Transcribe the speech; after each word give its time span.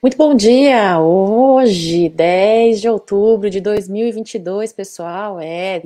Muito 0.00 0.16
bom 0.16 0.32
dia! 0.32 1.00
Hoje, 1.00 2.08
10 2.08 2.80
de 2.80 2.88
outubro 2.88 3.50
de 3.50 3.60
2022, 3.60 4.72
pessoal, 4.72 5.40
é, 5.40 5.82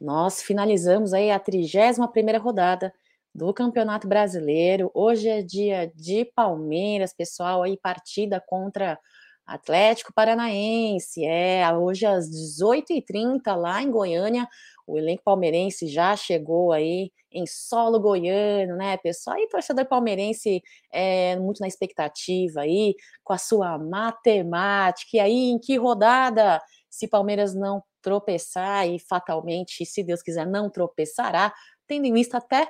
nós 0.00 0.40
finalizamos 0.42 1.12
aí 1.12 1.30
a 1.30 1.38
31ª 1.38 2.40
rodada 2.40 2.94
do 3.34 3.52
Campeonato 3.52 4.08
Brasileiro. 4.08 4.90
Hoje 4.94 5.28
é 5.28 5.42
dia 5.42 5.92
de 5.94 6.24
Palmeiras, 6.34 7.12
pessoal, 7.12 7.62
aí 7.62 7.76
partida 7.76 8.40
contra 8.40 8.98
Atlético 9.46 10.14
Paranaense. 10.14 11.22
É, 11.22 11.70
hoje 11.74 12.06
às 12.06 12.30
18h30 12.30 13.54
lá 13.54 13.82
em 13.82 13.90
Goiânia, 13.90 14.48
o 14.86 14.98
elenco 14.98 15.22
palmeirense 15.24 15.86
já 15.88 16.16
chegou 16.16 16.72
aí 16.72 17.10
em 17.30 17.46
solo 17.46 17.98
goiano, 18.00 18.76
né, 18.76 18.96
pessoal? 18.98 19.38
E 19.38 19.48
torcedor 19.48 19.86
palmeirense 19.86 20.62
é 20.92 21.36
muito 21.36 21.60
na 21.60 21.68
expectativa 21.68 22.60
aí, 22.62 22.94
com 23.24 23.32
a 23.32 23.38
sua 23.38 23.78
matemática. 23.78 25.10
E 25.16 25.20
aí, 25.20 25.50
em 25.50 25.58
que 25.58 25.76
rodada? 25.76 26.60
Se 26.90 27.08
Palmeiras 27.08 27.54
não 27.54 27.82
tropeçar, 28.02 28.86
e 28.88 28.98
fatalmente, 28.98 29.86
se 29.86 30.02
Deus 30.02 30.22
quiser, 30.22 30.46
não 30.46 30.68
tropeçará, 30.68 31.54
tendo 31.86 32.06
em 32.06 32.12
vista 32.12 32.38
até 32.38 32.68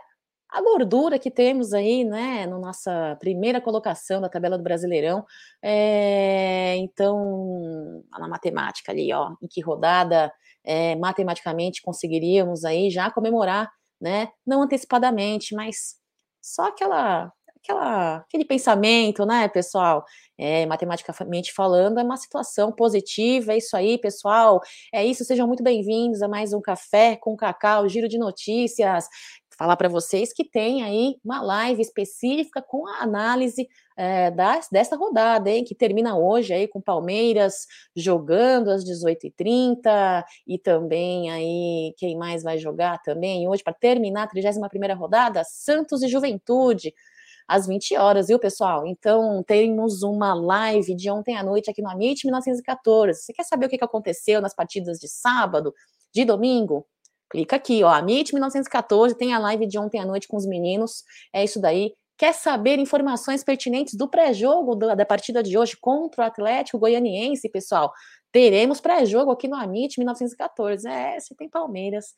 a 0.52 0.60
gordura 0.60 1.18
que 1.18 1.30
temos 1.30 1.72
aí, 1.72 2.04
né, 2.04 2.46
na 2.46 2.58
nossa 2.58 3.16
primeira 3.18 3.60
colocação 3.60 4.20
da 4.20 4.28
tabela 4.28 4.58
do 4.58 4.64
Brasileirão. 4.64 5.24
É, 5.62 6.76
então, 6.76 8.04
na 8.18 8.28
matemática 8.28 8.92
ali, 8.92 9.12
ó, 9.12 9.34
em 9.42 9.48
que 9.48 9.62
rodada 9.62 10.32
é, 10.64 10.94
matematicamente 10.96 11.80
conseguiríamos 11.82 12.64
aí 12.64 12.90
já 12.90 13.10
comemorar, 13.10 13.70
né, 14.00 14.28
não 14.46 14.62
antecipadamente, 14.62 15.54
mas 15.54 15.96
só 16.42 16.66
aquela 16.68 17.32
aquela, 17.62 18.16
aquele 18.16 18.44
pensamento, 18.44 19.24
né, 19.24 19.48
pessoal? 19.48 20.04
É, 20.36 20.66
matematicamente 20.66 21.52
falando, 21.54 22.00
é 22.00 22.02
uma 22.02 22.16
situação 22.16 22.72
positiva, 22.72 23.52
é 23.52 23.58
isso 23.58 23.76
aí, 23.76 23.98
pessoal. 23.98 24.60
É 24.92 25.04
isso, 25.04 25.24
sejam 25.24 25.46
muito 25.46 25.62
bem-vindos 25.62 26.22
a 26.22 26.28
mais 26.28 26.52
um 26.52 26.60
Café 26.60 27.16
com 27.16 27.36
Cacau, 27.36 27.88
giro 27.88 28.08
de 28.08 28.18
notícias 28.18 29.06
falar 29.56 29.76
para 29.76 29.88
vocês 29.88 30.32
que 30.32 30.44
tem 30.44 30.82
aí 30.82 31.16
uma 31.24 31.42
live 31.42 31.80
específica 31.80 32.62
com 32.62 32.86
a 32.86 33.02
análise 33.02 33.68
é, 33.96 34.30
das, 34.30 34.68
desta 34.70 34.96
rodada, 34.96 35.50
hein, 35.50 35.64
que 35.64 35.74
termina 35.74 36.16
hoje 36.16 36.52
aí 36.52 36.66
com 36.66 36.80
Palmeiras 36.80 37.66
jogando 37.94 38.70
às 38.70 38.84
18h30 38.84 40.24
e 40.46 40.58
também 40.58 41.30
aí 41.30 41.94
quem 41.96 42.16
mais 42.16 42.42
vai 42.42 42.58
jogar 42.58 42.98
também 43.02 43.48
hoje 43.48 43.62
para 43.62 43.74
terminar 43.74 44.24
a 44.24 44.28
31ª 44.28 44.96
rodada, 44.96 45.42
Santos 45.44 46.02
e 46.02 46.08
Juventude 46.08 46.92
às 47.46 47.66
20 47.66 47.96
horas, 47.96 48.28
viu, 48.28 48.38
pessoal? 48.38 48.86
Então, 48.86 49.42
temos 49.42 50.02
uma 50.02 50.32
live 50.32 50.94
de 50.94 51.10
ontem 51.10 51.36
à 51.36 51.42
noite 51.42 51.70
aqui 51.70 51.82
no 51.82 51.90
Amit 51.90 52.24
1914. 52.24 53.20
Você 53.20 53.32
quer 53.32 53.44
saber 53.44 53.66
o 53.66 53.68
que 53.68 53.82
aconteceu 53.82 54.40
nas 54.40 54.54
partidas 54.54 54.98
de 54.98 55.08
sábado, 55.08 55.74
de 56.14 56.24
domingo? 56.24 56.86
Clica 57.32 57.56
aqui, 57.56 57.82
ó, 57.82 57.88
Amit 57.88 58.34
1914, 58.34 59.16
tem 59.16 59.32
a 59.32 59.38
live 59.38 59.66
de 59.66 59.78
ontem 59.78 59.98
à 59.98 60.04
noite 60.04 60.28
com 60.28 60.36
os 60.36 60.44
meninos. 60.44 61.02
É 61.32 61.42
isso 61.42 61.58
daí. 61.58 61.94
Quer 62.18 62.34
saber 62.34 62.78
informações 62.78 63.42
pertinentes 63.42 63.94
do 63.94 64.06
pré-jogo 64.06 64.76
da 64.76 65.06
partida 65.06 65.42
de 65.42 65.56
hoje 65.56 65.74
contra 65.80 66.24
o 66.24 66.26
Atlético 66.26 66.78
Goianiense, 66.78 67.48
pessoal? 67.48 67.90
Teremos 68.30 68.82
pré-jogo 68.82 69.30
aqui 69.30 69.48
no 69.48 69.56
Amit 69.56 69.98
1914. 69.98 70.86
É, 70.86 71.18
se 71.20 71.34
tem 71.34 71.48
Palmeiras, 71.48 72.12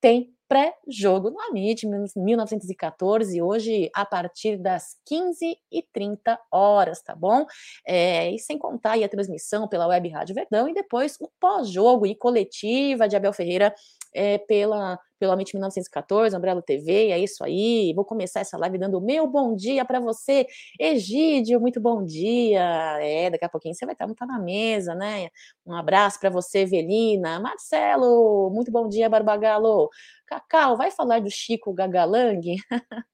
tem 0.00 0.34
pré-jogo 0.48 1.30
no 1.30 1.40
Amit 1.40 1.86
1914, 1.86 3.42
hoje 3.42 3.90
a 3.94 4.04
partir 4.04 4.56
das 4.56 4.96
15h30 5.10 6.38
horas, 6.50 7.02
tá 7.02 7.14
bom? 7.14 7.44
É, 7.86 8.30
e 8.30 8.38
sem 8.38 8.58
contar 8.58 9.02
a 9.02 9.08
transmissão 9.08 9.68
pela 9.68 9.86
Web 9.86 10.08
Rádio 10.08 10.34
Verdão 10.34 10.68
e 10.68 10.74
depois 10.74 11.16
o 11.20 11.30
pós-jogo 11.38 12.06
e 12.06 12.14
coletiva 12.14 13.06
de 13.06 13.14
Abel 13.14 13.32
Ferreira 13.32 13.74
é, 14.14 14.38
pela, 14.38 14.98
pelo 15.18 15.32
Amit 15.32 15.52
1914, 15.54 16.36
Umbrella 16.36 16.62
TV, 16.62 17.10
é 17.10 17.18
isso 17.18 17.42
aí. 17.42 17.92
Vou 17.94 18.04
começar 18.04 18.40
essa 18.40 18.56
live 18.56 18.78
dando 18.78 18.98
o 18.98 19.00
meu 19.00 19.26
bom 19.26 19.54
dia 19.56 19.84
para 19.84 19.98
você, 19.98 20.46
Egídio, 20.78 21.60
muito 21.60 21.80
bom 21.80 22.04
dia. 22.04 22.62
É, 23.02 23.30
daqui 23.30 23.44
a 23.44 23.48
pouquinho 23.48 23.74
você 23.74 23.84
vai 23.84 23.94
estar, 23.94 24.06
tá 24.14 24.26
na 24.26 24.38
mesa, 24.38 24.94
né? 24.94 25.28
Um 25.66 25.74
abraço 25.74 26.20
para 26.20 26.30
você, 26.30 26.60
Evelina. 26.60 27.40
Marcelo, 27.40 28.50
muito 28.50 28.70
bom 28.70 28.88
dia, 28.88 29.08
Barbagalo. 29.08 29.90
Cacau, 30.26 30.76
vai 30.76 30.90
falar 30.90 31.20
do 31.20 31.30
Chico 31.30 31.72
Gagalang? 31.72 32.40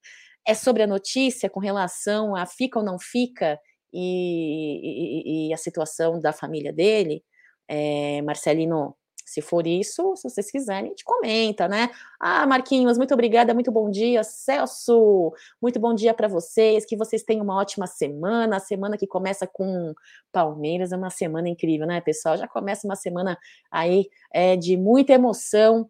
é 0.46 0.54
sobre 0.54 0.82
a 0.82 0.86
notícia 0.86 1.48
com 1.48 1.60
relação 1.60 2.34
a 2.36 2.46
fica 2.46 2.78
ou 2.78 2.84
não 2.84 2.98
fica 2.98 3.58
e, 3.92 5.46
e, 5.46 5.48
e 5.48 5.54
a 5.54 5.56
situação 5.56 6.20
da 6.20 6.32
família 6.32 6.72
dele? 6.72 7.24
É, 7.68 8.20
Marcelino, 8.22 8.96
se 9.30 9.40
for 9.40 9.64
isso, 9.64 10.16
se 10.16 10.28
vocês 10.28 10.50
quiserem, 10.50 10.86
a 10.86 10.88
gente 10.88 11.04
comenta, 11.04 11.68
né? 11.68 11.88
Ah, 12.18 12.44
Marquinhos, 12.48 12.98
muito 12.98 13.14
obrigada, 13.14 13.54
muito 13.54 13.70
bom 13.70 13.88
dia. 13.88 14.24
Celso, 14.24 15.32
muito 15.62 15.78
bom 15.78 15.94
dia 15.94 16.12
para 16.12 16.26
vocês. 16.26 16.84
Que 16.84 16.96
vocês 16.96 17.22
tenham 17.22 17.44
uma 17.44 17.56
ótima 17.56 17.86
semana. 17.86 18.56
A 18.56 18.58
semana 18.60 18.96
que 18.98 19.06
começa 19.06 19.46
com 19.46 19.94
Palmeiras 20.32 20.90
é 20.90 20.96
uma 20.96 21.10
semana 21.10 21.48
incrível, 21.48 21.86
né, 21.86 22.00
pessoal? 22.00 22.36
Já 22.36 22.48
começa 22.48 22.88
uma 22.88 22.96
semana 22.96 23.38
aí 23.70 24.08
é, 24.34 24.56
de 24.56 24.76
muita 24.76 25.12
emoção. 25.12 25.88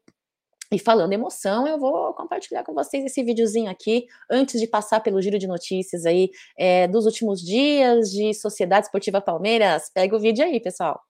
E 0.70 0.78
falando 0.78 1.14
emoção, 1.14 1.66
eu 1.66 1.78
vou 1.78 2.12
compartilhar 2.12 2.62
com 2.62 2.74
vocês 2.74 3.02
esse 3.06 3.22
videozinho 3.24 3.70
aqui, 3.70 4.06
antes 4.30 4.60
de 4.60 4.66
passar 4.66 5.00
pelo 5.00 5.20
giro 5.22 5.38
de 5.38 5.46
notícias 5.46 6.04
aí 6.04 6.30
é, 6.58 6.86
dos 6.86 7.06
últimos 7.06 7.40
dias 7.40 8.10
de 8.10 8.34
Sociedade 8.34 8.84
Esportiva 8.86 9.20
Palmeiras. 9.22 9.90
Pega 9.94 10.14
o 10.14 10.20
vídeo 10.20 10.44
aí, 10.44 10.60
pessoal. 10.60 11.09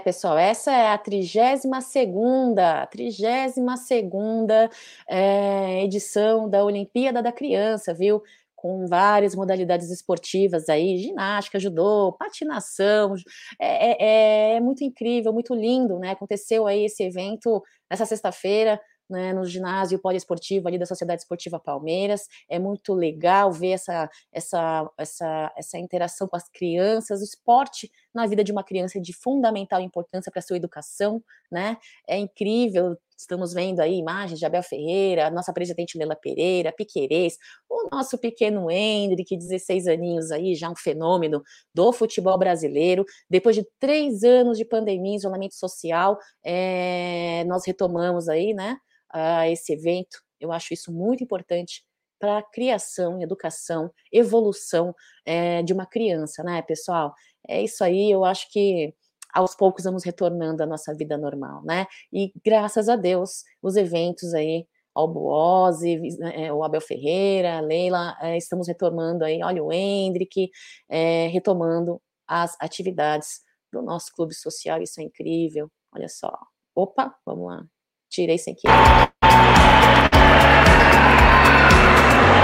Pessoal, 0.00 0.36
essa 0.38 0.72
é 0.72 0.92
a 0.92 0.98
32 0.98 1.84
segunda, 1.84 2.86
32 2.86 3.54
segunda 3.80 4.70
é, 5.08 5.84
edição 5.84 6.48
da 6.48 6.64
Olimpíada 6.64 7.22
da 7.22 7.32
Criança, 7.32 7.94
viu? 7.94 8.22
Com 8.54 8.86
várias 8.86 9.34
modalidades 9.34 9.90
esportivas 9.90 10.68
aí, 10.68 10.98
ginástica, 10.98 11.60
judô, 11.60 12.12
patinação, 12.18 13.14
é, 13.60 14.54
é, 14.54 14.56
é 14.56 14.60
muito 14.60 14.82
incrível, 14.82 15.32
muito 15.32 15.54
lindo, 15.54 15.98
né? 15.98 16.10
Aconteceu 16.10 16.66
aí 16.66 16.84
esse 16.84 17.02
evento 17.04 17.62
nessa 17.90 18.04
sexta-feira, 18.04 18.80
né, 19.08 19.32
no 19.32 19.44
ginásio 19.44 19.98
poliesportivo 19.98 20.68
ali 20.68 20.78
da 20.78 20.86
Sociedade 20.86 21.22
Esportiva 21.22 21.58
Palmeiras. 21.58 22.28
É 22.48 22.58
muito 22.58 22.92
legal 22.92 23.50
ver 23.50 23.70
essa, 23.70 24.10
essa, 24.32 24.90
essa, 24.98 25.52
essa 25.56 25.78
interação 25.78 26.28
com 26.28 26.36
as 26.36 26.48
crianças. 26.48 27.20
O 27.20 27.24
esporte 27.24 27.90
na 28.14 28.26
vida 28.26 28.42
de 28.42 28.52
uma 28.52 28.64
criança 28.64 29.00
de 29.00 29.12
fundamental 29.12 29.80
importância 29.80 30.30
para 30.30 30.40
a 30.40 30.42
sua 30.42 30.56
educação, 30.56 31.22
né? 31.50 31.76
É 32.08 32.16
incrível. 32.16 32.96
Estamos 33.16 33.52
vendo 33.52 33.80
aí 33.80 33.96
imagens 33.96 34.38
de 34.38 34.46
Abel 34.46 34.62
Ferreira, 34.62 35.30
nossa 35.30 35.52
presidente 35.52 35.98
Lela 35.98 36.14
Pereira, 36.14 36.72
Piquerez, 36.72 37.36
o 37.68 37.88
nosso 37.90 38.16
pequeno 38.16 38.70
Hendrick, 38.70 39.36
16 39.36 39.88
aninhos 39.88 40.30
aí, 40.30 40.54
já 40.54 40.70
um 40.70 40.76
fenômeno 40.76 41.42
do 41.74 41.92
futebol 41.92 42.38
brasileiro. 42.38 43.04
Depois 43.28 43.56
de 43.56 43.66
três 43.80 44.22
anos 44.22 44.56
de 44.56 44.64
pandemia, 44.64 45.16
isolamento 45.16 45.54
social, 45.54 46.16
é, 46.44 47.44
nós 47.46 47.66
retomamos 47.66 48.28
aí, 48.28 48.54
né? 48.54 48.78
a 49.10 49.48
esse 49.48 49.72
evento. 49.72 50.22
Eu 50.40 50.52
acho 50.52 50.74
isso 50.74 50.92
muito 50.92 51.22
importante 51.24 51.84
para 52.18 52.38
a 52.38 52.42
criação, 52.42 53.22
educação, 53.22 53.92
evolução 54.12 54.94
é, 55.24 55.62
de 55.62 55.72
uma 55.72 55.86
criança, 55.86 56.42
né, 56.42 56.62
pessoal? 56.62 57.14
É 57.46 57.62
isso 57.62 57.82
aí, 57.84 58.10
eu 58.10 58.24
acho 58.24 58.50
que 58.50 58.94
aos 59.32 59.54
poucos 59.54 59.84
vamos 59.84 60.04
retornando 60.04 60.62
à 60.62 60.66
nossa 60.66 60.94
vida 60.94 61.16
normal, 61.16 61.62
né? 61.64 61.86
E 62.12 62.32
graças 62.44 62.88
a 62.88 62.96
Deus, 62.96 63.44
os 63.62 63.76
eventos 63.76 64.34
aí, 64.34 64.66
Albuose, 64.94 66.00
é, 66.34 66.52
o 66.52 66.64
Abel 66.64 66.80
Ferreira, 66.80 67.58
a 67.58 67.60
Leila, 67.60 68.16
é, 68.20 68.36
estamos 68.36 68.66
retomando 68.66 69.24
aí, 69.24 69.42
olha 69.42 69.62
o 69.62 69.72
Hendrick, 69.72 70.50
é, 70.88 71.28
retomando 71.28 72.00
as 72.26 72.56
atividades 72.60 73.40
do 73.72 73.82
nosso 73.82 74.12
clube 74.14 74.34
social, 74.34 74.82
isso 74.82 75.00
é 75.00 75.04
incrível, 75.04 75.70
olha 75.94 76.08
só. 76.08 76.36
Opa, 76.74 77.14
vamos 77.24 77.46
lá. 77.46 77.64
Tirei 78.08 78.38
sem 78.38 78.54
querer. 78.54 78.72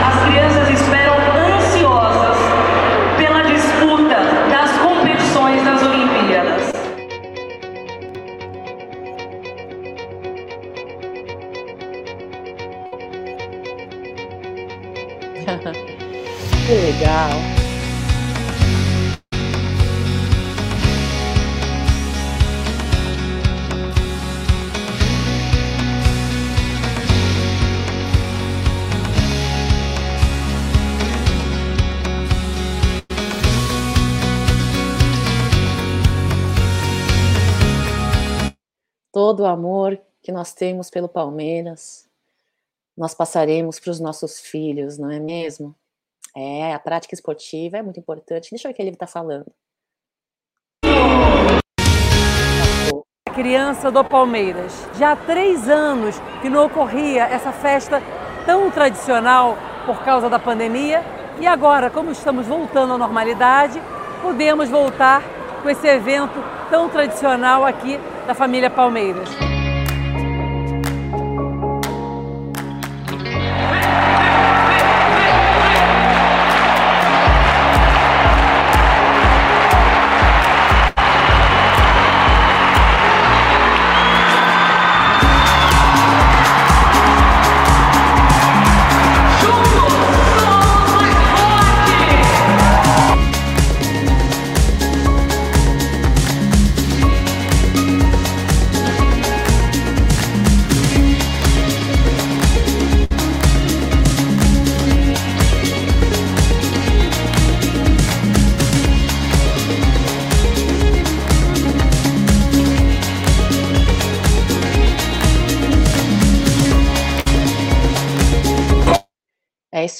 As 0.06 0.28
crianças 0.28 0.80
esperam 0.80 1.14
ansiosas 1.16 2.53
que 16.66 16.72
legal. 16.72 17.54
todo 39.12 39.44
o 39.44 39.46
amor 39.46 40.00
que 40.22 40.32
nós 40.32 40.52
temos 40.52 40.90
pelo 40.90 41.08
Palmeiras, 41.08 42.08
nós 42.96 43.14
passaremos 43.14 43.78
para 43.78 43.92
os 43.92 44.00
nossos 44.00 44.40
filhos, 44.40 44.98
não 44.98 45.10
é 45.10 45.20
mesmo? 45.20 45.74
É, 46.36 46.74
a 46.74 46.78
prática 46.78 47.14
esportiva 47.14 47.78
é 47.78 47.82
muito 47.82 48.00
importante. 48.00 48.50
Deixa 48.50 48.66
eu 48.66 48.70
ver 48.70 48.72
o 48.72 48.76
que 48.76 48.82
ele 48.82 48.90
está 48.90 49.06
falando. 49.06 49.46
Criança 53.34 53.90
do 53.90 54.04
Palmeiras. 54.04 54.88
Já 54.96 55.12
há 55.12 55.16
três 55.16 55.68
anos 55.68 56.20
que 56.40 56.48
não 56.48 56.66
ocorria 56.66 57.24
essa 57.24 57.52
festa 57.52 58.00
tão 58.46 58.70
tradicional 58.70 59.56
por 59.86 60.04
causa 60.04 60.28
da 60.28 60.38
pandemia. 60.38 61.02
E 61.40 61.46
agora, 61.46 61.90
como 61.90 62.12
estamos 62.12 62.46
voltando 62.46 62.94
à 62.94 62.98
normalidade, 62.98 63.80
podemos 64.22 64.68
voltar 64.68 65.22
com 65.62 65.68
esse 65.68 65.86
evento 65.86 66.42
tão 66.70 66.88
tradicional 66.88 67.64
aqui 67.64 67.98
da 68.26 68.34
família 68.34 68.70
Palmeiras. 68.70 69.28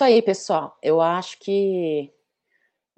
Aí, 0.04 0.22
pessoal. 0.22 0.78
Eu 0.82 1.00
acho 1.00 1.38
que 1.40 2.12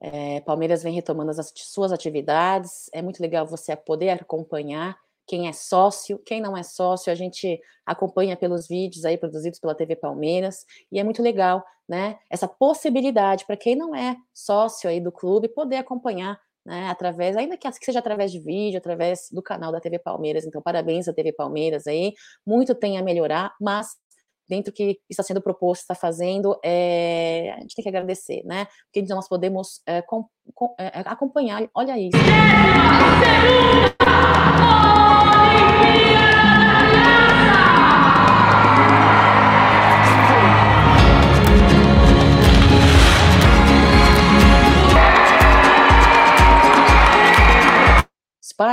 é, 0.00 0.40
Palmeiras 0.40 0.82
vem 0.82 0.94
retomando 0.94 1.30
as 1.30 1.52
suas 1.54 1.92
atividades. 1.92 2.90
É 2.92 3.00
muito 3.00 3.20
legal 3.20 3.46
você 3.46 3.74
poder 3.74 4.10
acompanhar 4.10 4.98
quem 5.26 5.48
é 5.48 5.52
sócio, 5.52 6.18
quem 6.18 6.40
não 6.40 6.56
é 6.56 6.62
sócio, 6.62 7.12
a 7.12 7.16
gente 7.16 7.60
acompanha 7.84 8.36
pelos 8.36 8.68
vídeos 8.68 9.04
aí 9.04 9.18
produzidos 9.18 9.58
pela 9.58 9.74
TV 9.74 9.96
Palmeiras, 9.96 10.64
e 10.90 11.00
é 11.00 11.04
muito 11.04 11.20
legal, 11.20 11.64
né? 11.88 12.16
Essa 12.30 12.46
possibilidade 12.46 13.44
para 13.44 13.56
quem 13.56 13.74
não 13.74 13.94
é 13.94 14.16
sócio 14.32 14.88
aí 14.88 15.00
do 15.00 15.10
clube 15.10 15.48
poder 15.48 15.78
acompanhar, 15.78 16.40
né, 16.64 16.88
através, 16.88 17.36
ainda 17.36 17.56
que 17.56 17.68
seja 17.84 18.00
através 18.00 18.32
de 18.32 18.40
vídeo, 18.40 18.78
através 18.78 19.28
do 19.30 19.42
canal 19.42 19.70
da 19.70 19.80
TV 19.80 19.98
Palmeiras. 19.98 20.44
Então, 20.44 20.60
parabéns 20.62 21.08
à 21.08 21.12
TV 21.12 21.32
Palmeiras 21.32 21.86
aí. 21.86 22.12
Muito 22.44 22.74
tem 22.74 22.98
a 22.98 23.02
melhorar, 23.02 23.54
mas 23.60 23.96
dentro 24.48 24.72
que 24.72 24.98
está 25.08 25.22
sendo 25.22 25.40
proposto, 25.40 25.82
está 25.82 25.94
fazendo, 25.94 26.58
é, 26.64 27.52
a 27.56 27.60
gente 27.60 27.74
tem 27.74 27.82
que 27.82 27.88
agradecer, 27.88 28.42
né? 28.44 28.66
Porque 28.92 29.12
nós 29.12 29.28
podemos 29.28 29.80
é, 29.86 30.02
com, 30.02 30.26
com, 30.54 30.74
é, 30.78 31.02
acompanhar, 31.06 31.68
olha 31.74 31.98
isso. 31.98 32.16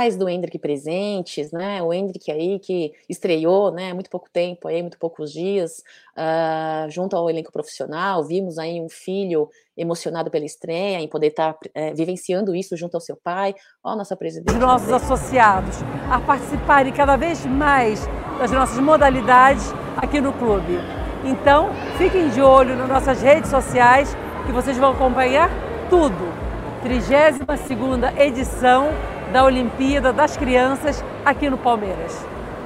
Pais 0.04 0.16
do 0.16 0.28
Hendrick 0.28 0.58
presentes, 0.58 1.50
né? 1.50 1.82
O 1.82 1.92
Hendrick 1.92 2.30
aí 2.30 2.58
que 2.58 2.92
estreou, 3.08 3.70
né? 3.70 3.94
Muito 3.94 4.10
pouco 4.10 4.28
tempo 4.30 4.68
aí, 4.68 4.82
muito 4.82 4.98
poucos 4.98 5.32
dias, 5.32 5.82
uh, 6.16 6.90
junto 6.90 7.16
ao 7.16 7.30
elenco 7.30 7.50
profissional. 7.50 8.22
Vimos 8.22 8.58
aí 8.58 8.80
um 8.80 8.88
filho 8.88 9.48
emocionado 9.76 10.30
pela 10.30 10.44
estreia, 10.44 11.00
em 11.00 11.08
poder 11.08 11.28
estar 11.28 11.54
tá, 11.54 11.70
é, 11.74 11.94
vivenciando 11.94 12.54
isso 12.54 12.76
junto 12.76 12.94
ao 12.94 13.00
seu 13.00 13.16
pai. 13.16 13.54
Ó, 13.82 13.96
nossa 13.96 14.14
presidente. 14.14 14.52
Os 14.52 14.60
nossos 14.60 14.92
associados 14.92 15.78
a 16.10 16.20
participarem 16.20 16.92
cada 16.92 17.16
vez 17.16 17.44
mais 17.46 18.06
das 18.38 18.50
nossas 18.50 18.78
modalidades 18.78 19.72
aqui 19.96 20.20
no 20.20 20.32
clube. 20.34 20.78
Então, 21.24 21.70
fiquem 21.96 22.28
de 22.28 22.42
olho 22.42 22.76
nas 22.76 22.88
nossas 22.88 23.22
redes 23.22 23.48
sociais 23.48 24.14
que 24.44 24.52
vocês 24.52 24.76
vão 24.76 24.92
acompanhar 24.92 25.48
tudo. 25.88 26.44
32 26.82 27.60
segunda 27.60 28.12
edição 28.22 28.90
da 29.34 29.44
Olimpíada 29.44 30.12
das 30.12 30.36
Crianças 30.36 31.02
aqui 31.24 31.50
no 31.50 31.58
Palmeiras. 31.58 32.12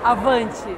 Avante! 0.05 0.69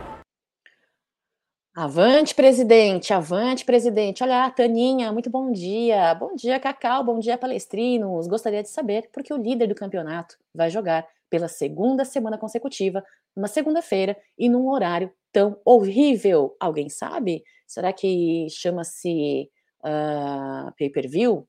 Avante, 1.74 2.32
presidente, 2.32 3.12
avante, 3.12 3.64
presidente. 3.64 4.22
Olha, 4.22 4.48
Taninha, 4.52 5.12
muito 5.12 5.28
bom 5.28 5.50
dia. 5.50 6.14
Bom 6.14 6.36
dia, 6.36 6.60
Cacau, 6.60 7.02
bom 7.02 7.18
dia, 7.18 7.36
palestrinos. 7.36 8.28
Gostaria 8.28 8.62
de 8.62 8.68
saber 8.68 9.10
por 9.12 9.24
que 9.24 9.34
o 9.34 9.36
líder 9.36 9.66
do 9.66 9.74
campeonato 9.74 10.36
vai 10.54 10.70
jogar 10.70 11.08
pela 11.28 11.48
segunda 11.48 12.04
semana 12.04 12.38
consecutiva, 12.38 13.02
numa 13.34 13.48
segunda-feira 13.48 14.16
e 14.38 14.48
num 14.48 14.68
horário 14.68 15.12
tão 15.32 15.60
horrível. 15.64 16.54
Alguém 16.60 16.88
sabe? 16.88 17.42
Será 17.66 17.92
que 17.92 18.46
chama-se 18.48 19.50
uh, 19.84 20.72
pay-per-view? 20.78 21.48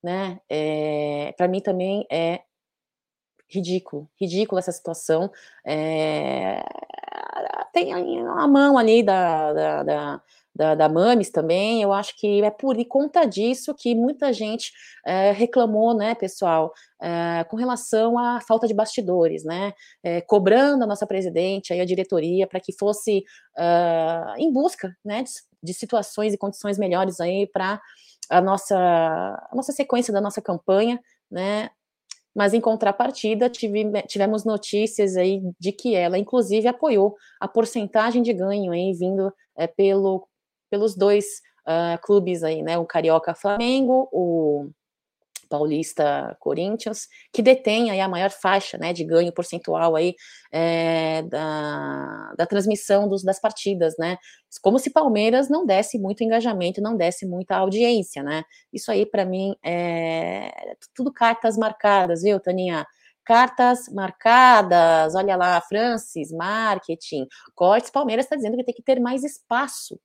Né? 0.00 0.38
É, 0.48 1.34
Para 1.36 1.48
mim 1.48 1.60
também 1.60 2.06
é 2.08 2.45
ridículo, 3.48 4.08
ridículo 4.20 4.58
essa 4.58 4.72
situação. 4.72 5.30
É, 5.64 6.62
tem 7.72 7.92
a 7.92 8.48
mão 8.48 8.78
ali 8.78 9.02
da, 9.02 9.52
da, 9.52 9.82
da 9.82 10.22
da, 10.56 10.74
da 10.74 10.88
Mames 10.88 11.30
também, 11.30 11.82
eu 11.82 11.92
acho 11.92 12.16
que 12.16 12.42
é 12.42 12.50
por 12.50 12.82
conta 12.86 13.26
disso 13.26 13.74
que 13.74 13.94
muita 13.94 14.32
gente 14.32 14.72
é, 15.04 15.30
reclamou, 15.30 15.94
né, 15.94 16.14
pessoal, 16.14 16.72
é, 17.00 17.44
com 17.44 17.56
relação 17.56 18.18
à 18.18 18.40
falta 18.40 18.66
de 18.66 18.72
bastidores, 18.72 19.44
né, 19.44 19.74
é, 20.02 20.22
cobrando 20.22 20.82
a 20.82 20.86
nossa 20.86 21.06
presidente, 21.06 21.72
aí 21.72 21.80
a 21.80 21.84
diretoria, 21.84 22.46
para 22.46 22.58
que 22.58 22.72
fosse 22.72 23.22
em 24.38 24.52
busca, 24.52 24.96
né, 25.04 25.22
de, 25.22 25.30
de, 25.62 25.74
situações 25.74 26.32
e 26.32 26.38
condições 26.38 26.78
melhores 26.78 27.20
aí 27.20 27.46
para 27.46 27.80
a 28.30 28.40
nossa, 28.40 28.76
a 28.76 29.54
nossa 29.54 29.72
sequência 29.72 30.12
da 30.12 30.20
nossa 30.20 30.40
campanha, 30.40 30.98
né, 31.30 31.70
mas 32.36 32.52
em 32.52 32.60
contrapartida 32.60 33.48
tive, 33.48 33.90
tivemos 34.02 34.44
notícias 34.44 35.16
aí 35.16 35.40
de 35.58 35.72
que 35.72 35.94
ela, 35.94 36.18
inclusive, 36.18 36.68
apoiou 36.68 37.16
a 37.40 37.48
porcentagem 37.48 38.22
de 38.22 38.34
ganho 38.34 38.72
aí 38.72 38.92
vindo 38.92 39.32
é, 39.56 39.66
pelo, 39.66 40.28
pelos 40.70 40.94
dois 40.94 41.24
uh, 41.66 41.98
clubes 42.02 42.42
aí, 42.42 42.60
né, 42.60 42.76
o 42.76 42.84
Carioca 42.84 43.34
Flamengo, 43.34 44.06
o 44.12 44.68
Paulista 45.48 46.36
Corinthians, 46.40 47.08
que 47.32 47.42
detém 47.42 47.90
aí 47.90 48.00
a 48.00 48.08
maior 48.08 48.30
faixa 48.30 48.78
né, 48.78 48.92
de 48.92 49.04
ganho 49.04 49.32
percentual 49.32 49.96
aí, 49.96 50.14
é, 50.52 51.22
da, 51.22 52.32
da 52.36 52.46
transmissão 52.46 53.08
dos, 53.08 53.22
das 53.22 53.40
partidas, 53.40 53.94
né? 53.98 54.16
Como 54.62 54.78
se 54.78 54.90
Palmeiras 54.90 55.48
não 55.48 55.66
desse 55.66 55.98
muito 55.98 56.24
engajamento, 56.24 56.80
não 56.80 56.96
desse 56.96 57.26
muita 57.26 57.56
audiência, 57.56 58.22
né? 58.22 58.42
Isso 58.72 58.90
aí, 58.90 59.04
para 59.06 59.24
mim, 59.24 59.54
é 59.64 60.50
tudo 60.94 61.12
cartas 61.12 61.56
marcadas, 61.56 62.22
viu, 62.22 62.40
Taninha? 62.40 62.86
Cartas 63.24 63.88
marcadas, 63.92 65.14
olha 65.14 65.36
lá, 65.36 65.60
Francis, 65.60 66.30
marketing, 66.30 67.26
cortes, 67.54 67.90
Palmeiras 67.90 68.24
está 68.24 68.36
dizendo 68.36 68.56
que 68.56 68.64
tem 68.64 68.74
que 68.74 68.82
ter 68.82 69.00
mais 69.00 69.24
espaço 69.24 69.98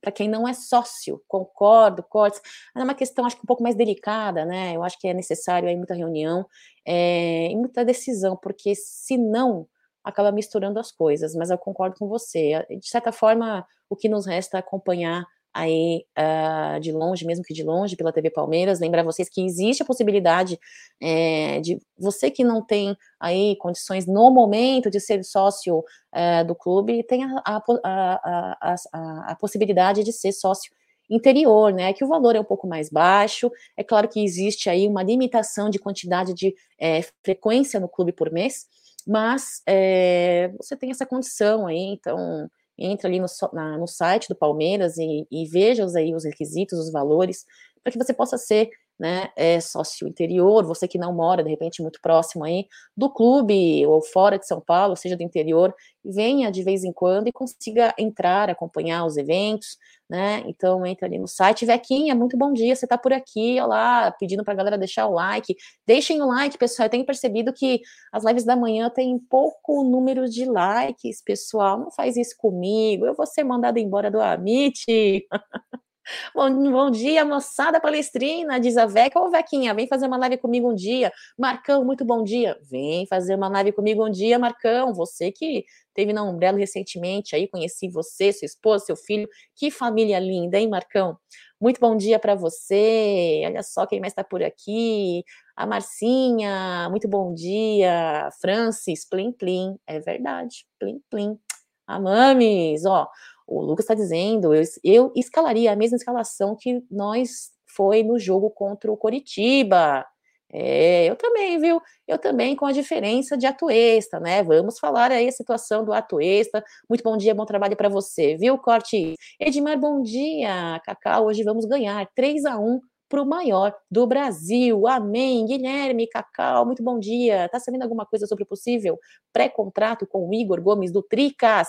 para 0.00 0.12
quem 0.12 0.28
não 0.28 0.46
é 0.46 0.54
sócio, 0.54 1.22
concordo, 1.28 2.02
cortes, 2.02 2.40
é 2.76 2.82
uma 2.82 2.94
questão 2.94 3.26
acho 3.26 3.36
que 3.36 3.42
um 3.42 3.46
pouco 3.46 3.62
mais 3.62 3.74
delicada, 3.74 4.44
né? 4.44 4.74
Eu 4.76 4.82
acho 4.82 4.98
que 4.98 5.08
é 5.08 5.14
necessário 5.14 5.68
aí 5.68 5.76
muita 5.76 5.94
reunião 5.94 6.46
é, 6.86 7.50
e 7.50 7.56
muita 7.56 7.84
decisão, 7.84 8.36
porque 8.36 8.74
senão 8.74 9.66
acaba 10.04 10.30
misturando 10.30 10.78
as 10.78 10.92
coisas, 10.92 11.34
mas 11.34 11.50
eu 11.50 11.58
concordo 11.58 11.96
com 11.98 12.06
você. 12.08 12.64
De 12.70 12.88
certa 12.88 13.10
forma, 13.10 13.66
o 13.90 13.96
que 13.96 14.08
nos 14.08 14.26
resta 14.26 14.56
é 14.56 14.60
acompanhar 14.60 15.26
aí 15.56 16.04
uh, 16.18 16.78
de 16.78 16.92
longe, 16.92 17.24
mesmo 17.24 17.42
que 17.42 17.54
de 17.54 17.62
longe, 17.62 17.96
pela 17.96 18.12
TV 18.12 18.28
Palmeiras. 18.28 18.78
Lembrar 18.78 19.02
vocês 19.02 19.26
que 19.26 19.42
existe 19.42 19.82
a 19.82 19.86
possibilidade 19.86 20.60
é, 21.00 21.60
de 21.60 21.80
você 21.98 22.30
que 22.30 22.44
não 22.44 22.62
tem 22.62 22.94
aí 23.18 23.56
condições 23.56 24.06
no 24.06 24.30
momento 24.30 24.90
de 24.90 25.00
ser 25.00 25.24
sócio 25.24 25.82
é, 26.12 26.44
do 26.44 26.54
clube, 26.54 27.02
tem 27.04 27.24
a, 27.24 27.42
a, 27.42 27.62
a, 27.82 29.30
a, 29.32 29.36
possibilidade 29.36 30.04
de 30.04 30.12
ser 30.12 30.32
sócio 30.32 30.70
interior, 31.08 31.72
né? 31.72 31.94
Que 31.94 32.04
o 32.04 32.08
valor 32.08 32.36
é 32.36 32.40
um 32.40 32.44
pouco 32.44 32.66
mais 32.66 32.90
baixo. 32.90 33.50
É 33.78 33.82
claro 33.82 34.08
que 34.08 34.22
existe 34.22 34.68
aí 34.68 34.86
uma 34.86 35.02
limitação 35.02 35.70
de 35.70 35.78
quantidade 35.78 36.34
de 36.34 36.54
é, 36.78 37.00
frequência 37.24 37.80
no 37.80 37.88
clube 37.88 38.12
por 38.12 38.30
mês, 38.30 38.66
mas 39.06 39.62
é, 39.66 40.52
você 40.58 40.76
tem 40.76 40.90
essa 40.90 41.06
condição 41.06 41.66
aí, 41.66 41.78
então 41.78 42.50
entre 42.78 43.06
ali 43.06 43.20
no, 43.20 43.26
na, 43.52 43.78
no 43.78 43.86
site 43.86 44.28
do 44.28 44.34
Palmeiras 44.34 44.96
e, 44.98 45.26
e 45.30 45.46
veja 45.46 45.84
os, 45.84 45.94
aí 45.94 46.14
os 46.14 46.24
requisitos, 46.24 46.78
os 46.78 46.90
valores, 46.90 47.44
para 47.82 47.92
que 47.92 47.98
você 47.98 48.12
possa 48.12 48.36
ser 48.36 48.70
né, 48.98 49.28
é, 49.36 49.60
sócio 49.60 50.08
interior, 50.08 50.64
você 50.64 50.88
que 50.88 50.98
não 50.98 51.12
mora, 51.14 51.42
de 51.42 51.50
repente, 51.50 51.82
muito 51.82 52.00
próximo 52.00 52.44
aí 52.44 52.66
do 52.96 53.10
clube 53.10 53.86
ou 53.86 54.02
fora 54.02 54.38
de 54.38 54.46
São 54.46 54.60
Paulo, 54.60 54.96
seja 54.96 55.16
do 55.16 55.22
interior, 55.22 55.74
venha 56.04 56.50
de 56.50 56.62
vez 56.62 56.84
em 56.84 56.92
quando 56.92 57.28
e 57.28 57.32
consiga 57.32 57.94
entrar, 57.98 58.48
acompanhar 58.48 59.04
os 59.04 59.16
eventos, 59.16 59.76
né, 60.08 60.42
então 60.46 60.86
entra 60.86 61.06
ali 61.06 61.18
no 61.18 61.26
site, 61.26 61.66
Vequinha, 61.66 62.14
muito 62.14 62.38
bom 62.38 62.52
dia, 62.52 62.74
você 62.76 62.86
tá 62.86 62.96
por 62.96 63.12
aqui, 63.12 63.60
olá, 63.60 64.10
pedindo 64.12 64.44
pra 64.44 64.54
galera 64.54 64.78
deixar 64.78 65.06
o 65.08 65.12
like, 65.12 65.54
deixem 65.86 66.22
o 66.22 66.26
like, 66.26 66.56
pessoal, 66.56 66.86
eu 66.86 66.90
tenho 66.90 67.04
percebido 67.04 67.52
que 67.52 67.80
as 68.12 68.24
lives 68.24 68.44
da 68.44 68.56
manhã 68.56 68.88
tem 68.88 69.18
pouco 69.18 69.82
número 69.82 70.28
de 70.28 70.44
likes, 70.44 71.22
pessoal, 71.22 71.78
não 71.78 71.90
faz 71.90 72.16
isso 72.16 72.34
comigo, 72.38 73.04
eu 73.04 73.14
vou 73.14 73.26
ser 73.26 73.42
mandada 73.44 73.80
embora 73.80 74.10
do 74.10 74.20
Amit, 74.20 74.84
Bom, 76.34 76.70
bom 76.70 76.90
dia, 76.90 77.24
moçada 77.24 77.80
palestrina, 77.80 78.60
diz 78.60 78.76
a 78.76 78.86
Veca. 78.86 79.18
Ô, 79.20 79.30
Vequinha, 79.30 79.74
vem 79.74 79.88
fazer 79.88 80.06
uma 80.06 80.16
live 80.16 80.38
comigo 80.38 80.70
um 80.70 80.74
dia. 80.74 81.12
Marcão, 81.36 81.84
muito 81.84 82.04
bom 82.04 82.22
dia. 82.22 82.56
Vem 82.62 83.06
fazer 83.06 83.34
uma 83.34 83.48
live 83.48 83.72
comigo 83.72 84.06
um 84.06 84.10
dia, 84.10 84.38
Marcão. 84.38 84.94
Você 84.94 85.32
que 85.32 85.64
teve 85.94 86.12
na 86.12 86.22
Umbrella 86.22 86.58
recentemente 86.58 87.34
aí, 87.34 87.48
conheci 87.48 87.88
você, 87.88 88.32
sua 88.32 88.46
esposa, 88.46 88.84
seu 88.86 88.96
filho. 88.96 89.28
Que 89.56 89.70
família 89.70 90.18
linda, 90.20 90.58
hein, 90.58 90.68
Marcão? 90.68 91.18
Muito 91.60 91.80
bom 91.80 91.96
dia 91.96 92.18
para 92.18 92.34
você. 92.34 93.42
Olha 93.46 93.62
só 93.62 93.86
quem 93.86 93.98
mais 94.00 94.12
está 94.12 94.22
por 94.22 94.42
aqui. 94.42 95.24
A 95.56 95.66
Marcinha, 95.66 96.88
muito 96.90 97.08
bom 97.08 97.34
dia. 97.34 98.28
Francis, 98.40 99.08
plim, 99.08 99.32
plim. 99.32 99.76
É 99.86 99.98
verdade, 99.98 100.66
plim, 100.78 101.00
plim. 101.10 101.38
A 101.86 101.98
Mames, 102.00 102.84
ó. 102.84 103.08
O 103.46 103.60
Lucas 103.60 103.84
está 103.84 103.94
dizendo, 103.94 104.54
eu, 104.54 104.62
eu 104.82 105.12
escalaria 105.14 105.72
a 105.72 105.76
mesma 105.76 105.96
escalação 105.96 106.56
que 106.56 106.84
nós 106.90 107.50
foi 107.66 108.02
no 108.02 108.18
jogo 108.18 108.50
contra 108.50 108.90
o 108.90 108.96
Coritiba. 108.96 110.04
É, 110.52 111.06
eu 111.06 111.16
também, 111.16 111.58
viu? 111.58 111.80
Eu 112.06 112.18
também 112.18 112.54
com 112.56 112.66
a 112.66 112.72
diferença 112.72 113.36
de 113.36 113.46
Atuesta, 113.46 114.20
né? 114.20 114.42
Vamos 114.42 114.78
falar 114.78 115.10
aí 115.10 115.28
a 115.28 115.32
situação 115.32 115.84
do 115.84 115.92
Atuesta. 115.92 116.64
Muito 116.88 117.02
bom 117.02 117.16
dia, 117.16 117.34
bom 117.34 117.44
trabalho 117.44 117.76
para 117.76 117.88
você, 117.88 118.36
viu, 118.36 118.56
Corte? 118.58 119.14
Edmar, 119.40 119.78
bom 119.78 120.02
dia. 120.02 120.80
Cacau, 120.84 121.26
hoje 121.26 121.42
vamos 121.42 121.64
ganhar 121.66 122.08
3 122.14 122.44
a 122.44 122.58
1 122.58 122.80
para 123.08 123.22
o 123.22 123.26
maior 123.26 123.74
do 123.90 124.06
Brasil. 124.06 124.86
Amém. 124.86 125.44
Guilherme, 125.46 126.06
Cacau, 126.08 126.64
muito 126.64 126.82
bom 126.82 126.98
dia. 126.98 127.48
Tá 127.48 127.60
sabendo 127.60 127.82
alguma 127.82 128.06
coisa 128.06 128.26
sobre 128.26 128.44
o 128.44 128.46
possível 128.46 128.98
pré-contrato 129.32 130.06
com 130.06 130.28
o 130.28 130.34
Igor 130.34 130.60
Gomes 130.62 130.92
do 130.92 131.02
Tricas? 131.02 131.68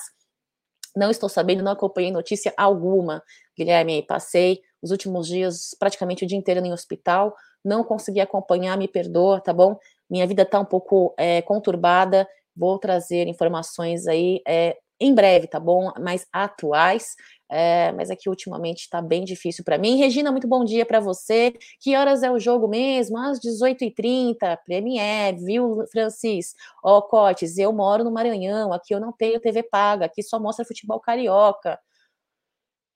Não 0.97 1.11
estou 1.11 1.29
sabendo, 1.29 1.63
não 1.63 1.71
acompanhei 1.71 2.11
notícia 2.11 2.51
alguma. 2.57 3.21
Guilherme, 3.55 4.01
passei 4.01 4.61
os 4.81 4.89
últimos 4.89 5.27
dias 5.27 5.75
praticamente 5.79 6.23
o 6.23 6.27
dia 6.27 6.37
inteiro 6.37 6.65
em 6.65 6.73
hospital, 6.73 7.35
não 7.63 7.83
consegui 7.83 8.19
acompanhar, 8.19 8.75
me 8.77 8.87
perdoa, 8.87 9.39
tá 9.39 9.53
bom? 9.53 9.77
Minha 10.09 10.25
vida 10.25 10.41
está 10.41 10.59
um 10.59 10.65
pouco 10.65 11.13
é, 11.17 11.41
conturbada, 11.43 12.27
vou 12.55 12.79
trazer 12.79 13.27
informações 13.27 14.07
aí 14.07 14.41
é, 14.47 14.75
em 14.99 15.13
breve, 15.13 15.47
tá 15.47 15.59
bom? 15.59 15.91
Mais 15.99 16.25
atuais. 16.31 17.15
É, 17.49 17.93
mas 17.93 18.09
aqui 18.09 18.29
ultimamente 18.29 18.81
está 18.81 19.01
bem 19.01 19.23
difícil 19.23 19.63
para 19.63 19.77
mim. 19.77 19.97
Regina, 19.97 20.31
muito 20.31 20.47
bom 20.47 20.65
dia 20.65 20.85
para 20.85 20.99
você. 20.99 21.53
Que 21.79 21.95
horas 21.95 22.23
é 22.23 22.31
o 22.31 22.39
jogo 22.39 22.67
mesmo? 22.67 23.17
Às 23.17 23.39
18h30, 23.39 24.57
Premier, 24.65 25.37
viu, 25.37 25.85
Francis? 25.91 26.53
Ó, 26.83 26.97
oh, 26.97 27.01
Cotes, 27.03 27.57
eu 27.57 27.71
moro 27.71 28.03
no 28.03 28.11
Maranhão, 28.11 28.73
aqui 28.73 28.93
eu 28.93 28.99
não 28.99 29.13
tenho 29.13 29.39
TV 29.39 29.63
paga, 29.63 30.05
aqui 30.05 30.21
só 30.23 30.39
mostra 30.39 30.65
futebol 30.65 30.99
carioca. 30.99 31.79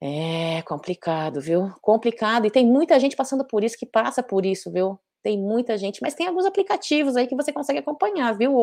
É 0.02 0.62
complicado, 0.64 1.40
viu? 1.40 1.72
Complicado. 1.82 2.46
E 2.48 2.52
tem 2.52 2.66
muita 2.66 3.00
gente 3.00 3.16
passando 3.16 3.46
por 3.46 3.64
isso, 3.64 3.78
que 3.78 3.86
passa 3.86 4.24
por 4.24 4.46
isso, 4.46 4.72
viu? 4.72 5.00
Tem 5.24 5.38
muita 5.38 5.78
gente, 5.78 6.00
mas 6.02 6.16
tem 6.16 6.28
alguns 6.28 6.46
aplicativos 6.46 7.16
aí 7.16 7.28
que 7.28 7.36
você 7.36 7.54
consegue 7.54 7.80
acompanhar, 7.80 8.36
viu, 8.36 8.54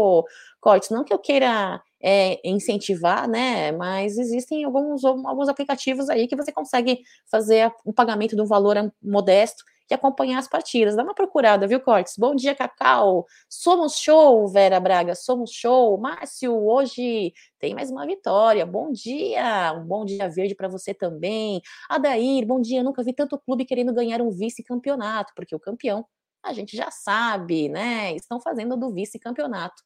Cortes? 0.60 0.90
Não 0.90 1.04
que 1.04 1.14
eu 1.14 1.18
queira 1.18 1.80
é, 2.02 2.40
incentivar, 2.44 3.28
né? 3.28 3.72
Mas 3.72 4.18
existem 4.18 4.64
alguns, 4.64 5.04
alguns 5.04 5.48
aplicativos 5.48 6.08
aí 6.08 6.26
que 6.26 6.36
você 6.36 6.52
consegue 6.52 7.00
fazer 7.30 7.72
o 7.84 7.92
pagamento 7.92 8.34
de 8.34 8.42
um 8.42 8.46
valor 8.46 8.76
modesto 9.02 9.64
e 9.90 9.94
acompanhar 9.94 10.38
as 10.38 10.48
partidas. 10.48 10.96
Dá 10.96 11.02
uma 11.02 11.14
procurada, 11.14 11.66
viu, 11.66 11.80
Cortes? 11.80 12.14
Bom 12.18 12.34
dia, 12.34 12.54
Cacau. 12.54 13.26
Somos 13.48 13.98
show, 13.98 14.46
Vera 14.48 14.78
Braga. 14.78 15.14
Somos 15.14 15.50
show. 15.50 15.98
Márcio, 15.98 16.54
hoje 16.54 17.32
tem 17.58 17.74
mais 17.74 17.90
uma 17.90 18.06
vitória. 18.06 18.66
Bom 18.66 18.92
dia. 18.92 19.72
Um 19.74 19.86
bom 19.86 20.04
dia 20.04 20.28
verde 20.28 20.54
para 20.54 20.68
você 20.68 20.92
também. 20.92 21.62
Adair, 21.88 22.46
bom 22.46 22.60
dia. 22.60 22.82
Nunca 22.82 23.02
vi 23.02 23.12
tanto 23.12 23.38
clube 23.38 23.64
querendo 23.64 23.94
ganhar 23.94 24.20
um 24.20 24.30
vice-campeonato, 24.30 25.32
porque 25.34 25.54
o 25.54 25.60
campeão 25.60 26.04
a 26.48 26.52
gente 26.52 26.76
já 26.76 26.90
sabe, 26.90 27.68
né? 27.68 28.14
Estão 28.14 28.40
fazendo 28.40 28.76
do 28.76 28.92
vice-campeonato. 28.92 29.82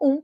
Um. 0.00 0.22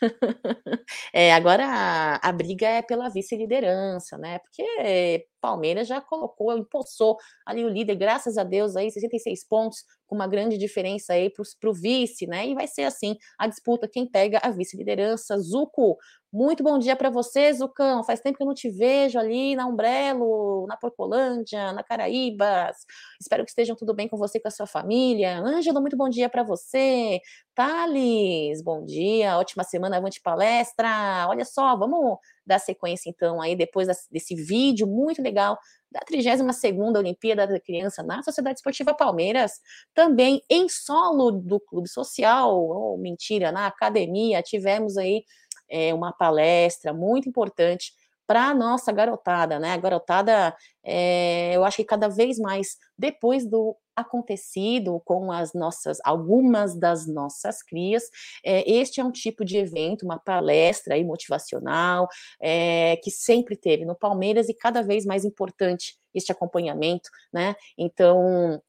é, 1.12 1.32
agora 1.32 1.64
a, 1.66 2.28
a, 2.28 2.32
briga 2.32 2.66
é 2.66 2.82
pela 2.82 3.08
vice-liderança, 3.08 4.16
né? 4.18 4.38
Porque 4.38 5.26
Palmeiras 5.40 5.88
já 5.88 6.00
colocou, 6.00 6.56
impulsou 6.56 7.16
ali 7.46 7.64
o 7.64 7.68
líder, 7.68 7.96
graças 7.96 8.36
a 8.36 8.44
Deus, 8.44 8.76
aí 8.76 8.90
66 8.90 9.44
pontos, 9.46 9.84
com 10.06 10.14
uma 10.14 10.26
grande 10.26 10.58
diferença 10.58 11.12
aí 11.12 11.30
para 11.30 11.70
o 11.70 11.74
vice, 11.74 12.26
né? 12.26 12.46
E 12.46 12.54
vai 12.54 12.66
ser 12.66 12.82
assim 12.82 13.16
a 13.38 13.46
disputa, 13.46 13.88
quem 13.88 14.06
pega 14.06 14.40
a 14.42 14.50
vice-liderança. 14.50 15.38
Zuco, 15.38 15.96
muito 16.32 16.62
bom 16.62 16.78
dia 16.78 16.94
para 16.94 17.10
você, 17.10 17.52
Zucão. 17.52 18.04
Faz 18.04 18.20
tempo 18.20 18.36
que 18.36 18.42
eu 18.42 18.46
não 18.46 18.54
te 18.54 18.68
vejo 18.70 19.18
ali 19.18 19.56
na 19.56 19.66
Umbrello, 19.66 20.66
na 20.68 20.76
Porcolândia, 20.76 21.72
na 21.72 21.82
Caraíbas. 21.82 22.76
Espero 23.20 23.44
que 23.44 23.50
estejam 23.50 23.74
tudo 23.76 23.94
bem 23.94 24.08
com 24.08 24.16
você 24.16 24.38
e 24.38 24.40
com 24.40 24.48
a 24.48 24.50
sua 24.50 24.66
família. 24.66 25.38
Ângelo, 25.40 25.80
muito 25.80 25.96
bom 25.96 26.08
dia 26.08 26.28
para 26.28 26.42
você. 26.42 27.20
Thales, 27.54 28.62
bom 28.62 28.84
dia. 28.84 29.38
Ótima 29.38 29.64
semana, 29.64 29.89
avante 29.96 30.20
palestra. 30.20 31.26
Olha 31.28 31.44
só, 31.44 31.76
vamos 31.76 32.18
dar 32.44 32.58
sequência 32.58 33.08
então 33.08 33.40
aí 33.40 33.54
depois 33.54 33.88
desse 34.10 34.34
vídeo 34.34 34.86
muito 34.86 35.22
legal 35.22 35.58
da 35.90 36.00
32ª 36.00 36.98
Olimpíada 36.98 37.46
da 37.46 37.60
Criança 37.60 38.02
na 38.02 38.22
Sociedade 38.22 38.58
Esportiva 38.58 38.94
Palmeiras, 38.94 39.52
também 39.92 40.40
em 40.48 40.68
solo 40.68 41.32
do 41.32 41.58
Clube 41.58 41.88
Social, 41.88 42.56
ou 42.56 42.94
oh, 42.94 42.96
mentira, 42.96 43.50
na 43.50 43.66
academia, 43.66 44.42
tivemos 44.42 44.96
aí 44.96 45.24
é, 45.68 45.92
uma 45.92 46.12
palestra 46.12 46.92
muito 46.92 47.28
importante 47.28 47.92
para 48.30 48.44
a 48.50 48.54
nossa 48.54 48.92
garotada, 48.92 49.58
né? 49.58 49.72
A 49.72 49.76
garotada, 49.76 50.56
é, 50.84 51.50
eu 51.52 51.64
acho 51.64 51.78
que 51.78 51.84
cada 51.84 52.06
vez 52.06 52.38
mais, 52.38 52.76
depois 52.96 53.44
do 53.44 53.76
acontecido 53.96 55.02
com 55.04 55.32
as 55.32 55.52
nossas, 55.52 55.98
algumas 56.04 56.78
das 56.78 57.08
nossas 57.08 57.60
crias, 57.60 58.04
é, 58.46 58.70
este 58.70 59.00
é 59.00 59.04
um 59.04 59.10
tipo 59.10 59.44
de 59.44 59.56
evento, 59.56 60.04
uma 60.04 60.16
palestra 60.16 60.94
aí 60.94 61.02
motivacional, 61.02 62.06
é, 62.40 62.98
que 63.02 63.10
sempre 63.10 63.56
teve 63.56 63.84
no 63.84 63.96
Palmeiras 63.96 64.48
e 64.48 64.54
cada 64.54 64.80
vez 64.80 65.04
mais 65.04 65.24
importante 65.24 65.98
este 66.14 66.30
acompanhamento, 66.30 67.10
né? 67.32 67.56
Então, 67.76 68.62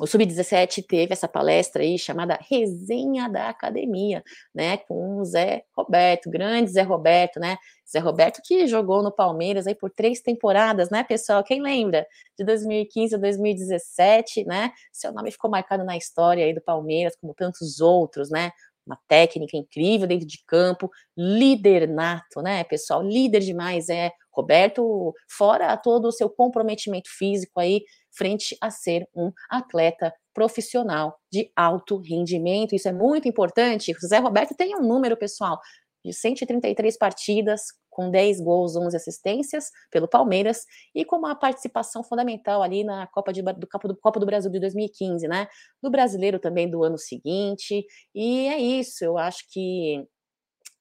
o 0.00 0.06
Sub-17 0.06 0.84
teve 0.86 1.12
essa 1.12 1.28
palestra 1.28 1.82
aí 1.82 1.98
chamada 1.98 2.38
Resenha 2.50 3.28
da 3.28 3.48
Academia, 3.48 4.22
né, 4.54 4.78
com 4.78 5.18
o 5.18 5.24
Zé 5.24 5.64
Roberto, 5.76 6.30
grande 6.30 6.70
Zé 6.70 6.82
Roberto, 6.82 7.38
né, 7.38 7.56
Zé 7.88 7.98
Roberto 7.98 8.40
que 8.42 8.66
jogou 8.66 9.02
no 9.02 9.12
Palmeiras 9.12 9.66
aí 9.66 9.74
por 9.74 9.90
três 9.90 10.20
temporadas, 10.20 10.90
né, 10.90 11.04
pessoal, 11.04 11.44
quem 11.44 11.60
lembra? 11.60 12.06
De 12.38 12.44
2015 12.44 13.14
a 13.14 13.18
2017, 13.18 14.44
né, 14.44 14.72
seu 14.92 15.12
nome 15.12 15.30
ficou 15.30 15.50
marcado 15.50 15.84
na 15.84 15.96
história 15.96 16.44
aí 16.44 16.54
do 16.54 16.62
Palmeiras, 16.62 17.14
como 17.20 17.34
tantos 17.34 17.80
outros, 17.80 18.30
né, 18.30 18.50
uma 18.86 18.98
técnica 19.06 19.56
incrível 19.56 20.08
dentro 20.08 20.26
de 20.26 20.42
campo, 20.46 20.90
líder 21.16 21.86
nato, 21.86 22.40
né, 22.42 22.64
pessoal, 22.64 23.02
líder 23.02 23.40
demais, 23.40 23.88
é 23.88 24.10
Roberto, 24.34 25.12
fora 25.28 25.76
todo 25.76 26.06
o 26.06 26.12
seu 26.12 26.30
comprometimento 26.30 27.08
físico 27.10 27.60
aí, 27.60 27.82
frente 28.16 28.56
a 28.60 28.70
ser 28.70 29.06
um 29.14 29.30
atleta 29.50 30.12
profissional 30.34 31.16
de 31.30 31.50
alto 31.56 31.98
rendimento. 31.98 32.74
Isso 32.74 32.88
é 32.88 32.92
muito 32.92 33.28
importante. 33.28 33.92
O 33.92 34.06
Zé 34.06 34.18
Roberto 34.18 34.54
tem 34.56 34.76
um 34.76 34.82
número, 34.82 35.16
pessoal, 35.16 35.58
de 36.04 36.12
133 36.12 36.96
partidas 36.98 37.62
com 37.88 38.10
10 38.10 38.40
gols, 38.40 38.74
11 38.74 38.96
assistências 38.96 39.70
pelo 39.90 40.08
Palmeiras, 40.08 40.64
e 40.94 41.04
com 41.04 41.16
uma 41.16 41.34
participação 41.34 42.02
fundamental 42.02 42.62
ali 42.62 42.82
na 42.82 43.06
Copa, 43.06 43.32
de, 43.32 43.42
do, 43.42 43.68
Copa, 43.68 43.88
do, 43.88 43.96
Copa 43.96 44.18
do 44.18 44.26
Brasil 44.26 44.50
de 44.50 44.58
2015, 44.58 45.28
né? 45.28 45.46
Do 45.82 45.90
brasileiro 45.90 46.38
também 46.38 46.68
do 46.68 46.82
ano 46.82 46.96
seguinte. 46.96 47.84
E 48.14 48.48
é 48.48 48.58
isso, 48.58 49.04
eu 49.04 49.18
acho 49.18 49.44
que 49.50 50.06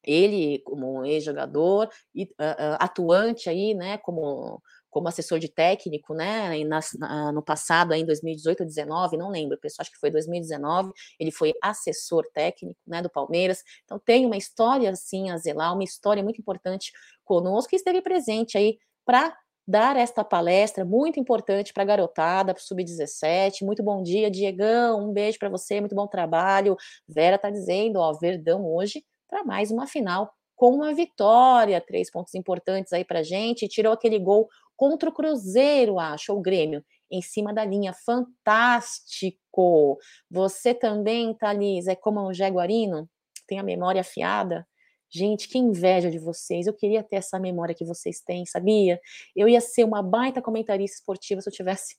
ele, 0.04 0.60
como 0.60 1.06
ex-jogador, 1.06 1.90
uh, 2.16 2.22
uh, 2.22 2.78
atuante 2.80 3.50
aí, 3.50 3.74
né, 3.74 3.98
como 3.98 4.62
como 4.92 5.08
assessor 5.08 5.40
de 5.40 5.48
técnico, 5.48 6.14
né, 6.14 6.64
na, 6.66 7.32
no 7.32 7.42
passado, 7.42 7.94
aí, 7.94 8.02
em 8.02 8.06
2018 8.06 8.60
ou 8.60 8.66
2019, 8.66 9.18
não 9.18 9.30
lembro, 9.30 9.58
pessoal, 9.58 9.84
acho 9.84 9.92
que 9.92 9.98
foi 9.98 10.12
2019, 10.12 10.92
ele 11.18 11.32
foi 11.32 11.54
assessor 11.64 12.26
técnico, 12.34 12.78
né, 12.86 13.02
do 13.02 13.10
Palmeiras, 13.10 13.64
então 13.86 13.98
tem 13.98 14.26
uma 14.26 14.36
história, 14.36 14.90
assim, 14.90 15.32
a 15.32 15.38
zelar, 15.38 15.74
uma 15.74 15.84
história 15.86 16.22
muito 16.22 16.42
importante 16.42 16.92
conosco, 17.24 17.74
e 17.74 17.78
esteve 17.78 18.02
presente 18.02 18.58
aí 18.58 18.78
para 19.06 19.34
dar 19.66 19.96
esta 19.96 20.26
palestra 20.26 20.84
muito 20.84 21.18
importante 21.20 21.72
para 21.72 21.84
a 21.84 21.86
garotada, 21.86 22.54
para 22.54 22.60
o 22.60 22.64
Sub-17. 22.64 23.64
Muito 23.64 23.82
bom 23.82 24.04
dia, 24.04 24.30
Diegão. 24.30 25.08
Um 25.08 25.14
beijo 25.14 25.40
para 25.40 25.48
você, 25.48 25.80
muito 25.80 25.96
bom 25.96 26.08
trabalho. 26.08 26.76
Vera 27.08 27.38
está 27.38 27.50
dizendo, 27.50 27.98
ó, 27.98 28.12
Verdão 28.14 28.66
hoje 28.66 29.06
para 29.32 29.46
mais 29.46 29.72
uma 29.72 29.88
final 29.88 30.32
com 30.56 30.76
uma 30.76 30.94
vitória, 30.94 31.82
três 31.82 32.12
pontos 32.12 32.36
importantes 32.36 32.94
aí 32.94 33.04
para 33.04 33.24
gente. 33.24 33.68
Tirou 33.68 33.94
aquele 33.94 34.20
gol 34.20 34.48
contra 34.76 35.10
o 35.10 35.14
Cruzeiro, 35.14 35.98
acho, 35.98 36.34
o 36.34 36.42
Grêmio, 36.42 36.84
em 37.10 37.22
cima 37.22 37.52
da 37.52 37.66
linha. 37.66 37.94
Fantástico! 38.06 39.98
Você 40.30 40.76
também, 40.76 41.34
Thalys, 41.34 41.88
é 41.88 41.96
como 41.96 42.22
um 42.22 42.32
jaguarino? 42.32 43.10
Tem 43.48 43.58
a 43.58 43.64
memória 43.64 44.02
afiada? 44.02 44.68
Gente, 45.10 45.50
que 45.50 45.58
inveja 45.58 46.12
de 46.12 46.20
vocês. 46.20 46.68
Eu 46.68 46.74
queria 46.74 47.02
ter 47.02 47.16
essa 47.16 47.40
memória 47.40 47.74
que 47.74 47.84
vocês 47.84 48.22
têm, 48.22 48.46
sabia? 48.46 49.00
Eu 49.36 49.50
ia 49.50 49.60
ser 49.60 49.84
uma 49.84 50.04
baita 50.04 50.42
comentarista 50.42 50.98
esportiva 50.98 51.42
se 51.42 51.50
eu 51.50 51.54
tivesse 51.54 51.96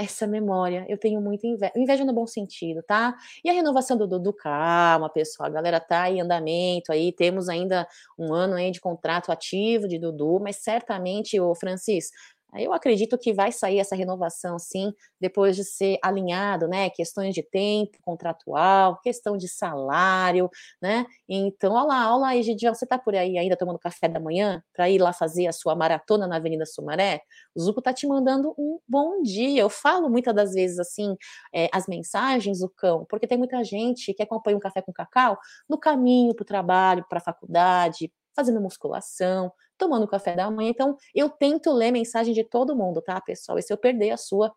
essa 0.00 0.26
memória. 0.26 0.84
Eu 0.88 0.98
tenho 0.98 1.20
muita 1.20 1.46
inveja, 1.46 1.72
inveja 1.76 2.04
no 2.04 2.12
bom 2.12 2.26
sentido, 2.26 2.82
tá? 2.82 3.14
E 3.44 3.50
a 3.50 3.52
renovação 3.52 3.96
do 3.96 4.06
Dudu, 4.06 4.32
calma, 4.32 5.08
pessoal, 5.10 5.48
a 5.48 5.52
galera 5.52 5.80
tá 5.80 6.10
em 6.10 6.20
andamento 6.20 6.92
aí, 6.92 7.12
temos 7.12 7.48
ainda 7.48 7.86
um 8.18 8.32
ano 8.32 8.54
aí 8.54 8.70
de 8.70 8.80
contrato 8.80 9.30
ativo 9.30 9.86
de 9.86 9.98
Dudu, 9.98 10.40
mas 10.40 10.56
certamente, 10.56 11.38
o 11.40 11.54
Francis, 11.54 12.10
eu 12.56 12.72
acredito 12.72 13.16
que 13.18 13.32
vai 13.32 13.52
sair 13.52 13.78
essa 13.78 13.94
renovação, 13.94 14.58
sim, 14.58 14.92
depois 15.20 15.54
de 15.56 15.64
ser 15.64 15.98
alinhado, 16.02 16.66
né? 16.68 16.90
Questões 16.90 17.34
de 17.34 17.42
tempo 17.42 17.98
contratual, 18.02 19.00
questão 19.02 19.36
de 19.36 19.48
salário, 19.48 20.50
né? 20.82 21.06
Então, 21.28 21.72
olha 21.74 21.84
lá, 21.84 22.12
olha 22.12 22.20
lá, 22.20 22.36
Egidião, 22.36 22.74
você 22.74 22.86
tá 22.86 22.98
por 22.98 23.14
aí 23.14 23.38
ainda 23.38 23.56
tomando 23.56 23.78
café 23.78 24.08
da 24.08 24.18
manhã 24.20 24.62
para 24.74 24.88
ir 24.90 24.98
lá 25.00 25.12
fazer 25.12 25.46
a 25.46 25.52
sua 25.52 25.74
maratona 25.74 26.26
na 26.26 26.36
Avenida 26.36 26.66
Sumaré? 26.66 27.20
O 27.54 27.60
Zuco 27.60 27.82
tá 27.82 27.92
te 27.92 28.06
mandando 28.06 28.54
um 28.58 28.78
bom 28.88 29.22
dia. 29.22 29.62
Eu 29.62 29.70
falo 29.70 30.08
muitas 30.08 30.34
das 30.34 30.52
vezes 30.52 30.78
assim, 30.78 31.16
é, 31.54 31.68
as 31.72 31.86
mensagens, 31.86 32.58
Zucão, 32.58 33.06
porque 33.08 33.26
tem 33.26 33.38
muita 33.38 33.62
gente 33.64 34.12
que 34.14 34.22
acompanha 34.22 34.56
um 34.56 34.60
café 34.60 34.82
com 34.82 34.92
cacau 34.92 35.38
no 35.68 35.78
caminho 35.78 36.34
para 36.34 36.42
o 36.42 36.46
trabalho, 36.46 37.04
para 37.08 37.18
a 37.18 37.22
faculdade, 37.22 38.12
fazendo 38.40 38.60
musculação, 38.60 39.52
tomando 39.76 40.08
café 40.08 40.34
da 40.34 40.50
manhã. 40.50 40.70
Então, 40.70 40.96
eu 41.14 41.28
tento 41.28 41.72
ler 41.72 41.90
mensagem 41.90 42.32
de 42.32 42.42
todo 42.42 42.74
mundo, 42.74 43.02
tá, 43.02 43.20
pessoal? 43.20 43.58
E 43.58 43.62
se 43.62 43.72
eu 43.72 43.76
perder 43.76 44.10
a 44.10 44.16
sua, 44.16 44.52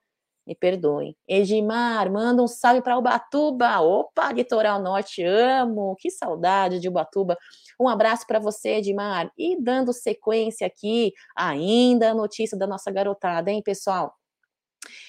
me 0.46 0.56
perdoem. 0.56 1.16
Edmar, 1.28 2.12
manda 2.12 2.42
um 2.42 2.48
salve 2.48 2.82
para 2.82 2.98
Ubatuba. 2.98 3.80
Opa, 3.80 4.32
Litoral 4.32 4.82
Norte, 4.82 5.24
amo. 5.24 5.96
Que 5.98 6.10
saudade 6.10 6.80
de 6.80 6.90
Ubatuba. 6.90 7.38
Um 7.80 7.88
abraço 7.88 8.26
para 8.28 8.40
você, 8.40 8.76
Edmar. 8.76 9.32
E 9.38 9.62
dando 9.62 9.94
sequência 9.94 10.68
aqui, 10.68 11.14
ainda 11.36 12.12
a 12.12 12.14
notícia 12.14 12.58
da 12.58 12.68
nossa 12.68 12.92
garotada, 12.92 13.52
hein, 13.52 13.62
pessoal? 13.62 14.14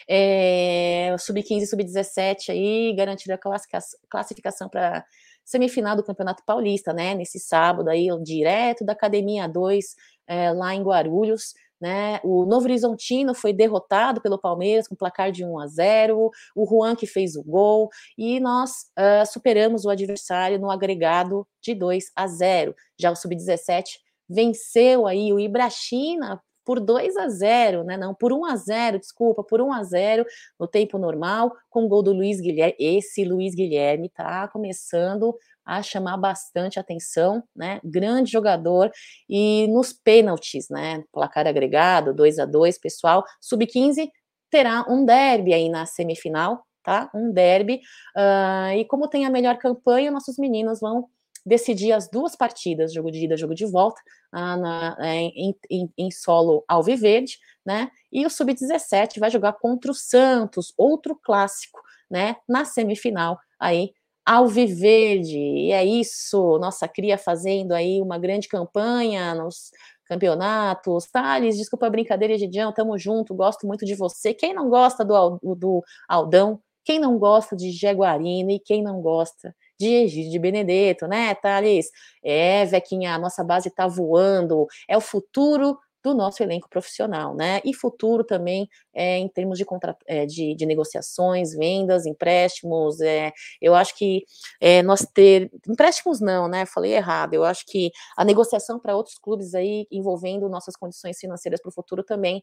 É, 0.09 1.17
Sub-15 1.19 1.63
e 1.63 1.67
Sub-17 1.67 2.51
aí 2.51 2.95
garantiram 2.97 3.35
a 3.35 3.61
classificação 4.09 4.69
para 4.69 5.05
semifinal 5.45 5.97
do 5.97 6.05
Campeonato 6.05 6.43
Paulista, 6.47 6.93
né? 6.93 7.15
Nesse 7.15 7.39
sábado 7.39 7.89
aí, 7.89 8.09
direto 8.23 8.85
da 8.85 8.93
Academia 8.93 9.47
2, 9.47 9.95
é, 10.27 10.53
lá 10.53 10.75
em 10.75 10.83
Guarulhos. 10.83 11.55
Né? 11.81 12.19
O 12.25 12.47
Novo 12.47 12.65
Horizontino 12.65 13.35
foi 13.35 13.53
derrotado 13.53 14.23
pelo 14.23 14.39
Palmeiras 14.39 14.89
com 14.89 14.95
placar 14.95 15.31
de 15.31 15.45
1 15.45 15.59
a 15.59 15.67
0, 15.67 16.31
o 16.57 16.67
Juan 16.67 16.97
que 16.97 17.07
fez 17.07 17.37
o 17.37 17.43
gol, 17.43 17.91
e 18.17 18.41
nós 18.41 18.71
uh, 18.99 19.27
superamos 19.31 19.85
o 19.85 19.91
adversário 19.91 20.59
no 20.59 20.71
agregado 20.71 21.47
de 21.61 21.75
2 21.75 22.05
a 22.17 22.27
0. 22.27 22.75
Já 22.99 23.11
o 23.11 23.17
Sub-17 23.17 23.85
venceu 24.27 25.07
aí 25.07 25.31
o 25.31 25.39
Ibrachina 25.39 26.41
por 26.65 26.81
2 26.81 27.17
a 27.17 27.29
0, 27.29 27.85
né? 27.85 27.97
Não, 27.97 28.15
por 28.15 28.33
1 28.33 28.45
a 28.47 28.57
0, 28.57 28.99
desculpa, 28.99 29.43
por 29.43 29.61
1 29.61 29.73
a 29.73 29.83
0 29.83 30.25
no 30.59 30.67
tempo 30.67 30.99
normal, 30.99 31.53
com 31.69 31.85
o 31.85 31.89
gol 31.89 32.03
do 32.03 32.13
Luiz 32.13 32.41
Guilherme. 32.41 32.75
Esse 32.79 33.25
Luiz 33.25 33.55
Guilherme 33.55 34.09
tá 34.09 34.49
começando 34.49 35.37
a 35.65 35.83
chamar 35.83 36.17
bastante 36.19 36.79
atenção, 36.79 37.43
né? 37.57 37.81
Grande 37.83 38.31
jogador 38.31 38.91
e 39.29 39.67
nos 39.69 39.93
pênaltis, 39.93 40.69
né? 40.69 41.03
Placar 41.13 41.47
agregado, 41.47 42.13
2 42.15 42.39
a 42.39 42.45
2, 42.45 42.79
pessoal. 42.79 43.25
Sub-15 43.41 44.11
terá 44.51 44.85
um 44.89 45.05
derby 45.05 45.55
aí 45.55 45.69
na 45.69 45.87
semifinal, 45.87 46.65
tá? 46.83 47.11
Um 47.15 47.33
derby. 47.33 47.81
Uh, 48.17 48.77
e 48.77 48.85
como 48.85 49.09
tem 49.09 49.25
a 49.27 49.31
melhor 49.31 49.57
campanha, 49.59 50.11
nossos 50.11 50.39
meninos 50.39 50.81
vão 50.81 51.09
decidir 51.45 51.93
as 51.93 52.09
duas 52.09 52.35
partidas, 52.35 52.93
jogo 52.93 53.11
de 53.11 53.25
ida, 53.25 53.37
jogo 53.37 53.55
de 53.55 53.67
volta, 53.67 54.01
ah, 54.33 54.57
na, 54.57 54.97
é, 55.01 55.15
em, 55.15 55.55
em, 55.71 55.93
em, 55.97 56.11
solo 56.11 56.65
alviverde, 56.67 57.39
né? 57.65 57.91
E 58.13 58.25
o 58.25 58.31
sub-17 58.31 59.19
vai 59.19 59.31
jogar 59.31 59.55
contra 59.55 59.91
o 59.91 59.95
Santos, 59.95 60.73
outro 60.77 61.19
clássico, 61.23 61.81
né? 62.11 62.37
Na 62.49 62.65
semifinal 62.65 63.39
aí 63.59 63.93
alviverde. 64.25 65.39
E 65.39 65.73
é 65.73 65.85
isso, 65.85 66.59
nossa 66.59 66.89
cria 66.89 67.19
fazendo 67.19 67.73
aí 67.73 68.01
uma 68.01 68.19
grande 68.19 68.49
campanha 68.49 69.35
nos 69.35 69.71
campeonatos. 70.07 71.07
Thales, 71.07 71.57
desculpa 71.57 71.87
a 71.87 71.91
brincadeira, 71.91 72.39
Gidião, 72.39 72.73
tamo 72.73 72.99
junto, 72.99 73.35
gosto 73.35 73.67
muito 73.67 73.85
de 73.85 73.95
você. 73.95 74.33
Quem 74.33 74.55
não 74.55 74.69
gosta 74.69 75.05
do, 75.05 75.39
do 75.57 75.83
Aldão? 76.09 76.61
Quem 76.85 76.99
não 76.99 77.19
gosta 77.19 77.57
de 77.57 77.71
Jaguarino 77.71 78.51
e 78.51 78.61
quem 78.61 78.83
não 78.83 79.01
gosta 79.01 79.55
de 79.79 79.87
Egídio 79.87 80.31
de 80.33 80.39
Benedetto, 80.39 81.07
né, 81.07 81.35
Thales? 81.35 81.91
É, 82.23 82.65
Vequinha, 82.65 83.15
a 83.15 83.19
nossa 83.19 83.43
base 83.45 83.71
tá 83.71 83.87
voando, 83.87 84.67
é 84.89 84.97
o 84.97 85.01
futuro 85.01 85.79
do 86.05 86.15
nosso 86.15 86.43
elenco 86.43 86.69
profissional, 86.69 87.35
né? 87.35 87.63
E 87.65 87.73
futuro 87.73 88.23
também 88.23 88.69
é, 88.93 89.17
em 89.17 89.27
termos 89.27 89.57
de, 89.57 89.65
contra, 89.65 89.97
é, 90.07 90.27
de, 90.27 90.55
de, 90.55 90.67
negociações, 90.67 91.55
vendas, 91.55 92.05
empréstimos. 92.05 93.01
É, 93.01 93.33
eu 93.59 93.75
acho 93.75 93.97
que 93.97 94.23
é, 94.61 94.83
nós 94.83 95.07
ter 95.15 95.51
empréstimos 95.67 96.21
não, 96.21 96.47
né? 96.47 96.67
Falei 96.67 96.93
errado. 96.93 97.33
Eu 97.33 97.43
acho 97.43 97.65
que 97.67 97.91
a 98.19 98.25
negociação 98.25 98.79
para 98.79 98.95
outros 98.95 99.17
clubes 99.17 99.55
aí 99.55 99.87
envolvendo 99.91 100.47
nossas 100.47 100.77
condições 100.77 101.19
financeiras 101.19 101.61
para 101.63 101.71
o 101.71 101.73
futuro 101.73 102.05
também 102.05 102.43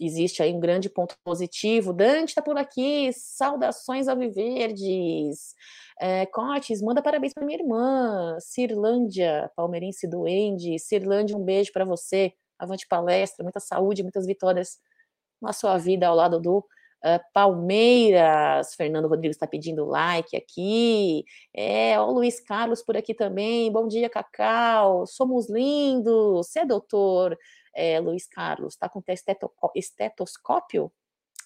existe 0.00 0.42
aí 0.42 0.52
um 0.54 0.60
grande 0.60 0.88
ponto 0.88 1.16
positivo. 1.22 1.92
Dante 1.92 2.30
está 2.30 2.42
por 2.42 2.56
aqui, 2.56 3.10
saudações 3.12 4.08
ao 4.08 4.16
Viverdes. 4.16 5.54
É, 6.00 6.24
Cortes, 6.26 6.80
manda 6.80 7.02
parabéns 7.02 7.34
para 7.34 7.44
minha 7.44 7.58
irmã, 7.58 8.36
Cirlândia, 8.40 9.50
palmeirense 9.54 10.08
doende. 10.08 10.78
Cirlândia, 10.78 11.36
um 11.36 11.44
beijo 11.44 11.72
para 11.72 11.84
você. 11.84 12.32
Avante 12.58 12.86
palestra, 12.88 13.42
muita 13.42 13.60
saúde, 13.60 14.02
muitas 14.02 14.26
vitórias 14.26 14.78
na 15.40 15.52
sua 15.52 15.76
vida 15.78 16.06
ao 16.06 16.14
lado 16.14 16.40
do 16.40 16.64
uh, 17.04 17.20
Palmeiras. 17.32 18.74
Fernando 18.74 19.08
Rodrigues 19.08 19.36
está 19.36 19.46
pedindo 19.46 19.84
like 19.84 20.36
aqui. 20.36 21.24
É, 21.54 21.98
o 22.00 22.12
Luiz 22.12 22.40
Carlos 22.40 22.82
por 22.82 22.96
aqui 22.96 23.14
também. 23.14 23.70
Bom 23.72 23.86
dia, 23.88 24.08
Cacau. 24.08 25.06
Somos 25.06 25.48
lindos. 25.48 26.46
Você 26.46 26.60
é 26.60 26.66
doutor 26.66 27.38
é, 27.74 28.00
Luiz 28.00 28.26
Carlos? 28.26 28.74
Está 28.74 28.88
com 28.88 29.02
estetoscópio? 29.74 30.92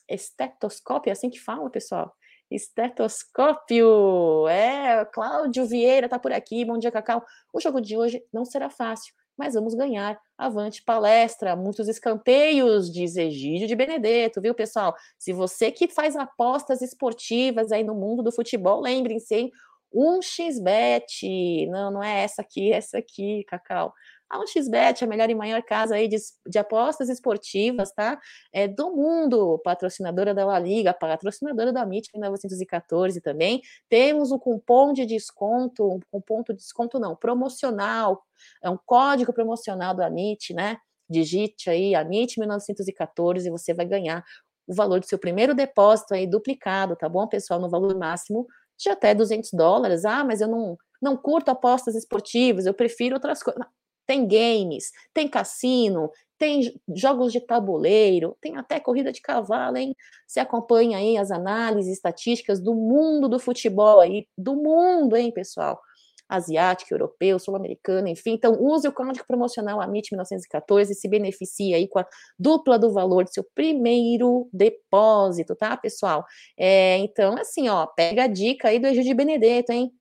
Estetoscópio, 0.08 1.10
é 1.10 1.12
assim 1.12 1.30
que 1.30 1.40
fala, 1.40 1.70
pessoal? 1.70 2.14
Estetoscópio. 2.50 4.46
É, 4.48 5.04
Cláudio 5.06 5.66
Vieira 5.66 6.08
tá 6.08 6.18
por 6.18 6.32
aqui. 6.32 6.64
Bom 6.64 6.78
dia, 6.78 6.90
Cacau. 6.90 7.24
O 7.52 7.60
jogo 7.60 7.80
de 7.80 7.96
hoje 7.96 8.22
não 8.32 8.44
será 8.44 8.68
fácil, 8.68 9.14
mas 9.36 9.54
vamos 9.54 9.74
ganhar. 9.74 10.18
Avante 10.36 10.82
palestra, 10.82 11.56
muitos 11.56 11.88
escanteios, 11.88 12.90
diz 12.90 13.16
Egídio 13.16 13.68
de 13.68 13.76
Benedetto, 13.76 14.40
viu, 14.40 14.54
pessoal? 14.54 14.94
Se 15.18 15.32
você 15.32 15.70
que 15.70 15.88
faz 15.88 16.16
apostas 16.16 16.82
esportivas 16.82 17.72
aí 17.72 17.84
no 17.84 17.94
mundo 17.94 18.22
do 18.22 18.32
futebol, 18.32 18.80
lembrem-se, 18.80 19.34
hein? 19.34 19.52
Um 19.92 20.20
xbet, 20.20 21.66
não, 21.68 21.92
não 21.92 22.02
é 22.02 22.24
essa 22.24 22.42
aqui, 22.42 22.72
é 22.72 22.76
essa 22.76 22.98
aqui, 22.98 23.44
Cacau. 23.44 23.94
A 24.28 24.38
1xBet, 24.38 25.02
a 25.02 25.06
melhor 25.06 25.30
e 25.30 25.34
maior 25.34 25.62
casa 25.62 25.94
aí 25.94 26.08
de, 26.08 26.16
de 26.46 26.58
apostas 26.58 27.08
esportivas, 27.08 27.92
tá? 27.92 28.18
É 28.52 28.66
do 28.66 28.90
mundo, 28.90 29.60
patrocinadora 29.62 30.34
da 30.34 30.44
La 30.44 30.58
Liga, 30.58 30.92
patrocinadora 30.92 31.72
da 31.72 31.82
MIT 31.82 32.10
1914 32.14 33.20
também. 33.20 33.62
Temos 33.88 34.32
o 34.32 34.38
cupom 34.38 34.92
de 34.92 35.06
desconto, 35.06 35.88
um 35.88 36.00
cupom 36.10 36.42
de 36.42 36.54
desconto 36.54 36.98
não, 36.98 37.14
promocional, 37.14 38.24
é 38.62 38.70
um 38.70 38.78
código 38.84 39.32
promocional 39.32 39.94
do 39.94 40.02
Amit, 40.02 40.52
né? 40.54 40.78
Digite 41.08 41.68
aí 41.68 41.94
Amit 41.94 42.38
1914 42.38 43.46
e 43.46 43.50
você 43.50 43.74
vai 43.74 43.84
ganhar 43.84 44.24
o 44.66 44.74
valor 44.74 45.00
do 45.00 45.06
seu 45.06 45.18
primeiro 45.18 45.54
depósito 45.54 46.14
aí 46.14 46.26
duplicado, 46.26 46.96
tá 46.96 47.08
bom, 47.08 47.26
pessoal? 47.26 47.60
No 47.60 47.68
valor 47.68 47.96
máximo 47.96 48.46
de 48.76 48.88
até 48.88 49.14
200 49.14 49.50
dólares. 49.52 50.04
Ah, 50.04 50.24
mas 50.24 50.40
eu 50.40 50.48
não, 50.48 50.76
não 51.00 51.16
curto 51.16 51.50
apostas 51.50 51.94
esportivas, 51.94 52.66
eu 52.66 52.74
prefiro 52.74 53.14
outras 53.14 53.42
coisas. 53.42 53.62
Tem 54.06 54.26
games, 54.26 54.90
tem 55.12 55.28
cassino, 55.28 56.10
tem 56.38 56.74
jogos 56.94 57.32
de 57.32 57.40
tabuleiro, 57.40 58.36
tem 58.40 58.56
até 58.56 58.80
corrida 58.80 59.12
de 59.12 59.20
cavalo, 59.20 59.76
hein? 59.76 59.94
Você 60.26 60.40
acompanha 60.40 60.98
aí 60.98 61.16
as 61.16 61.30
análises 61.30 61.92
estatísticas 61.94 62.60
do 62.60 62.74
mundo 62.74 63.28
do 63.28 63.38
futebol 63.38 64.00
aí, 64.00 64.26
do 64.36 64.54
mundo, 64.56 65.16
hein, 65.16 65.32
pessoal? 65.32 65.80
asiático, 66.28 66.94
europeu, 66.94 67.38
sul-americano, 67.38 68.08
enfim. 68.08 68.32
Então, 68.32 68.56
use 68.60 68.88
o 68.88 68.92
código 68.92 69.26
promocional 69.26 69.80
AMIT 69.80 70.12
1914 70.12 70.92
e 70.92 70.94
se 70.94 71.08
beneficie 71.08 71.74
aí 71.74 71.88
com 71.88 71.98
a 71.98 72.06
dupla 72.38 72.78
do 72.78 72.92
valor 72.92 73.24
do 73.24 73.32
seu 73.32 73.44
primeiro 73.54 74.48
depósito, 74.52 75.54
tá, 75.54 75.76
pessoal? 75.76 76.24
É, 76.58 76.98
então, 76.98 77.36
assim, 77.38 77.68
ó, 77.68 77.86
pega 77.86 78.24
a 78.24 78.26
dica 78.26 78.68
aí 78.68 78.78
do 78.78 78.86
Egídio 78.86 79.14
Benedetto, 79.14 79.72
hein? 79.72 79.92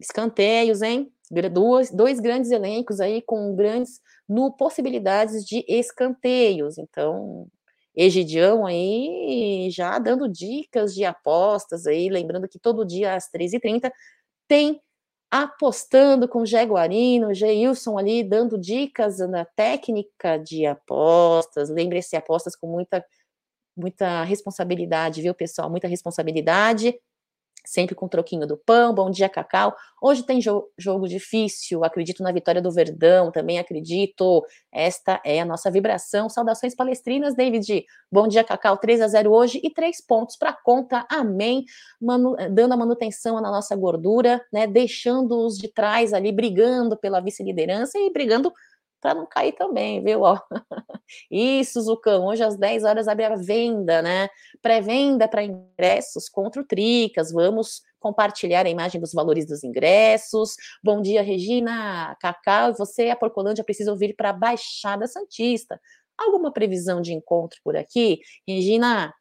Escanteios, 0.00 0.82
hein? 0.82 1.10
Duas, 1.52 1.90
dois 1.90 2.18
grandes 2.18 2.50
elencos 2.50 3.00
aí 3.00 3.22
com 3.22 3.54
grandes 3.54 4.00
no 4.28 4.52
possibilidades 4.52 5.44
de 5.44 5.64
escanteios. 5.68 6.76
Então, 6.76 7.46
Egidião 7.94 8.66
aí 8.66 9.68
já 9.70 9.98
dando 9.98 10.28
dicas 10.28 10.94
de 10.94 11.04
apostas 11.04 11.86
aí, 11.86 12.08
lembrando 12.08 12.48
que 12.48 12.58
todo 12.58 12.84
dia 12.84 13.14
às 13.14 13.28
13h30 13.30 13.90
tem 14.48 14.80
apostando 15.30 16.28
com 16.28 16.44
Jaguarino, 16.44 17.32
Geilson 17.34 17.98
ali 17.98 18.24
dando 18.24 18.58
dicas 18.58 19.18
na 19.18 19.44
técnica 19.44 20.36
de 20.38 20.66
apostas. 20.66 21.70
Lembre-se, 21.70 22.16
apostas 22.16 22.56
com 22.56 22.66
muita 22.66 23.04
muita 23.76 24.24
responsabilidade, 24.24 25.22
viu, 25.22 25.34
pessoal? 25.34 25.70
Muita 25.70 25.88
responsabilidade 25.88 26.94
sempre 27.70 27.94
com 27.94 28.08
troquinho 28.08 28.48
do 28.48 28.56
pão, 28.56 28.92
bom 28.92 29.08
dia, 29.08 29.28
Cacau. 29.28 29.76
Hoje 30.02 30.24
tem 30.24 30.40
jo 30.40 30.68
jogo 30.76 31.06
difícil, 31.06 31.84
acredito 31.84 32.20
na 32.20 32.32
vitória 32.32 32.60
do 32.60 32.70
Verdão, 32.72 33.30
também 33.30 33.60
acredito. 33.60 34.44
Esta 34.72 35.20
é 35.24 35.40
a 35.40 35.44
nossa 35.44 35.70
vibração. 35.70 36.28
Saudações 36.28 36.74
palestrinas, 36.74 37.36
David. 37.36 37.84
Bom 38.10 38.26
dia, 38.26 38.42
Cacau. 38.42 38.76
3 38.76 39.00
a 39.02 39.08
0 39.08 39.30
hoje 39.30 39.60
e 39.62 39.70
três 39.70 40.04
pontos 40.04 40.36
para 40.36 40.52
conta. 40.52 41.06
Amém. 41.08 41.64
Manu 42.00 42.34
dando 42.50 42.74
a 42.74 42.76
manutenção 42.76 43.40
na 43.40 43.50
nossa 43.50 43.76
gordura, 43.76 44.44
né? 44.52 44.66
Deixando 44.66 45.46
os 45.46 45.56
de 45.56 45.68
trás 45.68 46.12
ali 46.12 46.32
brigando 46.32 46.96
pela 46.96 47.20
vice-liderança 47.20 47.98
e 47.98 48.12
brigando 48.12 48.52
para 49.00 49.14
não 49.14 49.26
cair 49.26 49.52
também, 49.52 50.02
viu? 50.02 50.22
Ó. 50.22 50.38
Isso, 51.30 51.80
Zucão, 51.80 52.26
hoje 52.26 52.42
às 52.42 52.56
10 52.56 52.84
horas 52.84 53.08
abre 53.08 53.24
a 53.24 53.34
venda, 53.34 54.02
né? 54.02 54.28
Pré-venda 54.62 55.26
para 55.26 55.42
ingressos 55.42 56.28
contra 56.28 56.60
o 56.60 56.64
Tricas. 56.64 57.32
Vamos 57.32 57.82
compartilhar 57.98 58.66
a 58.66 58.70
imagem 58.70 59.00
dos 59.00 59.12
valores 59.12 59.46
dos 59.46 59.62
ingressos. 59.62 60.54
Bom 60.82 61.00
dia, 61.00 61.22
Regina, 61.22 62.16
Cacau, 62.20 62.70
e 62.70 62.76
você, 62.76 63.10
a 63.10 63.16
Porcolândia, 63.16 63.64
precisa 63.64 63.90
ouvir 63.90 64.14
para 64.14 64.30
a 64.30 64.34
Baixada 64.34 65.06
Santista. 65.06 65.80
Alguma 66.18 66.52
previsão 66.52 67.00
de 67.00 67.12
encontro 67.12 67.58
por 67.64 67.76
aqui? 67.76 68.20
Regina, 68.46 69.14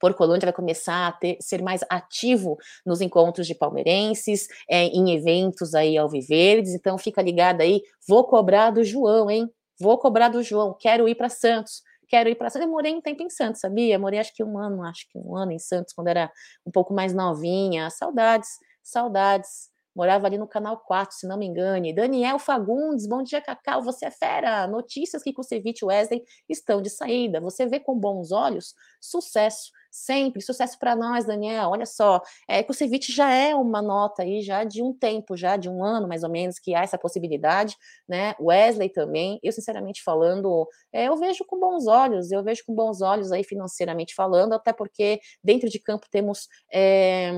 Porcolândia 0.00 0.46
vai 0.46 0.52
começar 0.52 1.06
a 1.06 1.12
ter, 1.12 1.36
ser 1.40 1.62
mais 1.62 1.82
ativo 1.88 2.56
nos 2.84 3.00
encontros 3.00 3.46
de 3.46 3.54
palmeirenses, 3.54 4.48
é, 4.68 4.86
em 4.86 5.14
eventos 5.14 5.74
aí 5.74 5.96
ao 5.96 6.08
Viverdes, 6.08 6.74
então 6.74 6.98
fica 6.98 7.22
ligado 7.22 7.60
aí, 7.60 7.82
vou 8.08 8.24
cobrar 8.24 8.70
do 8.70 8.82
João, 8.82 9.30
hein? 9.30 9.48
Vou 9.78 9.96
cobrar 9.98 10.28
do 10.28 10.42
João, 10.42 10.76
quero 10.78 11.08
ir 11.08 11.14
para 11.14 11.28
Santos, 11.28 11.82
quero 12.08 12.28
ir 12.28 12.34
para 12.34 12.50
Santos. 12.50 12.66
Eu 12.66 12.72
morei 12.72 12.94
um 12.94 13.00
tempo 13.00 13.22
em 13.22 13.30
Santos, 13.30 13.60
sabia? 13.60 13.98
Morei 13.98 14.18
acho 14.18 14.34
que 14.34 14.42
um 14.42 14.58
ano, 14.58 14.82
acho 14.82 15.06
que 15.08 15.18
um 15.18 15.36
ano 15.36 15.52
em 15.52 15.58
Santos, 15.58 15.94
quando 15.94 16.08
era 16.08 16.30
um 16.66 16.70
pouco 16.70 16.92
mais 16.92 17.14
novinha. 17.14 17.88
Saudades, 17.88 18.48
saudades. 18.82 19.70
Morava 19.94 20.26
ali 20.26 20.38
no 20.38 20.46
canal 20.46 20.78
4, 20.78 21.16
se 21.16 21.26
não 21.26 21.36
me 21.36 21.46
engane. 21.46 21.94
Daniel 21.94 22.38
Fagundes, 22.38 23.08
bom 23.08 23.22
dia, 23.22 23.40
Cacau. 23.40 23.82
Você 23.82 24.06
é 24.06 24.10
fera. 24.10 24.66
Notícias 24.66 25.22
que 25.22 25.32
Kusevich 25.32 25.82
e 25.82 25.86
Wesley 25.86 26.22
estão 26.48 26.80
de 26.80 26.90
saída. 26.90 27.40
Você 27.40 27.66
vê 27.66 27.80
com 27.80 27.98
bons 27.98 28.30
olhos 28.30 28.74
sucesso 29.00 29.70
sempre. 29.90 30.40
Sucesso 30.40 30.78
para 30.78 30.94
nós, 30.94 31.24
Daniel. 31.24 31.70
Olha 31.70 31.86
só, 31.86 32.22
é, 32.48 32.62
Kusevich 32.62 33.12
já 33.12 33.32
é 33.32 33.54
uma 33.54 33.82
nota 33.82 34.22
aí, 34.22 34.40
já 34.42 34.64
de 34.64 34.82
um 34.82 34.92
tempo, 34.92 35.36
já 35.36 35.56
de 35.56 35.68
um 35.68 35.84
ano 35.84 36.06
mais 36.06 36.22
ou 36.22 36.30
menos, 36.30 36.58
que 36.58 36.74
há 36.74 36.82
essa 36.82 36.98
possibilidade, 36.98 37.76
né? 38.08 38.34
Wesley 38.40 38.88
também. 38.90 39.38
Eu, 39.42 39.52
sinceramente 39.52 40.02
falando, 40.02 40.68
é, 40.92 41.08
eu 41.08 41.16
vejo 41.16 41.44
com 41.44 41.58
bons 41.58 41.86
olhos, 41.86 42.30
eu 42.30 42.42
vejo 42.42 42.62
com 42.66 42.74
bons 42.74 43.02
olhos 43.02 43.32
aí 43.32 43.42
financeiramente 43.42 44.14
falando, 44.14 44.52
até 44.54 44.72
porque 44.72 45.20
dentro 45.42 45.68
de 45.68 45.78
campo 45.78 46.06
temos, 46.10 46.48
é, 46.72 47.32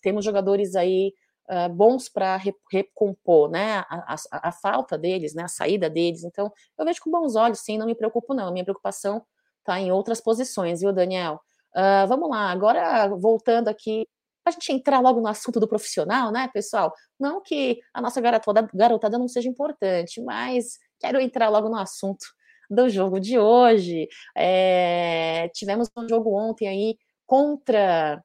temos 0.00 0.24
jogadores 0.24 0.76
aí. 0.76 1.12
Uh, 1.50 1.68
bons 1.68 2.08
para 2.08 2.40
recompor 2.70 3.50
né, 3.50 3.78
a, 3.90 4.14
a, 4.14 4.48
a, 4.48 4.52
falta 4.52 4.96
deles, 4.96 5.34
né, 5.34 5.42
a 5.42 5.48
saída 5.48 5.90
deles. 5.90 6.22
Então, 6.22 6.50
eu 6.78 6.84
vejo 6.84 7.00
com 7.02 7.10
bons 7.10 7.34
olhos, 7.34 7.58
sim, 7.58 7.76
não 7.76 7.84
me 7.84 7.96
preocupo, 7.96 8.32
não. 8.32 8.46
A 8.46 8.52
minha 8.52 8.64
preocupação 8.64 9.20
está 9.58 9.80
em 9.80 9.90
outras 9.90 10.20
posições, 10.20 10.80
viu, 10.80 10.92
Daniel? 10.92 11.40
Uh, 11.74 12.06
vamos 12.06 12.28
lá, 12.28 12.50
agora 12.50 13.08
voltando 13.08 13.68
aqui, 13.68 14.06
a 14.44 14.50
gente 14.50 14.72
entrar 14.72 15.00
logo 15.00 15.20
no 15.20 15.28
assunto 15.28 15.60
do 15.60 15.68
profissional, 15.68 16.32
né, 16.32 16.48
pessoal? 16.52 16.92
Não 17.18 17.40
que 17.40 17.80
a 17.94 18.00
nossa 18.00 18.20
garotada, 18.20 18.68
garotada 18.74 19.18
não 19.18 19.28
seja 19.28 19.48
importante, 19.48 20.20
mas 20.22 20.78
quero 20.98 21.20
entrar 21.20 21.48
logo 21.48 21.68
no 21.68 21.76
assunto 21.76 22.24
do 22.68 22.88
jogo 22.88 23.20
de 23.20 23.38
hoje. 23.38 24.08
É, 24.36 25.48
tivemos 25.54 25.88
um 25.96 26.08
jogo 26.08 26.34
ontem 26.34 26.66
aí 26.68 26.96
contra 27.26 28.22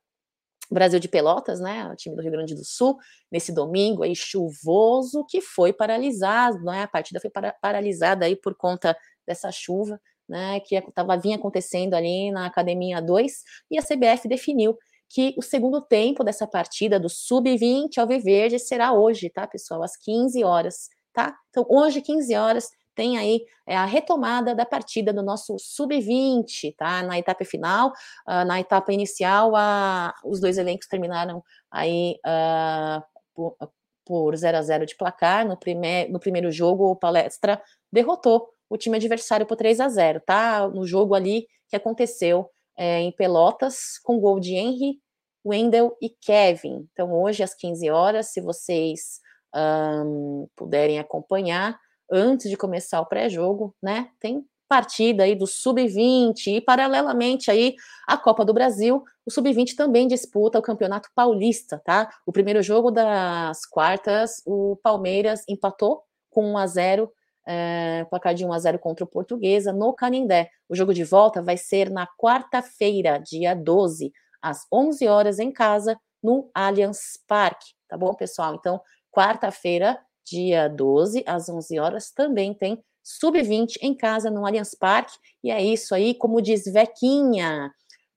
o 0.69 0.73
Brasil 0.73 0.99
de 0.99 1.07
Pelotas, 1.07 1.59
né, 1.59 1.87
o 1.87 1.95
time 1.95 2.15
do 2.15 2.21
Rio 2.21 2.31
Grande 2.31 2.53
do 2.53 2.65
Sul, 2.65 2.97
nesse 3.31 3.53
domingo 3.53 4.03
aí 4.03 4.15
chuvoso, 4.15 5.25
que 5.29 5.39
foi 5.39 5.71
paralisado, 5.71 6.61
né, 6.63 6.83
a 6.83 6.87
partida 6.87 7.19
foi 7.21 7.29
para, 7.29 7.53
paralisada 7.61 8.25
aí 8.25 8.35
por 8.35 8.53
conta 8.55 8.97
dessa 9.25 9.51
chuva, 9.51 9.99
né, 10.27 10.59
que 10.59 10.79
tava, 10.93 11.17
vinha 11.17 11.37
acontecendo 11.37 11.93
ali 11.93 12.31
na 12.31 12.45
Academia 12.45 13.01
2, 13.01 13.43
e 13.71 13.77
a 13.77 13.81
CBF 13.81 14.27
definiu 14.27 14.77
que 15.09 15.33
o 15.37 15.41
segundo 15.41 15.81
tempo 15.81 16.23
dessa 16.23 16.45
partida 16.45 16.99
do 16.99 17.09
Sub-20 17.09 17.97
ao 17.97 18.07
Viverde 18.07 18.59
será 18.59 18.91
hoje, 18.91 19.29
tá, 19.29 19.47
pessoal? 19.47 19.83
Às 19.83 19.95
15 19.95 20.43
horas, 20.43 20.89
tá? 21.13 21.35
Então, 21.49 21.65
hoje, 21.69 22.01
15 22.01 22.35
horas, 22.35 22.69
tem 22.93 23.17
aí 23.17 23.45
é, 23.65 23.77
a 23.77 23.85
retomada 23.85 24.55
da 24.55 24.65
partida 24.65 25.13
do 25.13 25.21
nosso 25.21 25.57
Sub-20, 25.59 26.73
tá? 26.75 27.03
Na 27.03 27.17
etapa 27.17 27.45
final, 27.45 27.89
uh, 28.27 28.43
na 28.45 28.59
etapa 28.59 28.91
inicial, 28.91 29.51
uh, 29.51 30.11
os 30.25 30.39
dois 30.41 30.57
elencos 30.57 30.87
terminaram 30.87 31.43
aí 31.71 32.15
uh, 32.25 33.03
por, 33.33 33.55
por 34.03 34.35
0 34.35 34.57
a 34.57 34.61
0 34.61 34.85
de 34.85 34.97
placar. 34.97 35.47
No, 35.47 35.55
prime 35.55 36.07
no 36.09 36.19
primeiro 36.19 36.51
jogo, 36.51 36.89
o 36.89 36.95
Palestra 36.95 37.61
derrotou 37.91 38.49
o 38.69 38.77
time 38.77 38.97
adversário 38.97 39.45
por 39.45 39.55
3 39.55 39.79
a 39.79 39.89
0 39.89 40.21
tá? 40.25 40.67
No 40.67 40.85
jogo 40.85 41.15
ali 41.15 41.47
que 41.69 41.75
aconteceu 41.75 42.49
é, 42.77 42.99
em 42.99 43.11
Pelotas, 43.11 43.99
com 44.03 44.19
gol 44.19 44.39
de 44.39 44.55
Henry, 44.55 44.99
Wendel 45.45 45.95
e 46.01 46.09
Kevin. 46.09 46.87
Então, 46.91 47.13
hoje, 47.13 47.43
às 47.43 47.53
15 47.53 47.89
horas, 47.89 48.27
se 48.27 48.41
vocês 48.41 49.19
um, 49.55 50.47
puderem 50.55 50.99
acompanhar, 50.99 51.79
antes 52.11 52.49
de 52.49 52.57
começar 52.57 53.01
o 53.01 53.05
pré-jogo, 53.05 53.75
né? 53.81 54.09
Tem 54.19 54.45
partida 54.67 55.23
aí 55.23 55.33
do 55.33 55.47
Sub-20 55.47 56.47
e, 56.47 56.61
paralelamente 56.61 57.49
aí, 57.49 57.75
a 58.05 58.17
Copa 58.17 58.43
do 58.43 58.53
Brasil, 58.53 59.03
o 59.25 59.31
Sub-20 59.31 59.75
também 59.75 60.07
disputa 60.07 60.59
o 60.59 60.61
Campeonato 60.61 61.09
Paulista, 61.15 61.81
tá? 61.85 62.09
O 62.25 62.31
primeiro 62.31 62.61
jogo 62.61 62.91
das 62.91 63.65
quartas, 63.65 64.41
o 64.45 64.77
Palmeiras 64.83 65.43
empatou 65.47 66.03
com 66.29 66.51
1 66.51 66.57
a 66.57 66.67
0 66.67 67.11
é, 67.47 68.05
placar 68.09 68.35
de 68.35 68.45
1 68.45 68.51
a 68.51 68.59
0 68.59 68.79
contra 68.79 69.05
o 69.05 69.07
Portuguesa 69.07 69.71
no 69.71 69.93
Canindé. 69.93 70.49
O 70.67 70.75
jogo 70.75 70.93
de 70.93 71.05
volta 71.05 71.41
vai 71.41 71.55
ser 71.55 71.89
na 71.89 72.05
quarta-feira, 72.05 73.19
dia 73.19 73.55
12, 73.55 74.11
às 74.41 74.67
11 74.71 75.07
horas 75.07 75.39
em 75.39 75.49
casa, 75.51 75.97
no 76.21 76.49
Allianz 76.53 77.17
Parque, 77.25 77.73
tá 77.87 77.97
bom, 77.97 78.13
pessoal? 78.13 78.55
Então, 78.55 78.81
quarta-feira, 79.09 79.97
dia 80.25 80.67
12, 80.67 81.23
às 81.25 81.47
11 81.47 81.79
horas, 81.79 82.11
também 82.11 82.53
tem 82.53 82.83
sub-20 83.01 83.77
em 83.81 83.95
casa 83.95 84.29
no 84.29 84.45
Allianz 84.45 84.75
Parque. 84.75 85.17
E 85.41 85.49
é 85.49 85.63
isso 85.63 85.95
aí, 85.95 86.13
como 86.13 86.41
diz 86.41 86.65
Vequinha, 86.65 87.71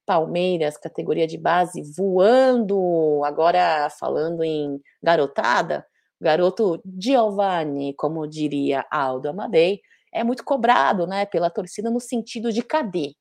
Palmeiras, 0.05 0.77
categoria 0.77 1.27
de 1.27 1.39
base, 1.39 1.83
voando. 1.97 3.23
Agora, 3.25 3.89
falando 3.91 4.43
em 4.43 4.81
garotada, 5.01 5.87
garoto 6.21 6.81
Giovanni, 6.99 7.95
como 7.95 8.27
diria 8.27 8.87
Aldo 8.91 9.29
Amadei, 9.29 9.81
é 10.13 10.23
muito 10.25 10.45
cobrado, 10.45 11.07
né, 11.07 11.25
pela 11.25 11.51
torcida 11.51 11.91
no 11.91 12.01
sentido 12.01 12.53
de 12.53 12.63
cadê? 12.63 13.15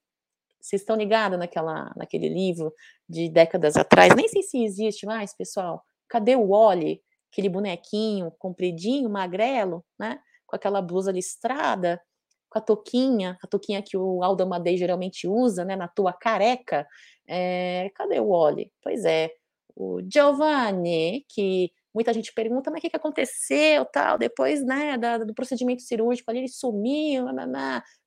Vocês 0.59 0.81
estão 0.81 0.95
ligados 0.95 1.39
naquela, 1.39 1.91
naquele 1.95 2.27
livro 2.27 2.73
de 3.07 3.29
décadas 3.29 3.77
atrás? 3.77 4.13
Nem 4.15 4.27
sei 4.27 4.43
se 4.43 4.63
existe 4.63 5.05
mais, 5.05 5.33
pessoal. 5.33 5.81
Cadê 6.07 6.35
o 6.35 6.49
Wally? 6.49 7.01
Aquele 7.31 7.47
bonequinho 7.47 8.31
compridinho, 8.37 9.09
magrelo, 9.09 9.85
né? 9.97 10.19
Com 10.45 10.55
aquela 10.55 10.81
blusa 10.81 11.11
listrada, 11.11 12.01
com 12.49 12.57
a 12.57 12.61
toquinha, 12.61 13.37
a 13.41 13.47
toquinha 13.47 13.81
que 13.81 13.95
o 13.95 14.23
Aldo 14.23 14.43
Amadei 14.43 14.75
geralmente 14.75 15.27
usa, 15.27 15.63
né? 15.63 15.75
Na 15.75 15.87
tua 15.87 16.11
careca. 16.11 16.87
É, 17.27 17.89
cadê 17.95 18.19
o 18.19 18.29
Wally? 18.29 18.71
Pois 18.81 19.05
é, 19.05 19.31
o 19.75 20.01
Giovanni, 20.11 21.25
que 21.29 21.71
muita 21.93 22.13
gente 22.13 22.33
pergunta, 22.33 22.69
mas 22.69 22.79
o 22.79 22.81
que, 22.81 22.89
que 22.89 22.95
aconteceu, 22.95 23.85
tal, 23.85 24.17
depois, 24.17 24.63
né, 24.63 24.97
da, 24.97 25.17
do 25.17 25.33
procedimento 25.33 25.81
cirúrgico 25.81 26.29
ali, 26.29 26.39
ele 26.39 26.47
sumiu, 26.47 27.25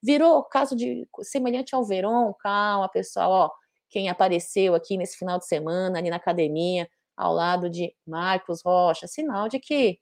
virou 0.03 0.43
caso 0.45 0.77
de, 0.77 1.07
semelhante 1.23 1.75
ao 1.75 1.85
Veron, 1.85 2.33
calma, 2.35 2.89
pessoal, 2.89 3.31
ó, 3.31 3.51
quem 3.91 4.09
apareceu 4.09 4.75
aqui 4.75 4.97
nesse 4.97 5.19
final 5.19 5.39
de 5.39 5.47
semana, 5.47 5.99
ali 5.99 6.11
na 6.11 6.17
academia, 6.17 6.89
ao 7.17 7.35
lado 7.35 7.69
de 7.69 7.95
Marcos 8.07 8.63
Rocha, 8.65 9.07
sinal 9.07 9.49
de 9.49 9.59
que 9.59 9.99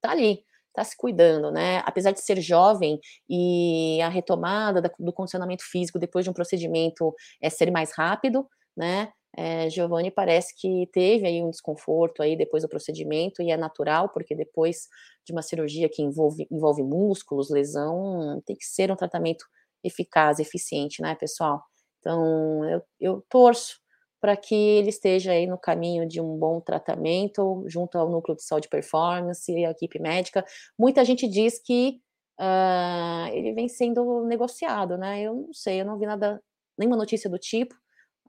tá 0.00 0.10
ali, 0.12 0.44
tá 0.74 0.84
se 0.84 0.96
cuidando, 0.96 1.50
né, 1.50 1.82
apesar 1.84 2.12
de 2.12 2.20
ser 2.20 2.40
jovem 2.40 2.98
e 3.28 4.00
a 4.02 4.08
retomada 4.08 4.82
do 4.98 5.12
condicionamento 5.12 5.64
físico 5.64 5.98
depois 5.98 6.24
de 6.24 6.30
um 6.30 6.34
procedimento 6.34 7.14
é 7.40 7.50
ser 7.50 7.70
mais 7.70 7.92
rápido, 7.96 8.48
né, 8.76 9.12
é, 9.36 9.70
Giovanni 9.70 10.10
parece 10.10 10.54
que 10.54 10.86
teve 10.92 11.26
aí 11.26 11.42
um 11.42 11.50
desconforto 11.50 12.22
aí 12.22 12.36
depois 12.36 12.62
do 12.62 12.68
procedimento 12.68 13.42
e 13.42 13.50
é 13.50 13.56
natural, 13.56 14.10
porque 14.10 14.34
depois 14.34 14.88
de 15.24 15.32
uma 15.32 15.42
cirurgia 15.42 15.88
que 15.88 16.02
envolve, 16.02 16.46
envolve 16.50 16.82
músculos, 16.82 17.50
lesão, 17.50 18.42
tem 18.44 18.56
que 18.56 18.64
ser 18.64 18.90
um 18.90 18.96
tratamento 18.96 19.44
eficaz, 19.82 20.38
eficiente, 20.38 21.00
né, 21.00 21.14
pessoal? 21.14 21.62
Então, 21.98 22.64
eu, 22.68 22.82
eu 23.00 23.24
torço 23.28 23.80
para 24.20 24.36
que 24.36 24.54
ele 24.54 24.90
esteja 24.90 25.32
aí 25.32 25.46
no 25.46 25.58
caminho 25.58 26.06
de 26.06 26.20
um 26.20 26.36
bom 26.38 26.60
tratamento, 26.60 27.64
junto 27.66 27.98
ao 27.98 28.08
Núcleo 28.08 28.36
de 28.36 28.44
Saúde 28.44 28.68
Performance 28.68 29.50
e 29.50 29.64
a 29.64 29.70
equipe 29.70 29.98
médica. 29.98 30.44
Muita 30.78 31.04
gente 31.04 31.26
diz 31.26 31.58
que 31.58 32.00
uh, 32.40 33.32
ele 33.32 33.52
vem 33.52 33.68
sendo 33.68 34.24
negociado, 34.24 34.96
né? 34.96 35.22
Eu 35.22 35.34
não 35.34 35.52
sei, 35.52 35.80
eu 35.80 35.84
não 35.84 35.98
vi 35.98 36.06
nada, 36.06 36.40
nenhuma 36.78 36.96
notícia 36.96 37.28
do 37.28 37.38
tipo, 37.38 37.74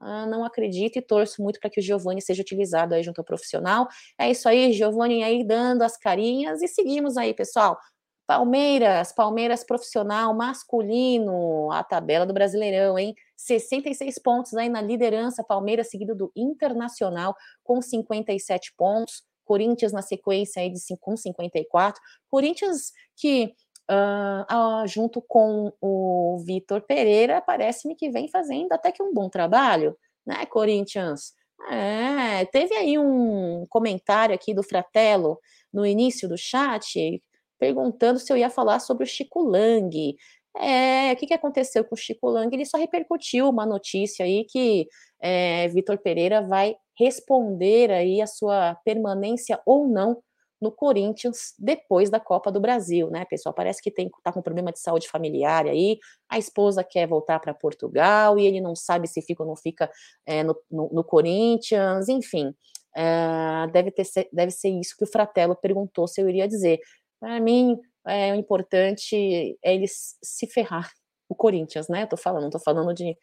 ah, 0.00 0.26
não 0.26 0.44
acredito 0.44 0.98
e 0.98 1.02
torço 1.02 1.42
muito 1.42 1.60
para 1.60 1.70
que 1.70 1.80
o 1.80 1.82
Giovanni 1.82 2.20
seja 2.20 2.42
utilizado 2.42 2.94
aí 2.94 3.02
junto 3.02 3.20
ao 3.20 3.24
profissional. 3.24 3.88
É 4.18 4.30
isso 4.30 4.48
aí, 4.48 4.72
Giovanni 4.72 5.22
aí 5.22 5.44
dando 5.44 5.82
as 5.82 5.96
carinhas 5.96 6.62
e 6.62 6.68
seguimos 6.68 7.16
aí, 7.16 7.32
pessoal. 7.34 7.78
Palmeiras, 8.26 9.12
Palmeiras 9.12 9.64
profissional 9.64 10.34
masculino, 10.34 11.70
a 11.70 11.84
tabela 11.84 12.24
do 12.24 12.32
Brasileirão, 12.32 12.98
hein? 12.98 13.14
66 13.36 14.18
pontos 14.18 14.54
aí 14.54 14.68
na 14.68 14.80
liderança, 14.80 15.44
Palmeiras 15.44 15.90
seguido 15.90 16.14
do 16.14 16.32
Internacional 16.34 17.34
com 17.62 17.82
57 17.82 18.74
pontos. 18.76 19.22
Corinthians 19.44 19.92
na 19.92 20.00
sequência 20.00 20.62
aí 20.62 20.70
de 20.70 20.80
com 21.00 21.16
54. 21.16 22.00
Corinthians 22.30 22.92
que 23.14 23.54
uh, 23.90 24.86
junto 24.86 25.20
com 25.22 25.72
o 25.80 26.38
Vitor 26.44 26.82
Pereira, 26.82 27.40
parece-me 27.40 27.94
que 27.94 28.10
vem 28.10 28.28
fazendo 28.28 28.72
até 28.72 28.90
que 28.90 29.02
um 29.02 29.12
bom 29.12 29.28
trabalho, 29.28 29.96
né, 30.26 30.46
Corinthians? 30.46 31.32
É, 31.70 32.44
teve 32.46 32.74
aí 32.74 32.98
um 32.98 33.66
comentário 33.68 34.34
aqui 34.34 34.52
do 34.52 34.62
Fratello 34.62 35.38
no 35.72 35.86
início 35.86 36.28
do 36.28 36.36
chat, 36.36 37.22
perguntando 37.58 38.18
se 38.18 38.32
eu 38.32 38.36
ia 38.36 38.50
falar 38.50 38.80
sobre 38.80 39.04
o 39.04 39.06
Chico 39.06 39.42
Lang. 39.42 40.16
É, 40.56 41.12
o 41.12 41.16
que, 41.16 41.26
que 41.26 41.34
aconteceu 41.34 41.84
com 41.84 41.94
o 41.94 41.98
Chico 41.98 42.28
Lang? 42.28 42.54
Ele 42.54 42.66
só 42.66 42.76
repercutiu 42.76 43.48
uma 43.48 43.66
notícia 43.66 44.24
aí 44.24 44.44
que 44.44 44.86
é, 45.20 45.68
Vitor 45.68 45.98
Pereira 45.98 46.42
vai 46.42 46.76
responder 46.98 47.90
aí 47.90 48.20
a 48.20 48.26
sua 48.26 48.74
permanência 48.84 49.60
ou 49.66 49.88
não 49.88 50.22
no 50.64 50.72
Corinthians 50.72 51.52
depois 51.58 52.08
da 52.08 52.18
Copa 52.18 52.50
do 52.50 52.58
Brasil, 52.58 53.10
né, 53.10 53.26
pessoal? 53.26 53.54
Parece 53.54 53.82
que 53.82 53.90
tem 53.90 54.10
tá 54.22 54.32
com 54.32 54.40
problema 54.40 54.72
de 54.72 54.80
saúde 54.80 55.06
familiar 55.06 55.66
aí, 55.66 55.98
a 56.26 56.38
esposa 56.38 56.82
quer 56.82 57.06
voltar 57.06 57.38
para 57.38 57.52
Portugal 57.52 58.38
e 58.38 58.46
ele 58.46 58.62
não 58.62 58.74
sabe 58.74 59.06
se 59.06 59.20
fica 59.20 59.42
ou 59.42 59.48
não 59.48 59.54
fica 59.54 59.90
é, 60.24 60.42
no, 60.42 60.56
no, 60.70 60.88
no, 60.90 61.04
Corinthians, 61.04 62.08
enfim. 62.08 62.54
É, 62.96 63.66
deve, 63.72 63.90
ter, 63.90 64.04
deve 64.32 64.50
ser 64.50 64.70
isso 64.70 64.96
que 64.96 65.04
o 65.04 65.06
Fratello 65.06 65.54
perguntou 65.54 66.08
se 66.08 66.20
eu 66.22 66.28
iria 66.28 66.48
dizer. 66.48 66.80
Para 67.20 67.38
mim, 67.40 67.78
é, 68.06 68.32
o 68.32 68.36
importante 68.36 69.14
é 69.62 69.74
ele 69.74 69.86
se 69.86 70.46
ferrar, 70.46 70.90
o 71.28 71.34
Corinthians, 71.34 71.88
né? 71.88 72.04
Eu 72.04 72.08
tô 72.08 72.16
falando, 72.16 72.44
não 72.44 72.50
tô 72.50 72.58
falando 72.58 72.94
de 72.94 73.16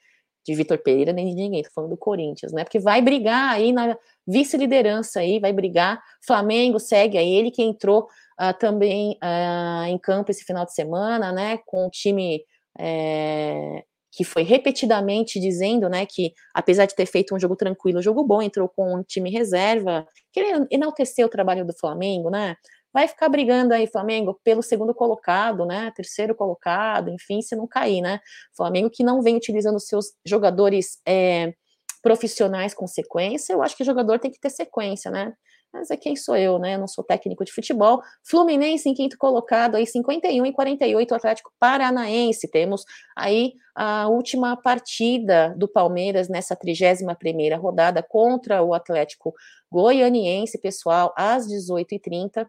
de 0.46 0.56
Vitor 0.56 0.78
Pereira 0.78 1.14
nem 1.14 1.28
de 1.28 1.36
ninguém, 1.36 1.64
tô 1.64 1.70
falando 1.74 1.92
do 1.92 1.98
Corinthians, 1.98 2.52
né? 2.52 2.64
Porque 2.64 2.80
vai 2.80 3.02
brigar 3.02 3.54
aí 3.54 3.72
na 3.72 3.98
vice-liderança 4.28 5.20
aí, 5.20 5.40
vai 5.40 5.54
brigar. 5.54 6.02
Flamengo 6.26 6.80
segue 6.80 7.18
aí, 7.18 7.34
ele 7.34 7.52
que 7.52 7.62
entrou 7.62 8.08
uh, 8.40 8.58
também 8.60 9.18
uh, 9.24 9.86
em 9.86 9.98
campo 9.98 10.32
esse 10.32 10.44
final 10.44 10.66
de 10.66 10.74
semana, 10.74 11.32
né? 11.32 11.60
Com 11.66 11.88
o 11.88 11.90
time 11.90 12.44
é, 12.80 13.84
que 14.12 14.24
foi 14.24 14.44
repetidamente 14.44 15.40
dizendo, 15.40 15.88
né, 15.88 16.06
que 16.06 16.34
apesar 16.54 16.86
de 16.86 16.96
ter 16.96 17.06
feito 17.06 17.34
um 17.34 17.40
jogo 17.40 17.56
tranquilo, 17.56 18.00
um 18.00 18.02
jogo 18.02 18.24
bom, 18.24 18.42
entrou 18.42 18.68
com 18.68 18.96
um 18.96 19.04
time 19.04 19.30
reserva, 19.30 20.06
querendo 20.34 20.68
enaltecer 20.70 21.26
o 21.26 21.30
trabalho 21.30 21.66
do 21.66 21.74
Flamengo, 21.74 22.30
né? 22.30 22.56
Vai 22.94 23.08
ficar 23.08 23.30
brigando 23.30 23.74
aí, 23.74 23.88
Flamengo, 23.88 24.40
pelo 24.44 24.62
segundo 24.62 24.94
colocado, 24.94 25.66
né? 25.66 25.92
Terceiro 25.96 26.36
colocado, 26.36 27.10
enfim, 27.10 27.42
se 27.42 27.56
não 27.56 27.68
cair, 27.68 28.02
né? 28.02 28.20
Flamengo 28.56 28.90
que 28.90 29.04
não 29.04 29.22
vem 29.22 29.36
utilizando 29.36 29.80
seus 29.80 30.14
jogadores 30.26 31.00
é, 31.08 31.54
profissionais 32.02 32.74
com 32.74 32.88
sequência, 32.88 33.54
eu 33.54 33.62
acho 33.62 33.78
que 33.78 33.84
jogador 33.84 34.20
tem 34.20 34.32
que 34.32 34.40
ter 34.40 34.50
sequência, 34.50 35.12
né? 35.12 35.34
Mas 35.74 35.90
é 35.90 35.96
quem 35.96 36.18
sou 36.18 36.36
eu, 36.36 36.60
né? 36.60 36.76
Eu 36.76 36.80
não 36.80 36.88
sou 36.88 37.02
técnico 37.02 37.46
de 37.46 37.52
futebol. 37.54 38.02
Fluminense 38.24 38.90
em 38.90 38.94
quinto 38.94 39.18
colocado, 39.18 39.76
aí 39.76 39.88
51 39.88 40.46
e 40.46 40.52
48, 40.52 41.16
Atlético 41.16 41.54
Paranaense. 41.58 42.50
Temos 42.50 42.84
aí 43.16 43.54
a 43.74 44.10
última 44.10 44.58
partida 44.58 45.56
do 45.58 45.70
Palmeiras 45.70 46.28
nessa 46.28 46.58
31 46.58 47.16
primeira 47.16 47.56
rodada 47.56 48.04
contra 48.04 48.62
o 48.62 48.74
Atlético 48.74 49.34
Goianiense, 49.72 50.60
pessoal, 50.60 51.14
às 51.16 51.48
18h30 51.48 52.46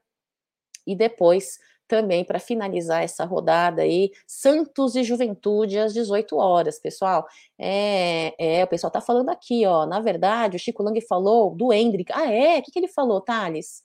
e 0.87 0.97
depois 0.97 1.59
também 1.93 2.25
para 2.25 2.39
finalizar 2.39 3.03
essa 3.03 3.23
rodada 3.25 3.83
aí, 3.83 4.11
Santos 4.27 4.97
e 4.97 5.05
Juventude 5.05 5.79
às 5.79 5.93
18 5.93 6.37
horas, 6.37 6.79
pessoal. 6.79 7.27
É, 7.59 8.61
é 8.61 8.65
o 8.65 8.67
pessoal 8.67 8.91
tá 8.91 9.01
falando 9.01 9.29
aqui, 9.29 9.67
ó. 9.67 9.85
Na 9.85 10.01
verdade, 10.01 10.57
o 10.57 10.59
Chico 10.59 10.83
Lang 10.83 10.99
falou 11.03 11.55
do 11.55 11.71
Hendrick. 11.71 12.11
Ah, 12.15 12.33
é? 12.33 12.59
O 12.59 12.63
que, 12.63 12.71
que 12.71 12.79
ele 12.79 12.89
falou, 12.89 13.21
Thales? 13.21 13.83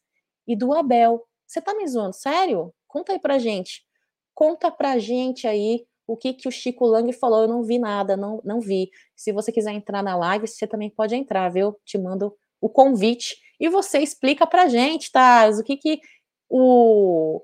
E 0.47 0.55
do 0.55 0.73
Abel. 0.73 1.21
Você 1.45 1.61
tá 1.61 1.75
me 1.75 1.85
zoando? 1.85 2.15
Sério? 2.15 2.73
Conta 2.87 3.11
aí 3.11 3.19
pra 3.19 3.37
gente. 3.39 3.85
Conta 4.33 4.71
pra 4.71 4.97
gente 4.99 5.45
aí 5.45 5.85
o 6.07 6.15
que, 6.15 6.33
que 6.33 6.47
o 6.47 6.51
Chico 6.51 6.85
Lang 6.85 7.11
falou. 7.11 7.41
Eu 7.41 7.47
não 7.49 7.63
vi 7.63 7.77
nada, 7.77 8.15
não, 8.15 8.41
não 8.45 8.61
vi. 8.61 8.89
Se 9.17 9.33
você 9.33 9.51
quiser 9.51 9.73
entrar 9.73 10.01
na 10.01 10.15
live, 10.15 10.47
você 10.47 10.65
também 10.65 10.89
pode 10.89 11.13
entrar, 11.13 11.49
viu? 11.49 11.77
Te 11.83 11.97
mando 11.97 12.33
o 12.61 12.69
convite 12.69 13.35
e 13.59 13.69
você 13.69 13.99
explica 13.99 14.45
pra 14.45 14.67
gente, 14.67 15.11
Thales, 15.11 15.59
o 15.59 15.63
que 15.63 15.77
que 15.77 15.99
o 16.49 17.41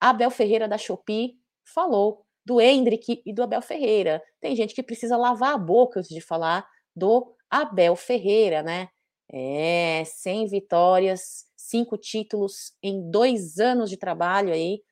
Abel 0.00 0.30
Ferreira 0.30 0.68
da 0.68 0.78
Shopee 0.78 1.38
falou 1.64 2.24
do 2.44 2.60
Hendrick 2.60 3.22
e 3.24 3.32
do 3.32 3.42
Abel 3.42 3.62
Ferreira. 3.62 4.22
Tem 4.40 4.54
gente 4.54 4.74
que 4.74 4.82
precisa 4.82 5.16
lavar 5.16 5.54
a 5.54 5.58
boca 5.58 6.00
antes 6.00 6.14
de 6.14 6.20
falar 6.20 6.66
do 6.94 7.34
Abel 7.50 7.96
Ferreira, 7.96 8.62
né? 8.62 8.88
É, 9.32 10.04
100 10.04 10.46
vitórias, 10.48 11.46
cinco 11.56 11.96
títulos 11.96 12.72
em 12.82 13.10
dois 13.10 13.58
anos 13.58 13.88
de 13.88 13.96
trabalho 13.96 14.52
aí. 14.52 14.82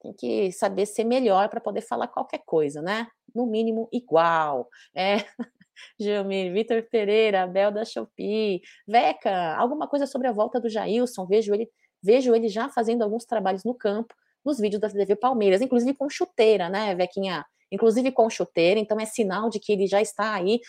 Tem 0.00 0.12
que 0.14 0.52
saber 0.52 0.86
ser 0.86 1.04
melhor 1.04 1.48
para 1.48 1.60
poder 1.60 1.82
falar 1.82 2.08
qualquer 2.08 2.42
coisa, 2.46 2.80
né? 2.80 3.06
No 3.34 3.46
mínimo 3.46 3.88
igual. 3.92 4.68
É. 4.94 5.16
Gilmir, 6.00 6.52
Vitor 6.52 6.82
Pereira, 6.90 7.42
Abel 7.42 7.70
da 7.70 7.84
Shopee, 7.84 8.62
Veca, 8.88 9.54
alguma 9.56 9.86
coisa 9.86 10.06
sobre 10.06 10.26
a 10.26 10.32
volta 10.32 10.58
do 10.58 10.70
Jailson, 10.70 11.26
vejo 11.26 11.52
ele 11.52 11.68
vejo 12.02 12.34
ele 12.34 12.48
já 12.48 12.68
fazendo 12.68 13.02
alguns 13.02 13.24
trabalhos 13.24 13.64
no 13.64 13.74
campo, 13.74 14.14
nos 14.44 14.58
vídeos 14.58 14.80
da 14.80 14.88
TV 14.88 15.16
Palmeiras, 15.16 15.60
inclusive 15.60 15.94
com 15.94 16.08
chuteira, 16.08 16.68
né, 16.68 16.94
Vequinha? 16.94 17.44
Inclusive 17.70 18.12
com 18.12 18.30
chuteira, 18.30 18.78
então 18.78 18.98
é 19.00 19.04
sinal 19.04 19.50
de 19.50 19.58
que 19.58 19.72
ele 19.72 19.86
já 19.86 20.00
está 20.00 20.34
aí 20.34 20.60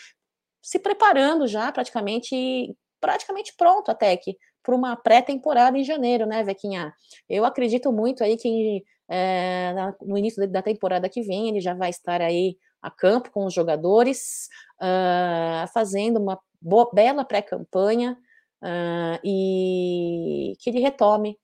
se 0.60 0.78
preparando 0.78 1.46
já 1.46 1.70
praticamente, 1.70 2.76
praticamente 3.00 3.54
pronto 3.56 3.90
até 3.90 4.16
que 4.16 4.36
para 4.62 4.74
uma 4.74 4.96
pré-temporada 4.96 5.78
em 5.78 5.84
janeiro, 5.84 6.26
né, 6.26 6.42
Vequinha? 6.42 6.92
Eu 7.28 7.44
acredito 7.44 7.92
muito 7.92 8.22
aí 8.24 8.36
que 8.36 8.82
é, 9.08 9.72
no 10.02 10.18
início 10.18 10.46
da 10.50 10.60
temporada 10.60 11.08
que 11.08 11.22
vem 11.22 11.48
ele 11.48 11.60
já 11.60 11.72
vai 11.72 11.90
estar 11.90 12.20
aí 12.20 12.56
a 12.82 12.90
campo 12.90 13.30
com 13.30 13.44
os 13.44 13.54
jogadores, 13.54 14.48
uh, 14.80 15.66
fazendo 15.72 16.18
uma 16.18 16.38
boa, 16.60 16.88
bela 16.92 17.24
pré-campanha, 17.24 18.16
uh, 18.62 19.18
e 19.24 20.54
que 20.58 20.70
ele 20.70 20.80
retome 20.80 21.38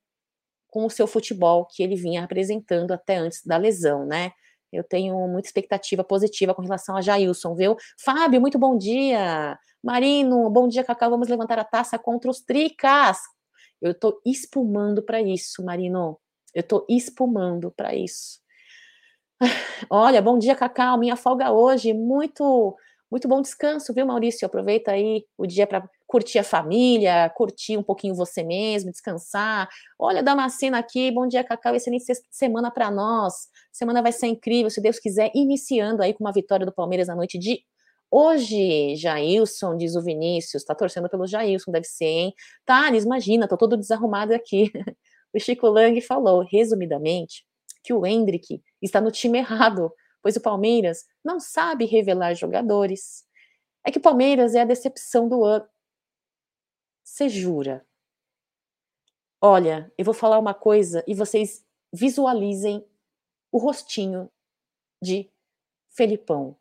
com 0.68 0.84
o 0.86 0.90
seu 0.90 1.06
futebol 1.06 1.66
que 1.66 1.82
ele 1.82 1.94
vinha 1.94 2.24
apresentando 2.24 2.92
até 2.92 3.16
antes 3.16 3.44
da 3.44 3.56
lesão, 3.56 4.04
né? 4.04 4.32
Eu 4.72 4.82
tenho 4.82 5.16
muita 5.28 5.46
expectativa 5.46 6.02
positiva 6.02 6.52
com 6.52 6.62
relação 6.62 6.96
a 6.96 7.00
Jailson, 7.00 7.54
viu? 7.54 7.76
Fábio, 8.02 8.40
muito 8.40 8.58
bom 8.58 8.76
dia. 8.76 9.56
Marino, 9.82 10.50
bom 10.50 10.66
dia, 10.66 10.82
Cacau. 10.82 11.10
Vamos 11.10 11.28
levantar 11.28 11.58
a 11.60 11.64
taça 11.64 11.96
contra 11.96 12.28
os 12.28 12.40
Tricas. 12.40 13.18
Eu 13.80 13.92
estou 13.92 14.20
espumando 14.26 15.02
para 15.02 15.22
isso, 15.22 15.64
Marino. 15.64 16.18
Eu 16.52 16.60
estou 16.60 16.84
espumando 16.88 17.70
para 17.70 17.94
isso. 17.94 18.40
Olha, 19.88 20.20
bom 20.20 20.38
dia, 20.38 20.56
Cacau. 20.56 20.98
Minha 20.98 21.14
folga 21.16 21.52
hoje. 21.52 21.92
Muito, 21.92 22.76
muito 23.10 23.28
bom 23.28 23.40
descanso, 23.40 23.92
viu, 23.92 24.06
Maurício? 24.06 24.46
Aproveita 24.46 24.90
aí 24.92 25.24
o 25.38 25.46
dia 25.46 25.66
para 25.66 25.88
curtir 26.14 26.38
a 26.38 26.44
família, 26.44 27.28
curtir 27.30 27.76
um 27.76 27.82
pouquinho 27.82 28.14
você 28.14 28.44
mesmo, 28.44 28.92
descansar. 28.92 29.68
Olha, 29.98 30.22
Damascena 30.22 30.78
aqui, 30.78 31.10
bom 31.10 31.26
dia, 31.26 31.42
Cacau, 31.42 31.74
excelente 31.74 32.04
semana 32.30 32.70
para 32.70 32.88
nós. 32.88 33.48
Semana 33.72 34.00
vai 34.00 34.12
ser 34.12 34.28
incrível, 34.28 34.70
se 34.70 34.80
Deus 34.80 35.00
quiser, 35.00 35.32
iniciando 35.34 36.04
aí 36.04 36.14
com 36.14 36.22
uma 36.22 36.32
vitória 36.32 36.64
do 36.64 36.72
Palmeiras 36.72 37.08
na 37.08 37.16
noite 37.16 37.36
de 37.36 37.64
hoje. 38.08 38.94
Jailson, 38.94 39.76
diz 39.76 39.96
o 39.96 40.02
Vinícius, 40.02 40.62
tá 40.62 40.72
torcendo 40.72 41.08
pelo 41.08 41.26
Jailson, 41.26 41.72
deve 41.72 41.86
ser, 41.86 42.04
hein? 42.04 42.34
Thales, 42.64 43.02
imagina, 43.02 43.48
tô 43.48 43.56
todo 43.56 43.76
desarrumado 43.76 44.32
aqui. 44.32 44.70
o 45.34 45.40
Chico 45.40 45.66
Lang 45.66 46.00
falou, 46.00 46.46
resumidamente, 46.48 47.44
que 47.82 47.92
o 47.92 48.06
Hendrick 48.06 48.62
está 48.80 49.00
no 49.00 49.10
time 49.10 49.38
errado, 49.38 49.90
pois 50.22 50.36
o 50.36 50.40
Palmeiras 50.40 51.06
não 51.24 51.40
sabe 51.40 51.86
revelar 51.86 52.34
jogadores. 52.34 53.24
É 53.84 53.90
que 53.90 53.98
o 53.98 54.00
Palmeiras 54.00 54.54
é 54.54 54.60
a 54.60 54.64
decepção 54.64 55.28
do 55.28 55.44
ano. 55.44 55.73
Você 57.04 57.28
jura? 57.28 57.84
Olha, 59.38 59.92
eu 59.98 60.06
vou 60.06 60.14
falar 60.14 60.38
uma 60.38 60.54
coisa 60.54 61.04
e 61.06 61.14
vocês 61.14 61.62
visualizem 61.92 62.82
o 63.52 63.58
rostinho 63.58 64.30
de 65.02 65.30
Felipão. 65.90 66.56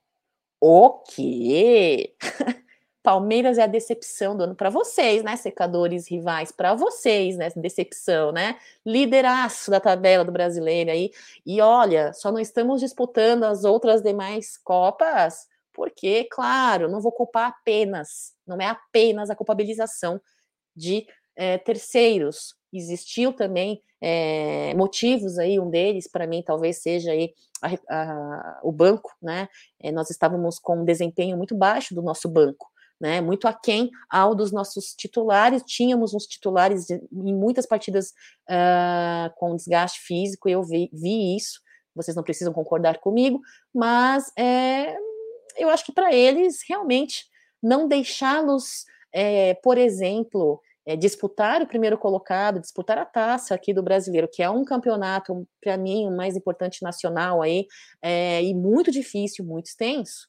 O 0.59 0.99
quê? 0.99 2.13
Palmeiras 3.01 3.57
é 3.57 3.63
a 3.63 3.67
decepção 3.67 4.35
do 4.35 4.43
ano 4.43 4.55
para 4.55 4.69
vocês, 4.69 5.23
né? 5.23 5.37
Secadores 5.37 6.09
rivais, 6.09 6.51
para 6.51 6.73
vocês, 6.73 7.37
né? 7.37 7.49
Decepção, 7.55 8.33
né? 8.33 8.59
Lideraço 8.85 9.71
da 9.71 9.79
tabela 9.79 10.25
do 10.25 10.31
brasileiro 10.31 10.91
aí. 10.91 11.11
E 11.45 11.61
olha, 11.61 12.11
só 12.11 12.33
não 12.33 12.39
estamos 12.39 12.81
disputando 12.81 13.45
as 13.45 13.63
outras 13.63 14.01
demais 14.01 14.57
Copas, 14.57 15.47
porque, 15.71 16.25
claro, 16.25 16.89
não 16.89 17.01
vou 17.01 17.11
culpar 17.13 17.49
apenas, 17.49 18.35
não 18.45 18.57
é 18.57 18.67
apenas 18.67 19.29
a 19.29 19.35
culpabilização 19.35 20.21
de 20.75 21.05
é, 21.35 21.57
terceiros. 21.57 22.55
Existiu 22.71 23.33
também 23.33 23.81
é, 24.01 24.73
motivos 24.75 25.37
aí, 25.37 25.59
um 25.59 25.69
deles, 25.69 26.09
para 26.09 26.27
mim, 26.27 26.43
talvez 26.45 26.81
seja 26.81 27.11
aí 27.11 27.33
a, 27.61 27.69
a, 27.89 28.59
o 28.63 28.71
banco, 28.71 29.09
né? 29.21 29.47
É, 29.79 29.91
nós 29.91 30.09
estávamos 30.09 30.59
com 30.59 30.81
um 30.81 30.85
desempenho 30.85 31.37
muito 31.37 31.55
baixo 31.55 31.95
do 31.95 32.01
nosso 32.01 32.27
banco. 32.27 32.71
Né, 33.01 33.19
muito 33.19 33.49
aquém 33.49 33.91
ao 34.09 34.33
dos 34.33 34.53
nossos 34.53 34.93
titulares. 34.95 35.61
Tínhamos 35.65 36.13
uns 36.13 36.25
titulares 36.25 36.85
de, 36.85 37.01
em 37.11 37.35
muitas 37.35 37.65
partidas 37.65 38.13
uh, 38.49 39.33
com 39.35 39.57
desgaste 39.57 39.99
físico, 39.99 40.47
eu 40.47 40.63
vi, 40.63 40.89
vi, 40.93 41.35
isso. 41.35 41.59
Vocês 41.93 42.15
não 42.15 42.23
precisam 42.23 42.53
concordar 42.53 42.99
comigo, 42.99 43.41
mas 43.73 44.31
é, 44.37 44.95
eu 45.57 45.67
acho 45.69 45.83
que 45.83 45.91
para 45.91 46.13
eles 46.13 46.59
realmente 46.65 47.25
não 47.61 47.89
deixá-los, 47.89 48.85
é, 49.13 49.53
por 49.55 49.77
exemplo, 49.77 50.59
é, 50.85 50.95
disputar 50.95 51.61
o 51.61 51.67
primeiro 51.67 51.97
colocado, 51.97 52.59
disputar 52.59 52.97
a 52.97 53.05
taça 53.05 53.55
aqui 53.55 53.73
do 53.73 53.83
brasileiro, 53.83 54.27
que 54.31 54.43
é 54.43 54.49
um 54.49 54.65
campeonato, 54.65 55.47
para 55.61 55.77
mim, 55.77 56.07
o 56.07 56.15
mais 56.15 56.35
importante 56.35 56.81
nacional 56.81 57.41
aí, 57.41 57.65
é, 58.01 58.43
e 58.43 58.53
muito 58.53 58.91
difícil, 58.91 59.45
muito 59.45 59.67
extenso, 59.67 60.27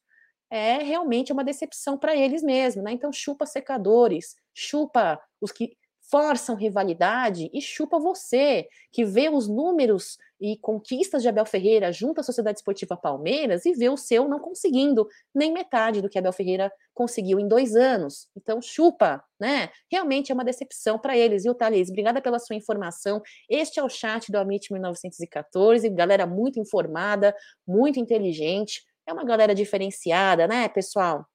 é 0.51 0.79
realmente 0.79 1.33
uma 1.33 1.43
decepção 1.43 1.99
para 1.99 2.15
eles 2.15 2.43
mesmos, 2.43 2.85
né? 2.85 2.93
Então, 2.93 3.13
chupa 3.13 3.47
secadores, 3.47 4.37
chupa 4.55 5.21
os 5.41 5.51
que 5.51 5.77
forçam 6.15 6.55
rivalidade 6.55 7.51
e 7.53 7.61
chupa 7.61 7.99
você, 7.99 8.69
que 8.93 9.05
vê 9.05 9.29
os 9.29 9.49
números 9.49 10.17
e 10.41 10.57
conquistas 10.59 11.23
de 11.23 11.29
Abel 11.29 11.45
Ferreira 11.45 11.91
junto 11.91 12.21
à 12.21 12.23
Sociedade 12.23 12.59
Esportiva 12.61 12.97
Palmeiras 12.97 13.67
e 13.67 13.73
vê 13.73 13.89
o 13.89 13.97
seu 13.97 14.29
não 14.29 14.39
conseguindo 14.39 15.09
nem 15.35 15.53
metade 15.53 16.01
do 16.01 16.09
que 16.09 16.17
Abel 16.17 16.33
Ferreira 16.33 16.73
conseguiu 16.95 17.41
em 17.41 17.49
dois 17.49 17.75
anos. 17.75 18.29
Então, 18.37 18.63
chupa, 18.63 19.25
né? 19.41 19.71
Realmente 19.91 20.31
é 20.31 20.35
uma 20.37 20.45
decepção 20.45 21.01
para 21.01 21.19
eles. 21.19 21.45
E 21.45 21.51
o 21.51 21.55
Thales, 21.55 21.89
obrigada 21.89 22.23
pela 22.23 22.39
sua 22.39 22.55
informação. 22.55 23.21
Este 23.51 23.81
é 23.81 23.83
o 23.83 23.89
chat 23.89 24.31
do 24.31 24.39
Amit 24.39 24.73
1914, 24.73 25.91
galera 25.91 26.29
muito 26.29 26.61
informada, 26.61 27.35
muito 27.67 27.99
inteligente. 27.99 28.85
É 29.05 29.13
uma 29.13 29.25
galera 29.25 29.53
diferenciada, 29.53 30.47
né, 30.47 30.69
pessoal? 30.69 31.27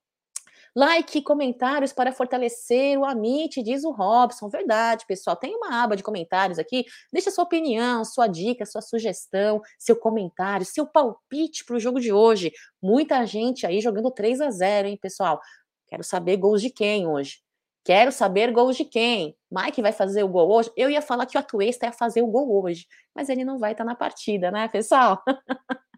Like, 0.75 1.21
comentários 1.21 1.91
para 1.91 2.11
fortalecer 2.11 2.97
o 2.97 3.05
Amit, 3.05 3.61
diz 3.63 3.83
o 3.83 3.91
Robson. 3.91 4.49
Verdade, 4.49 5.05
pessoal. 5.07 5.35
Tem 5.35 5.55
uma 5.55 5.83
aba 5.83 5.95
de 5.95 6.03
comentários 6.03 6.59
aqui. 6.59 6.85
Deixa 7.11 7.31
sua 7.31 7.43
opinião, 7.43 8.05
sua 8.05 8.27
dica, 8.27 8.65
sua 8.65 8.81
sugestão, 8.81 9.61
seu 9.77 9.95
comentário, 9.95 10.65
seu 10.65 10.85
palpite 10.85 11.65
para 11.65 11.75
o 11.75 11.79
jogo 11.79 11.99
de 11.99 12.13
hoje. 12.13 12.51
Muita 12.81 13.25
gente 13.25 13.65
aí 13.65 13.81
jogando 13.81 14.11
3 14.11 14.41
a 14.41 14.51
0 14.51 14.87
hein, 14.87 14.97
pessoal? 15.01 15.39
Quero 15.87 16.03
saber 16.03 16.37
gols 16.37 16.61
de 16.61 16.69
quem 16.69 17.07
hoje. 17.07 17.39
Quero 17.83 18.11
saber 18.11 18.51
gols 18.51 18.77
de 18.77 18.85
quem. 18.85 19.35
Mike 19.51 19.81
vai 19.81 19.91
fazer 19.91 20.23
o 20.23 20.27
gol 20.27 20.51
hoje? 20.51 20.71
Eu 20.77 20.89
ia 20.89 21.01
falar 21.01 21.25
que 21.25 21.37
o 21.37 21.39
Atuesta 21.39 21.87
ia 21.87 21.91
fazer 21.91 22.21
o 22.21 22.27
gol 22.27 22.63
hoje, 22.63 22.85
mas 23.15 23.29
ele 23.29 23.43
não 23.43 23.57
vai 23.57 23.71
estar 23.71 23.83
na 23.83 23.95
partida, 23.95 24.51
né, 24.51 24.67
pessoal? 24.67 25.23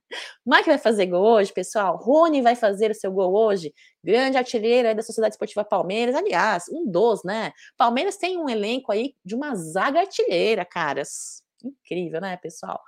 Mike 0.45 0.67
vai 0.67 0.77
fazer 0.77 1.05
gol 1.07 1.23
hoje, 1.23 1.53
pessoal. 1.53 1.97
Rony 1.97 2.41
vai 2.41 2.55
fazer 2.55 2.91
o 2.91 2.95
seu 2.95 3.11
gol 3.11 3.33
hoje. 3.33 3.73
Grande 4.03 4.37
artilheiro 4.37 4.87
aí 4.87 4.95
da 4.95 5.03
Sociedade 5.03 5.33
Esportiva 5.33 5.63
Palmeiras. 5.63 6.15
Aliás, 6.15 6.65
um 6.71 6.89
dos, 6.89 7.23
né? 7.23 7.51
Palmeiras 7.77 8.17
tem 8.17 8.37
um 8.37 8.49
elenco 8.49 8.91
aí 8.91 9.15
de 9.23 9.35
uma 9.35 9.55
zaga 9.55 9.99
artilheira, 10.01 10.65
caras. 10.65 11.43
Incrível, 11.63 12.21
né, 12.21 12.37
pessoal? 12.37 12.81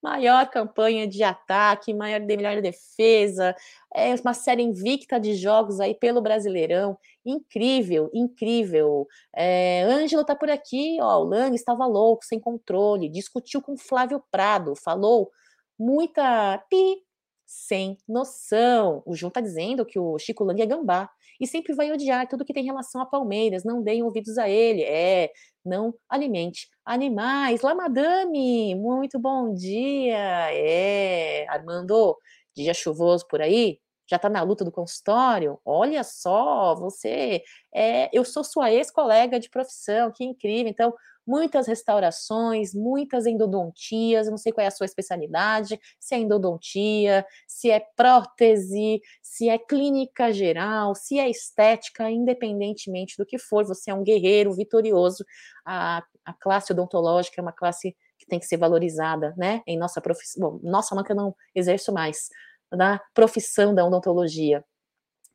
Maior 0.00 0.48
campanha 0.48 1.08
de 1.08 1.24
ataque, 1.24 1.92
maior, 1.92 2.20
melhor 2.20 2.62
defesa, 2.62 3.52
é 3.92 4.14
uma 4.14 4.32
série 4.32 4.62
invicta 4.62 5.18
de 5.18 5.34
jogos 5.34 5.80
aí 5.80 5.92
pelo 5.92 6.22
Brasileirão. 6.22 6.96
Incrível, 7.26 8.08
incrível. 8.14 9.08
É, 9.34 9.82
Ângelo 9.82 10.24
tá 10.24 10.36
por 10.36 10.48
aqui, 10.50 10.98
ó. 11.00 11.18
O 11.18 11.24
Lang 11.24 11.52
estava 11.54 11.84
louco, 11.84 12.24
sem 12.24 12.38
controle, 12.38 13.08
discutiu 13.08 13.60
com 13.60 13.76
Flávio 13.76 14.22
Prado, 14.30 14.76
falou 14.76 15.32
muita 15.78 16.58
pi, 16.70 17.02
sem 17.46 17.96
noção. 18.06 19.02
O 19.06 19.14
João 19.14 19.30
tá 19.30 19.40
dizendo 19.40 19.86
que 19.86 19.98
o 19.98 20.18
Chico 20.18 20.44
Lang 20.44 20.60
é 20.60 20.66
gambá 20.66 21.10
e 21.40 21.46
sempre 21.46 21.72
vai 21.74 21.92
odiar 21.92 22.26
tudo 22.28 22.44
que 22.44 22.52
tem 22.52 22.64
relação 22.64 23.00
a 23.00 23.06
Palmeiras. 23.06 23.64
Não 23.64 23.82
deem 23.82 24.02
ouvidos 24.02 24.38
a 24.38 24.48
ele. 24.48 24.82
É, 24.82 25.30
não 25.64 25.94
alimente 26.08 26.68
animais. 26.84 27.62
Lá, 27.62 27.74
madame, 27.74 28.74
muito 28.74 29.18
bom 29.18 29.54
dia. 29.54 30.18
É, 30.52 31.46
Armando, 31.48 32.16
dia 32.54 32.74
chuvoso 32.74 33.26
por 33.28 33.40
aí? 33.40 33.78
Já 34.10 34.18
tá 34.18 34.28
na 34.28 34.42
luta 34.42 34.64
do 34.64 34.72
consultório? 34.72 35.60
Olha 35.64 36.02
só, 36.02 36.74
você 36.74 37.42
é, 37.74 38.08
eu 38.12 38.24
sou 38.24 38.42
sua 38.42 38.72
ex-colega 38.72 39.38
de 39.38 39.50
profissão, 39.50 40.10
que 40.10 40.24
incrível. 40.24 40.70
Então, 40.70 40.94
muitas 41.28 41.66
restaurações, 41.66 42.72
muitas 42.72 43.26
endodontias, 43.26 44.30
não 44.30 44.38
sei 44.38 44.50
qual 44.50 44.64
é 44.64 44.68
a 44.68 44.70
sua 44.70 44.86
especialidade, 44.86 45.78
se 46.00 46.14
é 46.14 46.18
endodontia, 46.18 47.26
se 47.46 47.70
é 47.70 47.80
prótese, 47.94 49.02
se 49.22 49.46
é 49.50 49.58
clínica 49.58 50.32
geral, 50.32 50.94
se 50.94 51.18
é 51.18 51.28
estética, 51.28 52.10
independentemente 52.10 53.14
do 53.18 53.26
que 53.26 53.38
for, 53.38 53.66
você 53.66 53.90
é 53.90 53.94
um 53.94 54.02
guerreiro 54.02 54.54
vitorioso. 54.54 55.22
A, 55.66 56.02
a 56.24 56.32
classe 56.32 56.72
odontológica 56.72 57.38
é 57.38 57.42
uma 57.42 57.52
classe 57.52 57.94
que 58.18 58.26
tem 58.26 58.38
que 58.38 58.46
ser 58.46 58.56
valorizada, 58.56 59.34
né? 59.36 59.60
Em 59.66 59.78
nossa 59.78 60.00
profissão, 60.00 60.40
bom, 60.40 60.60
nossa, 60.62 60.94
não 60.94 61.04
que 61.04 61.12
eu 61.12 61.16
não 61.16 61.36
exerço 61.54 61.92
mais, 61.92 62.30
na 62.72 62.98
profissão 63.12 63.74
da 63.74 63.84
odontologia. 63.84 64.64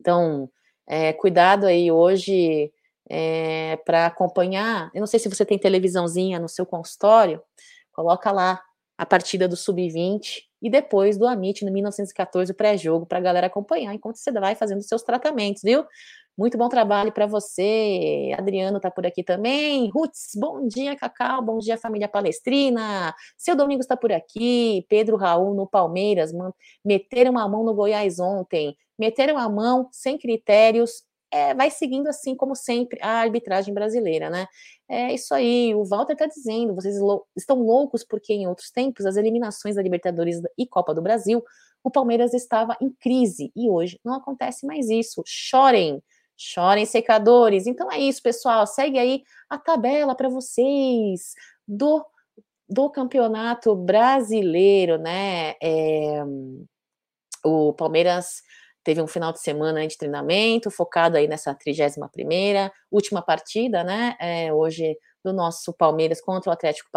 Então, 0.01 0.49
é, 0.87 1.13
cuidado 1.13 1.67
aí 1.67 1.91
hoje 1.91 2.73
é, 3.09 3.77
para 3.85 4.05
acompanhar. 4.05 4.89
Eu 4.93 4.99
não 4.99 5.07
sei 5.07 5.19
se 5.19 5.29
você 5.29 5.45
tem 5.45 5.57
televisãozinha 5.57 6.39
no 6.39 6.49
seu 6.49 6.65
consultório, 6.65 7.41
coloca 7.91 8.31
lá 8.31 8.61
a 8.97 9.05
partida 9.05 9.47
do 9.47 9.55
Sub-20 9.55 10.43
e 10.61 10.69
depois 10.69 11.17
do 11.17 11.27
Amit 11.27 11.65
no 11.65 11.71
1914, 11.71 12.51
o 12.51 12.55
pré-jogo, 12.55 13.05
para 13.05 13.17
a 13.17 13.21
galera 13.21 13.47
acompanhar 13.47 13.93
enquanto 13.93 14.17
você 14.17 14.31
vai 14.31 14.55
fazendo 14.55 14.81
seus 14.81 15.03
tratamentos, 15.03 15.61
viu? 15.63 15.85
Muito 16.35 16.57
bom 16.57 16.67
trabalho 16.67 17.11
para 17.11 17.27
você. 17.27 18.31
Adriano 18.35 18.77
está 18.77 18.89
por 18.89 19.05
aqui 19.05 19.23
também. 19.23 19.89
Ruts, 19.89 20.31
bom 20.35 20.67
dia, 20.67 20.95
Cacau. 20.95 21.43
Bom 21.43 21.59
dia, 21.59 21.77
família 21.77 22.07
palestrina. 22.07 23.13
Seu 23.37 23.55
Domingos 23.55 23.85
está 23.85 23.95
por 23.95 24.11
aqui. 24.11 24.83
Pedro 24.89 25.15
Raul 25.15 25.53
no 25.53 25.67
Palmeiras. 25.67 26.31
Meteram 26.83 27.37
a 27.37 27.47
mão 27.47 27.63
no 27.63 27.75
Goiás 27.75 28.19
ontem. 28.19 28.75
Meteram 28.97 29.37
a 29.37 29.47
mão 29.47 29.89
sem 29.91 30.17
critérios 30.17 31.03
é, 31.33 31.55
vai 31.55 31.71
seguindo 31.71 32.07
assim, 32.07 32.35
como 32.35 32.55
sempre, 32.55 32.99
a 33.01 33.21
arbitragem 33.21 33.73
brasileira, 33.73 34.29
né? 34.29 34.45
É 34.87 35.11
isso 35.11 35.33
aí, 35.33 35.73
o 35.73 35.83
Walter 35.83 36.15
tá 36.15 36.27
dizendo, 36.27 36.75
vocês 36.75 36.99
lou 36.99 37.25
estão 37.35 37.59
loucos 37.59 38.03
porque 38.03 38.33
em 38.33 38.47
outros 38.47 38.69
tempos, 38.69 39.03
as 39.07 39.17
eliminações 39.17 39.75
da 39.75 39.81
Libertadores 39.81 40.39
e 40.55 40.67
Copa 40.67 40.93
do 40.93 41.01
Brasil, 41.01 41.43
o 41.83 41.89
Palmeiras 41.89 42.35
estava 42.35 42.77
em 42.79 42.91
crise, 42.91 43.51
e 43.55 43.67
hoje 43.67 43.99
não 44.05 44.13
acontece 44.13 44.65
mais 44.67 44.91
isso. 44.91 45.23
Chorem, 45.25 46.03
chorem 46.37 46.85
secadores. 46.85 47.65
Então 47.65 47.91
é 47.91 47.97
isso, 47.99 48.21
pessoal, 48.21 48.67
segue 48.67 48.99
aí 48.99 49.23
a 49.49 49.57
tabela 49.57 50.15
para 50.15 50.29
vocês 50.29 51.33
do 51.67 52.05
do 52.69 52.89
campeonato 52.89 53.75
brasileiro, 53.75 54.97
né? 54.97 55.55
É, 55.61 56.23
o 57.43 57.73
Palmeiras 57.73 58.41
teve 58.83 59.01
um 59.01 59.07
final 59.07 59.31
de 59.31 59.39
semana 59.39 59.87
de 59.87 59.97
treinamento 59.97 60.69
focado 60.69 61.17
aí 61.17 61.27
nessa 61.27 61.53
31 61.53 62.07
primeira 62.09 62.71
última 62.91 63.21
partida, 63.21 63.83
né? 63.83 64.15
É, 64.19 64.53
hoje 64.53 64.97
do 65.23 65.31
nosso 65.31 65.73
Palmeiras 65.73 66.19
contra 66.19 66.49
o 66.49 66.53
Atlético 66.53 66.89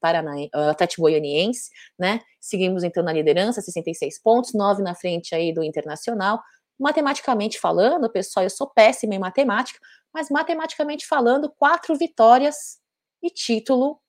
Paranaense, 0.00 0.50
Atlético 0.52 1.02
Goianiense, 1.02 1.70
né? 1.98 2.20
Seguimos 2.40 2.82
então 2.82 3.02
na 3.02 3.12
liderança, 3.12 3.60
66 3.60 4.20
pontos, 4.22 4.54
9 4.54 4.82
na 4.82 4.94
frente 4.94 5.34
aí 5.34 5.52
do 5.52 5.62
Internacional. 5.62 6.40
Matematicamente 6.78 7.60
falando, 7.60 8.10
pessoal, 8.10 8.44
eu 8.44 8.50
sou 8.50 8.68
péssima 8.68 9.14
em 9.14 9.18
matemática, 9.18 9.78
mas 10.12 10.30
matematicamente 10.30 11.06
falando, 11.06 11.50
quatro 11.50 11.94
vitórias 11.94 12.78
e 13.22 13.30
título 13.30 14.00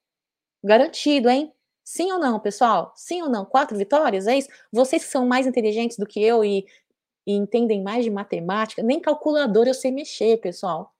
garantido, 0.63 1.29
hein? 1.29 1.51
Sim 1.83 2.11
ou 2.11 2.19
não, 2.19 2.39
pessoal? 2.39 2.91
Sim 2.95 3.21
ou 3.21 3.29
não? 3.29 3.45
Quatro 3.45 3.77
vitórias, 3.77 4.25
é 4.25 4.37
isso? 4.37 4.49
Vocês 4.71 5.03
que 5.03 5.11
são 5.11 5.27
mais 5.27 5.45
inteligentes 5.45 5.97
do 5.97 6.07
que 6.07 6.19
eu 6.23 6.43
e, 6.43 6.65
e 7.25 7.33
entendem 7.33 7.81
mais 7.83 8.03
de 8.03 8.11
matemática, 8.11 8.83
nem 8.83 8.99
calculador 8.99 9.67
eu 9.67 9.73
sei 9.73 9.91
mexer, 9.91 10.37
pessoal. 10.37 10.93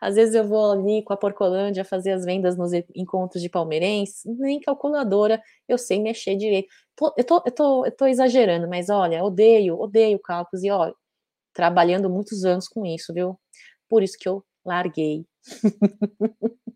Às 0.00 0.14
vezes 0.16 0.34
eu 0.34 0.46
vou 0.46 0.72
ali 0.72 1.02
com 1.02 1.12
a 1.12 1.16
Porcolândia 1.16 1.84
fazer 1.84 2.12
as 2.12 2.24
vendas 2.24 2.56
nos 2.56 2.72
encontros 2.94 3.42
de 3.42 3.48
palmeirenses, 3.48 4.22
nem 4.24 4.60
calculadora 4.60 5.42
eu 5.68 5.78
sei 5.78 6.00
mexer 6.00 6.36
direito. 6.36 6.68
eu, 7.16 7.24
tô, 7.24 7.42
eu, 7.46 7.52
tô, 7.52 7.86
eu 7.86 7.92
tô 7.96 8.06
exagerando, 8.06 8.68
mas 8.68 8.88
olha, 8.90 9.22
odeio, 9.24 9.78
odeio 9.78 10.18
cálculos 10.18 10.64
e 10.64 10.70
ó, 10.70 10.92
trabalhando 11.54 12.10
muitos 12.10 12.44
anos 12.44 12.68
com 12.68 12.86
isso, 12.86 13.12
viu? 13.14 13.38
Por 13.88 14.02
isso 14.02 14.18
que 14.18 14.28
eu 14.28 14.44
larguei. 14.68 15.24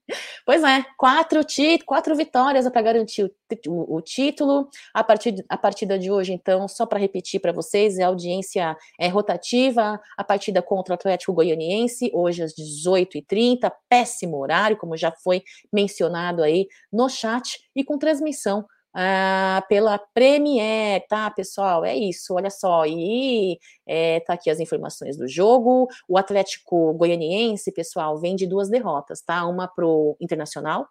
Pois 0.45 0.63
é, 0.63 0.85
quatro, 0.99 1.41
quatro 1.87 2.15
vitórias 2.17 2.69
para 2.69 2.83
garantir 2.83 3.25
o, 3.25 3.31
o, 3.69 3.97
o, 3.97 4.01
título. 4.03 4.69
A, 4.93 5.03
partir, 5.03 5.45
a 5.49 5.57
partida 5.57 5.99
de 5.99 6.11
hoje, 6.11 6.33
então, 6.33 6.67
só 6.69 6.85
para 6.85 6.99
repetir 6.99 7.41
para 7.41 7.53
vocês, 7.53 7.99
a 7.99 8.07
audiência 8.07 8.77
é 9.01 9.09
rotativa. 9.09 10.01
A 10.17 10.25
partida 10.25 10.61
contra 10.61 10.93
o 10.93 10.97
Atlético 10.97 11.33
Goianiense, 11.33 12.11
hoje 12.13 12.43
às 12.43 12.53
18h30, 12.53 13.73
péssimo 13.89 14.39
horário, 14.39 14.77
como 14.77 14.97
já 14.97 15.13
foi 15.13 15.43
mencionado 15.73 16.43
aí 16.43 16.67
no 16.93 17.09
chat, 17.09 17.61
e 17.75 17.85
com 17.85 17.99
transmissão 17.99 18.67
ah, 18.95 19.65
pela 19.69 19.99
Premier, 19.99 21.07
tá, 21.09 21.31
pessoal? 21.31 21.85
É 21.85 21.97
isso, 21.97 22.35
olha 22.35 22.51
só. 22.51 22.85
E 22.85 23.59
é, 23.87 24.21
tá 24.21 24.35
aqui 24.35 24.51
as 24.51 24.61
informações 24.61 25.17
do 25.17 25.27
jogo. 25.27 25.89
O 26.07 26.19
Atlético 26.19 26.93
Goianiense, 26.95 27.73
pessoal, 27.73 28.19
vem 28.19 28.37
de 28.37 28.47
duas 28.47 28.69
derrotas, 28.69 29.23
tá? 29.23 29.47
Uma 29.47 29.67
pro 29.67 30.17
Internacional, 30.21 30.87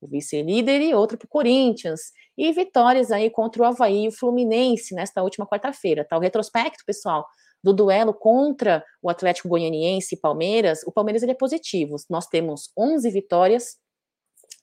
o 0.00 0.08
vice-líder, 0.08 0.80
e 0.80 0.94
outra 0.94 1.18
pro 1.18 1.28
Corinthians. 1.28 2.12
E 2.36 2.50
vitórias 2.52 3.10
aí 3.12 3.28
contra 3.28 3.62
o 3.62 3.66
Havaí 3.66 4.04
e 4.04 4.08
o 4.08 4.12
Fluminense 4.12 4.94
nesta 4.94 5.22
última 5.22 5.46
quarta-feira, 5.46 6.04
tá? 6.04 6.16
O 6.16 6.20
retrospecto, 6.20 6.82
pessoal, 6.86 7.26
do 7.62 7.74
duelo 7.74 8.14
contra 8.14 8.82
o 9.02 9.10
Atlético 9.10 9.48
Goianiense 9.48 10.14
e 10.14 10.18
Palmeiras, 10.18 10.82
o 10.86 10.92
Palmeiras 10.92 11.22
ele 11.22 11.32
é 11.32 11.34
positivo. 11.34 11.96
Nós 12.08 12.26
temos 12.26 12.70
11 12.76 13.10
vitórias 13.10 13.76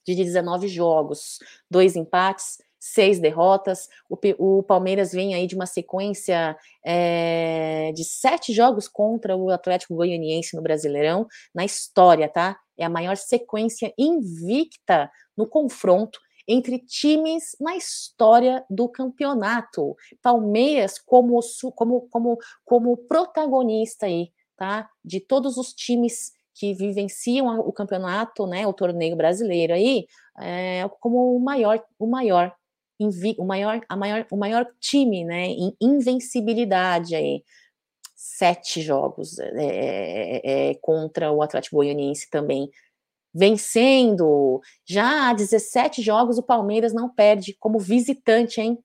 de 0.04 0.16
19 0.16 0.66
jogos, 0.66 1.38
dois 1.70 1.94
empates 1.94 2.58
seis 2.82 3.20
derrotas. 3.20 3.88
O, 4.10 4.18
o, 4.38 4.62
Palmeiras 4.64 5.12
vem 5.12 5.36
aí 5.36 5.46
de 5.46 5.54
uma 5.54 5.66
sequência 5.66 6.56
é, 6.84 7.92
de 7.94 8.02
sete 8.02 8.52
jogos 8.52 8.88
contra 8.88 9.36
o 9.36 9.50
Atlético 9.50 9.94
Goianiense 9.94 10.56
no 10.56 10.62
Brasileirão, 10.62 11.28
na 11.54 11.64
história, 11.64 12.28
tá? 12.28 12.58
É 12.76 12.84
a 12.84 12.90
maior 12.90 13.16
sequência 13.16 13.94
invicta 13.96 15.08
no 15.36 15.46
confronto 15.46 16.18
entre 16.48 16.80
times 16.80 17.54
na 17.60 17.76
história 17.76 18.64
do 18.68 18.88
campeonato. 18.88 19.94
Palmeiras 20.20 20.98
como, 20.98 21.38
como, 21.76 22.08
como, 22.10 22.38
como 22.64 22.96
protagonista 22.96 24.06
aí, 24.06 24.32
tá? 24.56 24.90
De 25.04 25.20
todos 25.20 25.56
os 25.56 25.72
times 25.72 26.32
que 26.52 26.74
vivenciam 26.74 27.60
o 27.60 27.72
campeonato, 27.72 28.44
né, 28.46 28.66
o 28.66 28.74
torneio 28.74 29.16
brasileiro 29.16 29.72
aí, 29.72 30.04
é, 30.38 30.86
como 31.00 31.34
o 31.34 31.40
maior, 31.40 31.82
o 31.98 32.06
maior 32.06 32.52
o 33.38 33.44
maior, 33.44 33.80
a 33.88 33.96
maior, 33.96 34.26
o 34.30 34.36
maior 34.36 34.66
time, 34.80 35.24
né, 35.24 35.46
em 35.46 35.76
invencibilidade 35.80 37.14
aí. 37.14 37.42
Sete 38.14 38.80
jogos 38.80 39.38
é, 39.38 39.50
é, 39.56 40.70
é, 40.70 40.74
contra 40.76 41.32
o 41.32 41.42
Atlético 41.42 41.76
Goianiense 41.76 42.30
também 42.30 42.70
vencendo. 43.34 44.60
Já 44.84 45.30
há 45.30 45.32
17 45.34 46.02
jogos 46.02 46.38
o 46.38 46.42
Palmeiras 46.42 46.92
não 46.92 47.08
perde 47.08 47.56
como 47.58 47.78
visitante, 47.78 48.60
hein? 48.60 48.78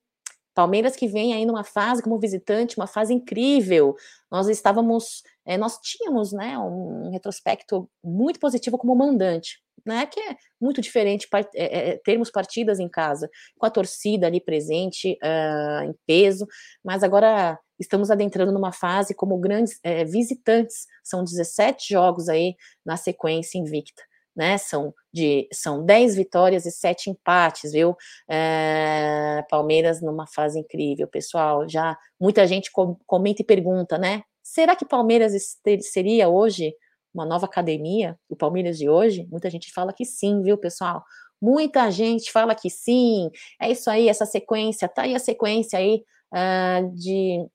Palmeiras 0.58 0.96
que 0.96 1.08
vem 1.08 1.34
aí 1.34 1.46
numa 1.46 1.64
fase 1.64 2.02
como 2.02 2.20
visitante, 2.20 2.78
uma 2.78 2.88
fase 2.88 3.14
incrível. 3.14 3.96
Nós 4.32 4.48
estávamos, 4.48 5.22
é, 5.46 5.58
nós 5.58 5.78
tínhamos, 5.78 6.34
né, 6.34 6.58
um 6.58 7.12
retrospecto 7.12 7.88
muito 8.04 8.40
positivo 8.40 8.78
como 8.78 8.96
mandante 8.96 9.62
né? 9.88 10.06
Que 10.06 10.20
é 10.20 10.36
muito 10.60 10.82
diferente 10.82 11.28
é, 11.56 11.92
é, 11.92 11.98
termos 12.04 12.30
partidas 12.30 12.80
em 12.80 12.90
casa 12.90 13.30
com 13.58 13.66
a 13.66 13.70
torcida 13.70 14.28
ali 14.28 14.42
presente 14.42 15.18
uh, 15.24 15.84
em 15.86 15.96
peso, 16.06 16.46
mas 16.84 17.04
agora 17.04 17.58
estamos 17.80 18.12
adentrando 18.12 18.52
numa 18.52 18.72
fase 18.72 19.16
como 19.16 19.38
grandes 19.38 19.80
é, 19.84 20.04
visitantes, 20.04 20.86
são 21.04 21.24
17 21.24 21.94
jogos 21.94 22.28
aí 22.28 22.56
na 22.86 22.98
sequência 22.98 23.58
invicta. 23.58 24.04
Né, 24.38 24.56
são 24.60 24.94
de 25.12 25.48
são 25.52 25.84
10 25.84 26.16
vitórias 26.16 26.68
e 26.68 26.72
7 26.72 27.10
empates, 27.10 27.72
viu? 27.72 27.96
É, 28.30 29.44
Palmeiras 29.50 30.00
numa 30.00 30.28
fase 30.28 30.60
incrível, 30.60 31.08
pessoal. 31.08 31.68
Já 31.68 31.98
muita 32.20 32.46
gente 32.46 32.72
com, 32.72 32.96
comenta 33.08 33.42
e 33.42 33.46
pergunta, 33.46 33.98
né? 33.98 34.22
Será 34.44 34.76
que 34.76 34.86
Palmeiras 34.86 35.34
seria 35.82 36.30
hoje 36.30 36.72
uma 37.14 37.26
nova 37.26 37.48
academia, 37.48 38.16
o 38.30 38.36
Palmeiras 38.36 38.78
de 38.78 38.88
hoje? 38.88 39.28
Muita 39.32 39.50
gente 39.50 39.74
fala 39.74 39.92
que 39.92 40.06
sim, 40.06 40.44
viu, 40.44 40.56
pessoal? 40.56 41.04
Muita 41.42 41.90
gente 41.92 42.32
fala 42.32 42.56
que 42.56 42.70
sim. 42.70 43.30
É 43.60 43.72
isso 43.72 43.90
aí, 43.90 44.08
essa 44.08 44.26
sequência, 44.26 44.88
tá 44.88 45.02
aí 45.02 45.16
a 45.16 45.20
sequência 45.20 45.80
aí 45.80 46.04
uh, 46.34 46.96
de 46.96 47.46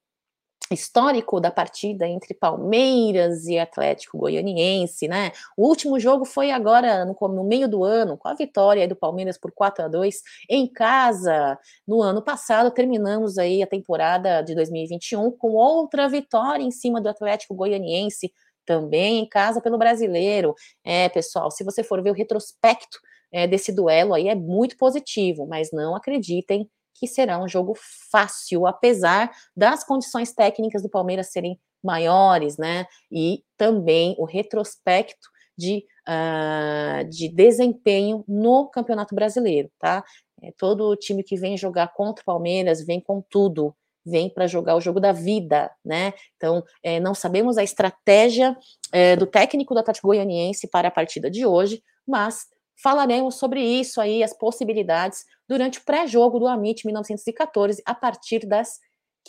histórico 0.72 1.40
da 1.40 1.50
partida 1.50 2.06
entre 2.06 2.34
Palmeiras 2.34 3.46
e 3.46 3.58
Atlético 3.58 4.18
Goianiense, 4.18 5.08
né? 5.08 5.32
O 5.56 5.68
último 5.68 5.98
jogo 6.00 6.24
foi 6.24 6.50
agora 6.50 7.04
no, 7.04 7.16
no, 7.28 7.44
meio 7.44 7.68
do 7.68 7.84
ano, 7.84 8.16
com 8.16 8.28
a 8.28 8.34
vitória 8.34 8.86
do 8.88 8.96
Palmeiras 8.96 9.38
por 9.38 9.52
4 9.52 9.84
a 9.84 9.88
2 9.88 10.22
em 10.48 10.66
casa. 10.66 11.58
No 11.86 12.02
ano 12.02 12.22
passado 12.22 12.70
terminamos 12.70 13.38
aí 13.38 13.62
a 13.62 13.66
temporada 13.66 14.42
de 14.42 14.54
2021 14.54 15.30
com 15.32 15.52
outra 15.52 16.08
vitória 16.08 16.62
em 16.62 16.70
cima 16.70 17.00
do 17.00 17.08
Atlético 17.08 17.54
Goianiense 17.54 18.32
também 18.64 19.18
em 19.18 19.28
casa 19.28 19.60
pelo 19.60 19.78
brasileiro. 19.78 20.54
É, 20.84 21.08
pessoal, 21.08 21.50
se 21.50 21.64
você 21.64 21.82
for 21.82 22.02
ver 22.02 22.10
o 22.10 22.14
retrospecto 22.14 22.98
é, 23.32 23.46
desse 23.46 23.72
duelo 23.72 24.14
aí, 24.14 24.28
é 24.28 24.34
muito 24.34 24.76
positivo, 24.76 25.46
mas 25.46 25.70
não 25.72 25.96
acreditem 25.96 26.68
que 26.95 27.07
será 27.07 27.43
um 27.43 27.49
jogo 27.49 27.74
fácil, 28.11 28.66
apesar 28.66 29.30
das 29.57 29.84
condições 29.84 30.32
técnicas 30.32 30.82
do 30.82 30.88
Palmeiras 30.88 31.32
serem 31.32 31.59
maiores, 31.82 32.57
né? 32.57 32.86
E 33.11 33.43
também 33.57 34.14
o 34.18 34.24
retrospecto 34.24 35.28
de, 35.57 35.84
uh, 36.09 37.09
de 37.09 37.28
desempenho 37.28 38.24
no 38.26 38.68
Campeonato 38.68 39.14
Brasileiro, 39.14 39.70
tá? 39.78 40.05
É, 40.43 40.53
todo 40.57 40.97
time 40.97 41.22
que 41.22 41.36
vem 41.36 41.57
jogar 41.57 41.93
contra 41.93 42.22
o 42.22 42.24
Palmeiras 42.24 42.84
vem 42.84 43.01
com 43.01 43.22
tudo, 43.28 43.74
vem 44.05 44.28
para 44.28 44.47
jogar 44.47 44.76
o 44.76 44.80
jogo 44.80 44.99
da 45.01 45.12
vida, 45.12 45.70
né? 45.84 46.12
Então, 46.36 46.64
é, 46.82 46.99
não 46.99 47.14
sabemos 47.14 47.57
a 47.57 47.62
estratégia 47.62 48.57
é, 48.93 49.14
do 49.14 49.26
técnico 49.26 49.74
do 49.74 49.80
Atlético 49.80 50.09
Goianiense 50.09 50.68
para 50.68 50.88
a 50.88 50.90
partida 50.90 51.30
de 51.30 51.47
hoje, 51.47 51.82
mas 52.07 52.47
falaremos 52.82 53.36
sobre 53.36 53.62
isso 53.62 54.00
aí, 54.00 54.22
as 54.22 54.36
possibilidades, 54.36 55.24
durante 55.48 55.78
o 55.78 55.84
pré-jogo 55.84 56.38
do 56.38 56.46
Amit 56.46 56.84
1914, 56.84 57.82
a 57.86 57.94
partir 57.94 58.46
das 58.46 58.80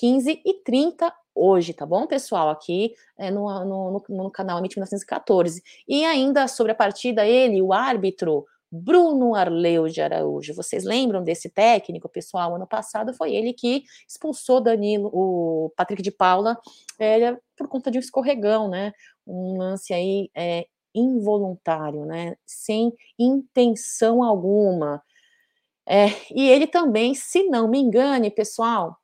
15h30 0.01 1.11
hoje, 1.35 1.73
tá 1.73 1.85
bom, 1.85 2.07
pessoal? 2.07 2.49
Aqui 2.49 2.93
é, 3.17 3.29
no, 3.29 3.47
no, 3.65 4.03
no, 4.09 4.31
canal 4.31 4.57
Amit 4.57 4.75
1914. 4.75 5.61
E 5.87 6.03
ainda 6.03 6.47
sobre 6.47 6.71
a 6.71 6.75
partida, 6.75 7.25
ele, 7.25 7.61
o 7.61 7.73
árbitro, 7.73 8.45
Bruno 8.71 9.35
Arleu 9.35 9.87
de 9.87 10.01
Araújo. 10.01 10.55
Vocês 10.55 10.83
lembram 10.83 11.23
desse 11.23 11.47
técnico, 11.47 12.09
pessoal? 12.09 12.55
Ano 12.55 12.65
passado 12.65 13.13
foi 13.13 13.35
ele 13.35 13.53
que 13.53 13.83
expulsou 14.07 14.59
Danilo, 14.59 15.11
o 15.13 15.71
Patrick 15.75 16.01
de 16.01 16.09
Paula, 16.11 16.57
é, 16.97 17.37
por 17.55 17.67
conta 17.67 17.91
de 17.91 17.99
um 17.99 18.01
escorregão, 18.01 18.67
né? 18.67 18.91
Um 19.27 19.59
lance 19.59 19.93
aí 19.93 20.29
é, 20.35 20.65
involuntário, 20.93 22.05
né? 22.05 22.35
Sem 22.45 22.93
intenção 23.17 24.23
alguma. 24.23 25.03
É, 25.87 26.07
e 26.31 26.49
ele 26.49 26.67
também, 26.67 27.13
se 27.13 27.43
não 27.43 27.67
me 27.67 27.79
engane, 27.79 28.31
pessoal, 28.31 28.97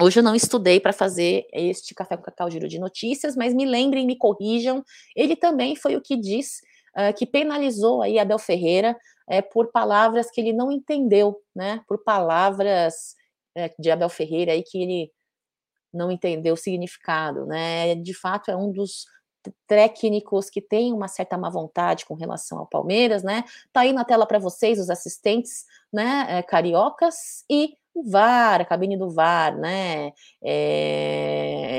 Hoje 0.00 0.18
eu 0.18 0.22
não 0.22 0.34
estudei 0.34 0.80
para 0.80 0.94
fazer 0.94 1.46
este 1.52 1.94
café 1.94 2.16
com 2.16 2.22
cacau 2.22 2.50
giro 2.50 2.66
de 2.66 2.78
notícias, 2.78 3.36
mas 3.36 3.52
me 3.52 3.66
lembrem, 3.66 4.06
me 4.06 4.16
corrijam. 4.16 4.82
Ele 5.14 5.36
também 5.36 5.76
foi 5.76 5.94
o 5.94 6.00
que 6.00 6.16
diz 6.16 6.62
uh, 6.96 7.12
que 7.14 7.26
penalizou 7.26 8.00
aí 8.00 8.18
Abel 8.18 8.38
Ferreira 8.38 8.96
uh, 9.28 9.52
por 9.52 9.70
palavras 9.70 10.30
que 10.30 10.40
ele 10.40 10.54
não 10.54 10.72
entendeu, 10.72 11.42
né? 11.54 11.82
Por 11.86 12.02
palavras 12.02 13.14
uh, 13.58 13.82
de 13.82 13.90
Abel 13.90 14.08
Ferreira 14.08 14.52
aí 14.52 14.62
que 14.62 14.82
ele 14.82 15.12
não 15.92 16.10
entendeu 16.10 16.54
o 16.54 16.56
significado, 16.56 17.44
né? 17.44 17.94
De 17.94 18.14
fato 18.14 18.50
é 18.50 18.56
um 18.56 18.72
dos 18.72 19.04
técnicos 19.66 20.50
que 20.50 20.60
tem 20.60 20.92
uma 20.92 21.08
certa 21.08 21.38
má 21.38 21.48
vontade 21.48 22.04
com 22.04 22.14
relação 22.14 22.58
ao 22.58 22.66
Palmeiras, 22.66 23.22
né? 23.22 23.44
Tá 23.72 23.80
aí 23.80 23.92
na 23.92 24.04
tela 24.04 24.26
para 24.26 24.38
vocês 24.38 24.78
os 24.78 24.90
assistentes, 24.90 25.64
né? 25.92 26.26
Eh, 26.28 26.42
cariocas 26.42 27.44
e 27.50 27.74
o 27.94 28.08
VAR, 28.08 28.60
a 28.60 28.64
cabine 28.64 28.96
do 28.96 29.10
VAR, 29.10 29.58
né? 29.58 30.12
É, 30.42 31.72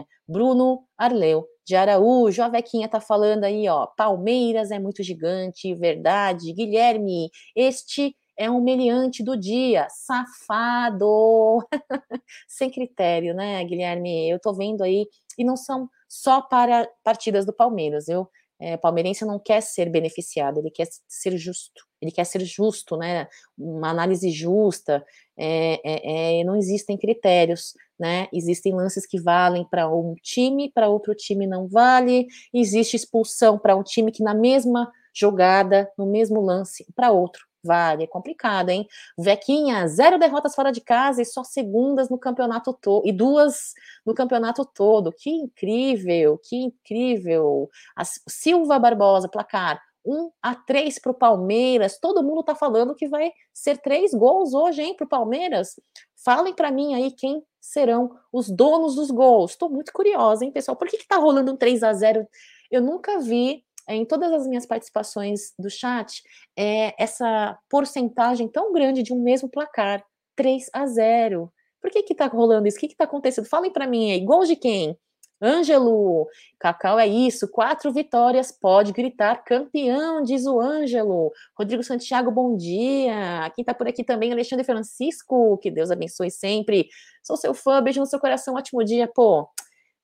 é, 0.00 0.04
Bruno 0.26 0.84
Arleu 0.96 1.46
de 1.66 1.76
Araújo, 1.76 2.42
a 2.42 2.48
Vequinha 2.48 2.88
tá 2.88 3.00
falando 3.00 3.44
aí, 3.44 3.68
ó, 3.68 3.86
Palmeiras 3.86 4.70
é 4.70 4.78
muito 4.78 5.02
gigante, 5.02 5.74
verdade. 5.74 6.52
Guilherme, 6.54 7.30
este 7.54 8.16
é 8.38 8.50
um 8.50 8.62
meliante 8.62 9.22
do 9.22 9.36
dia, 9.36 9.86
safado. 9.90 11.58
Sem 12.48 12.70
critério, 12.70 13.34
né, 13.34 13.62
Guilherme? 13.64 14.30
Eu 14.30 14.40
tô 14.40 14.54
vendo 14.54 14.82
aí, 14.82 15.06
e 15.36 15.44
não 15.44 15.56
são 15.56 15.90
só 16.08 16.40
para 16.40 16.88
partidas 17.04 17.44
do 17.44 17.52
Palmeiras, 17.52 18.06
viu? 18.06 18.28
É, 18.60 18.76
palmeirense 18.76 19.24
não 19.24 19.38
quer 19.38 19.60
ser 19.60 19.88
beneficiado, 19.88 20.58
ele 20.58 20.70
quer 20.70 20.88
ser 21.06 21.36
justo, 21.38 21.84
ele 22.02 22.10
quer 22.10 22.24
ser 22.24 22.44
justo, 22.44 22.96
né? 22.96 23.28
Uma 23.56 23.90
análise 23.90 24.30
justa, 24.30 25.04
é, 25.36 25.80
é, 25.84 26.40
é 26.40 26.44
não 26.44 26.56
existem 26.56 26.98
critérios, 26.98 27.74
né? 27.98 28.26
Existem 28.32 28.74
lances 28.74 29.06
que 29.06 29.20
valem 29.20 29.64
para 29.70 29.88
um 29.88 30.14
time, 30.20 30.72
para 30.72 30.88
outro 30.88 31.14
time 31.14 31.46
não 31.46 31.68
vale, 31.68 32.26
existe 32.52 32.96
expulsão 32.96 33.56
para 33.56 33.76
um 33.76 33.84
time 33.84 34.10
que 34.10 34.24
na 34.24 34.34
mesma 34.34 34.90
jogada, 35.14 35.88
no 35.96 36.06
mesmo 36.06 36.40
lance, 36.40 36.84
para 36.96 37.12
outro 37.12 37.47
Vale, 37.68 38.04
é 38.04 38.06
complicado, 38.06 38.70
hein? 38.70 38.88
Vequinha, 39.18 39.86
zero 39.88 40.18
derrotas 40.18 40.54
fora 40.54 40.72
de 40.72 40.80
casa 40.80 41.20
e 41.20 41.24
só 41.26 41.44
segundas 41.44 42.08
no 42.08 42.18
campeonato 42.18 42.72
todo, 42.72 43.06
e 43.06 43.12
duas 43.12 43.74
no 44.06 44.14
campeonato 44.14 44.64
todo. 44.64 45.12
Que 45.12 45.28
incrível, 45.28 46.38
que 46.42 46.56
incrível. 46.56 47.68
A 47.94 48.04
Silva 48.06 48.78
Barbosa, 48.78 49.28
placar 49.28 49.82
1 50.02 50.30
a 50.40 50.54
3 50.54 50.98
para 50.98 51.12
o 51.12 51.14
Palmeiras. 51.14 51.98
Todo 52.00 52.22
mundo 52.22 52.42
tá 52.42 52.54
falando 52.54 52.94
que 52.94 53.06
vai 53.06 53.32
ser 53.52 53.76
três 53.76 54.14
gols 54.14 54.54
hoje, 54.54 54.80
hein, 54.80 54.94
para 54.96 55.04
o 55.04 55.08
Palmeiras. 55.08 55.78
Falem 56.16 56.54
para 56.54 56.70
mim 56.70 56.94
aí 56.94 57.10
quem 57.10 57.44
serão 57.60 58.16
os 58.32 58.48
donos 58.48 58.94
dos 58.94 59.10
gols. 59.10 59.50
Estou 59.50 59.68
muito 59.68 59.92
curiosa, 59.92 60.42
hein, 60.42 60.50
pessoal? 60.50 60.74
Por 60.74 60.88
que, 60.88 60.96
que 60.96 61.06
tá 61.06 61.16
rolando 61.16 61.52
um 61.52 61.56
3 61.56 61.82
a 61.82 61.92
0 61.92 62.26
Eu 62.70 62.80
nunca 62.80 63.18
vi 63.20 63.62
em 63.94 64.04
todas 64.04 64.32
as 64.32 64.46
minhas 64.46 64.66
participações 64.66 65.52
do 65.58 65.70
chat, 65.70 66.22
é, 66.56 66.94
essa 67.02 67.58
porcentagem 67.68 68.48
tão 68.48 68.72
grande 68.72 69.02
de 69.02 69.12
um 69.12 69.22
mesmo 69.22 69.48
placar, 69.48 70.04
3 70.36 70.70
a 70.72 70.86
0. 70.86 71.52
Por 71.80 71.90
que 71.90 72.02
que 72.02 72.14
tá 72.14 72.26
rolando 72.26 72.68
isso? 72.68 72.76
O 72.76 72.80
que 72.80 72.88
que 72.88 72.96
tá 72.96 73.04
acontecendo? 73.04 73.48
Falem 73.48 73.72
para 73.72 73.86
mim 73.86 74.12
aí, 74.12 74.20
gol 74.20 74.44
de 74.44 74.56
quem? 74.56 74.98
Ângelo, 75.40 76.26
Cacau 76.58 76.98
é 76.98 77.06
isso, 77.06 77.46
quatro 77.48 77.92
vitórias, 77.92 78.50
pode 78.50 78.92
gritar 78.92 79.44
campeão, 79.44 80.20
diz 80.22 80.46
o 80.46 80.60
Ângelo. 80.60 81.32
Rodrigo 81.56 81.82
Santiago, 81.84 82.30
bom 82.30 82.56
dia. 82.56 83.48
Quem 83.54 83.64
tá 83.64 83.72
por 83.72 83.86
aqui 83.86 84.02
também, 84.02 84.32
Alexandre 84.32 84.64
Francisco, 84.64 85.56
que 85.58 85.70
Deus 85.70 85.92
abençoe 85.92 86.30
sempre. 86.30 86.88
Sou 87.22 87.36
seu 87.36 87.54
fã, 87.54 87.80
beijo 87.80 88.00
no 88.00 88.06
seu 88.06 88.18
coração, 88.18 88.56
ótimo 88.56 88.84
dia, 88.84 89.06
pô. 89.06 89.48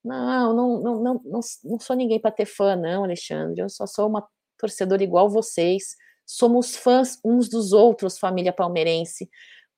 Não, 0.05 0.53
não, 0.53 0.79
não, 0.79 1.03
não, 1.03 1.21
não, 1.25 1.39
não 1.63 1.79
sou 1.79 1.95
ninguém 1.95 2.19
para 2.19 2.29
ter 2.29 2.45
fã, 2.45 2.75
não, 2.75 3.03
Alexandre. 3.03 3.61
Eu 3.61 3.69
só 3.69 3.87
sou 3.87 4.07
uma 4.07 4.25
torcedora 4.55 5.03
igual 5.03 5.27
vocês. 5.27 5.95
Somos 6.25 6.75
fãs 6.75 7.19
uns 7.25 7.49
dos 7.49 7.73
outros, 7.73 8.19
família 8.19 8.53
palmeirense, 8.53 9.27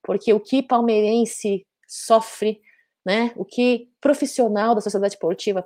porque 0.03 0.33
o 0.33 0.39
que 0.39 0.61
palmeirense 0.61 1.65
sofre, 1.87 2.61
né? 3.05 3.31
O 3.37 3.45
que 3.45 3.89
profissional 4.01 4.75
da 4.75 4.81
sociedade 4.81 5.13
esportiva, 5.13 5.65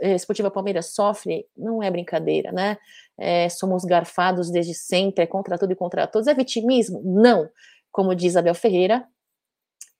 eh, 0.00 0.14
esportiva 0.16 0.50
Palmeiras 0.50 0.94
sofre, 0.94 1.46
não 1.56 1.80
é 1.80 1.90
brincadeira, 1.90 2.50
né? 2.50 2.78
É, 3.16 3.48
somos 3.48 3.84
garfados 3.84 4.50
desde 4.50 4.74
sempre, 4.74 5.22
é 5.24 5.26
contra 5.26 5.56
tudo 5.56 5.72
e 5.72 5.76
contra 5.76 6.08
todos. 6.08 6.26
É 6.26 6.34
vitimismo? 6.34 7.00
Não. 7.04 7.48
Como 7.92 8.14
diz 8.16 8.36
Abel 8.36 8.54
Ferreira, 8.54 9.06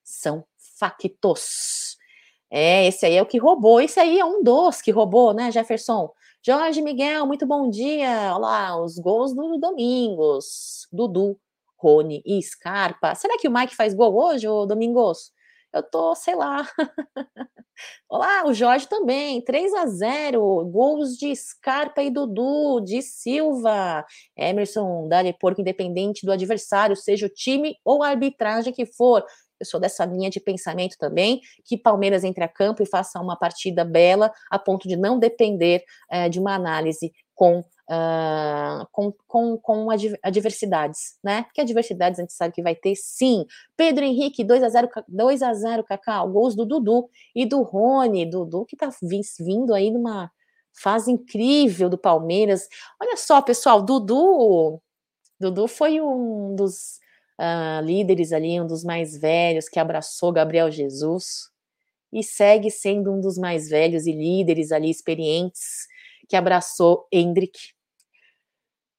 são 0.03 0.43
factos. 0.77 1.72
É, 2.55 2.85
esse 2.85 3.03
aí 3.03 3.15
é 3.15 3.21
o 3.21 3.25
que 3.25 3.39
roubou. 3.39 3.81
Esse 3.81 3.99
aí 3.99 4.19
é 4.19 4.23
um 4.23 4.43
dos 4.43 4.79
que 4.79 4.91
roubou, 4.91 5.33
né, 5.33 5.51
Jefferson? 5.51 6.11
Jorge 6.45 6.83
Miguel, 6.83 7.25
muito 7.25 7.47
bom 7.47 7.67
dia. 7.67 8.31
Olha 8.31 8.37
lá, 8.37 8.79
os 8.79 8.99
gols 8.99 9.33
do 9.33 9.57
Domingos. 9.57 10.87
Dudu, 10.91 11.35
Rony 11.79 12.21
e 12.23 12.39
Scarpa. 12.43 13.15
Será 13.15 13.39
que 13.39 13.47
o 13.47 13.51
Mike 13.51 13.75
faz 13.75 13.95
gol 13.95 14.15
hoje, 14.15 14.47
ô 14.47 14.67
Domingos? 14.67 15.31
Eu 15.73 15.81
tô, 15.81 16.13
sei 16.13 16.35
lá. 16.35 16.67
Olá, 18.07 18.45
o 18.45 18.53
Jorge 18.53 18.87
também. 18.87 19.41
3 19.41 19.73
a 19.73 19.87
0 19.87 20.65
Gols 20.65 21.17
de 21.17 21.35
Scarpa 21.35 22.03
e 22.03 22.11
Dudu, 22.11 22.81
de 22.81 23.01
Silva. 23.01 24.05
Emerson, 24.37 25.07
Dali 25.07 25.33
Porco, 25.33 25.61
independente 25.61 26.23
do 26.23 26.31
adversário, 26.31 26.95
seja 26.95 27.25
o 27.25 27.29
time 27.29 27.75
ou 27.83 28.03
a 28.03 28.09
arbitragem 28.09 28.71
que 28.71 28.85
for 28.85 29.25
eu 29.63 29.65
sou 29.65 29.79
dessa 29.79 30.05
linha 30.05 30.29
de 30.29 30.39
pensamento 30.39 30.97
também, 30.97 31.41
que 31.65 31.77
Palmeiras 31.77 32.23
entre 32.23 32.43
a 32.43 32.47
campo 32.47 32.83
e 32.83 32.85
faça 32.85 33.19
uma 33.19 33.37
partida 33.37 33.83
bela, 33.83 34.31
a 34.51 34.59
ponto 34.59 34.87
de 34.87 34.95
não 34.95 35.17
depender 35.17 35.83
é, 36.09 36.29
de 36.29 36.39
uma 36.39 36.53
análise 36.53 37.11
com, 37.33 37.59
uh, 37.59 38.87
com, 38.91 39.13
com, 39.27 39.57
com 39.57 39.87
adversidades, 40.21 41.17
né? 41.23 41.45
Que 41.53 41.61
adversidades 41.61 42.19
a 42.19 42.23
gente 42.23 42.33
sabe 42.33 42.53
que 42.53 42.61
vai 42.61 42.75
ter, 42.75 42.95
sim. 42.95 43.45
Pedro 43.75 44.03
Henrique, 44.05 44.43
2 44.43 44.63
a 44.63 44.69
0 44.69 44.89
2 45.07 45.41
a 45.41 45.53
0 45.53 45.83
Cacau, 45.83 46.29
gols 46.29 46.55
do 46.55 46.65
Dudu 46.65 47.09
e 47.35 47.45
do 47.45 47.61
Rony, 47.61 48.29
Dudu 48.29 48.65
que 48.65 48.75
tá 48.75 48.89
vindo 49.39 49.73
aí 49.73 49.89
numa 49.89 50.31
fase 50.73 51.11
incrível 51.11 51.89
do 51.89 51.97
Palmeiras. 51.97 52.67
Olha 53.01 53.17
só, 53.17 53.41
pessoal, 53.41 53.81
Dudu, 53.81 54.81
Dudu 55.39 55.67
foi 55.67 56.01
um 56.01 56.55
dos 56.55 56.99
uh, 57.39 57.83
líderes 57.83 58.31
ali, 58.31 58.59
um 58.59 58.67
dos 58.67 58.83
mais 58.83 59.17
velhos 59.17 59.69
que 59.69 59.79
abraçou 59.79 60.31
Gabriel 60.31 60.71
Jesus 60.71 61.49
e 62.11 62.23
segue 62.23 62.69
sendo 62.69 63.11
um 63.11 63.19
dos 63.19 63.37
mais 63.37 63.69
velhos 63.69 64.05
e 64.05 64.11
líderes 64.11 64.71
ali 64.71 64.89
experientes 64.89 65.87
que 66.29 66.35
abraçou 66.35 67.07
Hendrick. 67.11 67.59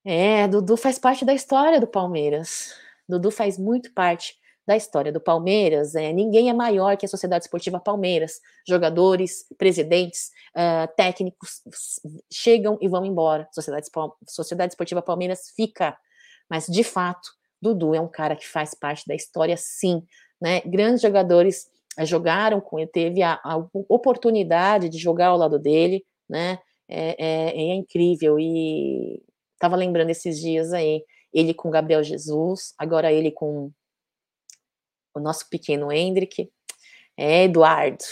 É, 0.05 0.47
Dudu 0.49 0.77
faz 0.77 0.99
parte 0.99 1.25
da 1.25 1.33
história 1.33 1.81
do 1.81 1.87
Palmeiras. 1.87 2.75
Dudu 3.09 3.31
faz 3.31 3.59
muito 3.59 3.93
parte 3.93 4.37
da 4.67 4.77
história 4.77 5.13
do 5.13 5.21
Palmeiras. 5.21 5.95
É, 5.95 6.13
ninguém 6.13 6.51
é 6.51 6.53
maior 6.53 6.97
que 6.97 7.07
a 7.07 7.09
Sociedade 7.09 7.45
Esportiva 7.45 7.81
Palmeiras. 7.81 8.41
Jogadores, 8.67 9.47
presidentes, 9.57 10.31
uh, 10.55 10.93
técnicos 10.97 11.61
chegam 12.33 12.79
e 12.81 12.89
vão 12.89 13.05
embora. 13.05 13.49
Sociedade, 13.53 13.87
Sociedade 14.29 14.73
Esportiva 14.73 15.03
Palmeiras 15.03 15.53
fica. 15.55 15.97
Mas, 16.49 16.67
de 16.67 16.85
fato, 16.85 17.31
Dudu 17.65 17.95
é 17.95 18.01
um 18.01 18.09
cara 18.09 18.37
que 18.37 18.47
faz 18.47 18.75
parte 18.75 19.07
da 19.07 19.15
história, 19.15 19.57
sim. 19.57 20.03
Né? 20.41 20.61
Grandes 20.61 21.01
jogadores 21.01 21.67
eh, 21.97 22.05
jogaram 22.05 22.61
com 22.61 22.79
ele, 22.79 22.91
teve 22.91 23.23
a, 23.23 23.41
a, 23.43 23.57
oportunidade 23.89 24.91
de 24.91 24.99
jogar 24.99 25.29
ao 25.29 25.39
lado 25.39 25.59
dele, 25.59 26.05
né? 26.29 26.59
É, 26.87 27.17
é, 27.19 27.71
é 27.71 27.75
incrível. 27.75 28.39
E 28.39 29.23
estava 29.55 29.77
lembrando 29.77 30.11
esses 30.11 30.39
dias 30.39 30.73
aí, 30.75 31.03
ele 31.33 31.55
com 31.55 31.71
Gabriel 31.71 32.03
Jesus, 32.03 32.75
agora 32.79 33.11
ele 33.11 33.31
com 33.31 33.73
o 35.15 35.21
nosso 35.21 35.49
pequeno 35.49 35.91
Hendrick. 35.91 36.51
É, 37.17 37.45
Eduardo. 37.45 38.05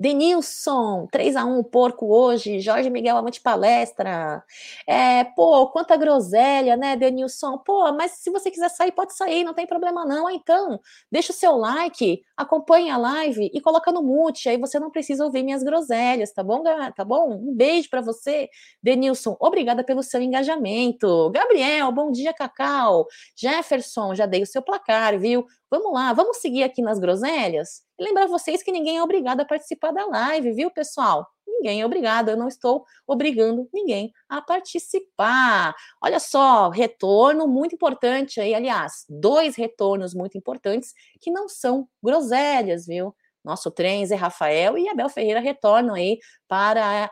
Denilson, 0.00 1.08
3 1.10 1.34
a 1.34 1.44
1 1.44 1.62
porco 1.62 2.06
hoje, 2.06 2.60
Jorge 2.60 2.88
Miguel 2.88 3.16
Amante 3.16 3.40
palestra. 3.40 4.44
É, 4.86 5.24
pô, 5.24 5.66
quanta 5.68 5.96
groselha, 5.96 6.76
né, 6.76 6.96
Denilson? 6.96 7.58
Pô, 7.58 7.92
mas 7.92 8.12
se 8.12 8.30
você 8.30 8.50
quiser 8.50 8.68
sair, 8.70 8.92
pode 8.92 9.16
sair, 9.16 9.42
não 9.42 9.54
tem 9.54 9.66
problema 9.66 10.04
não. 10.04 10.30
Então, 10.30 10.80
deixa 11.10 11.32
o 11.32 11.34
seu 11.34 11.56
like, 11.56 12.22
acompanha 12.36 12.94
a 12.94 12.96
live 12.98 13.50
e 13.52 13.60
coloca 13.60 13.90
no 13.90 14.02
mute, 14.02 14.48
aí 14.48 14.56
você 14.56 14.78
não 14.78 14.90
precisa 14.90 15.24
ouvir 15.24 15.42
minhas 15.42 15.62
groselhas, 15.64 16.32
tá 16.32 16.42
bom, 16.44 16.62
tá 16.94 17.04
bom? 17.04 17.32
Um 17.34 17.54
beijo 17.54 17.90
para 17.90 18.00
você, 18.00 18.48
Denilson. 18.82 19.36
Obrigada 19.40 19.82
pelo 19.82 20.02
seu 20.02 20.22
engajamento. 20.22 21.30
Gabriel, 21.30 21.90
bom 21.92 22.10
dia, 22.12 22.32
Cacau. 22.32 23.06
Jefferson, 23.36 24.14
já 24.14 24.26
dei 24.26 24.42
o 24.42 24.46
seu 24.46 24.62
placar, 24.62 25.18
viu? 25.18 25.44
Vamos 25.70 25.92
lá, 25.92 26.12
vamos 26.14 26.38
seguir 26.38 26.62
aqui 26.62 26.80
nas 26.80 26.98
groselhas? 26.98 27.82
Lembrar 28.00 28.26
vocês 28.26 28.62
que 28.62 28.72
ninguém 28.72 28.96
é 28.96 29.02
obrigado 29.02 29.40
a 29.40 29.44
participar 29.44 29.92
da 29.92 30.06
live, 30.06 30.52
viu, 30.52 30.70
pessoal? 30.70 31.26
Ninguém 31.46 31.80
é 31.82 31.86
obrigado, 31.86 32.30
eu 32.30 32.36
não 32.36 32.48
estou 32.48 32.86
obrigando 33.06 33.68
ninguém 33.72 34.12
a 34.28 34.40
participar. 34.40 35.74
Olha 36.00 36.20
só, 36.20 36.70
retorno 36.70 37.46
muito 37.46 37.74
importante 37.74 38.40
aí, 38.40 38.54
aliás, 38.54 39.04
dois 39.08 39.56
retornos 39.56 40.14
muito 40.14 40.38
importantes 40.38 40.94
que 41.20 41.30
não 41.30 41.48
são 41.48 41.86
groselhas, 42.02 42.86
viu? 42.86 43.14
Nosso 43.44 43.70
trem, 43.70 44.06
Zé 44.06 44.14
Rafael 44.14 44.78
e 44.78 44.88
Abel 44.88 45.08
Ferreira 45.08 45.40
retornam 45.40 45.94
aí 45.94 46.18
para 46.46 47.10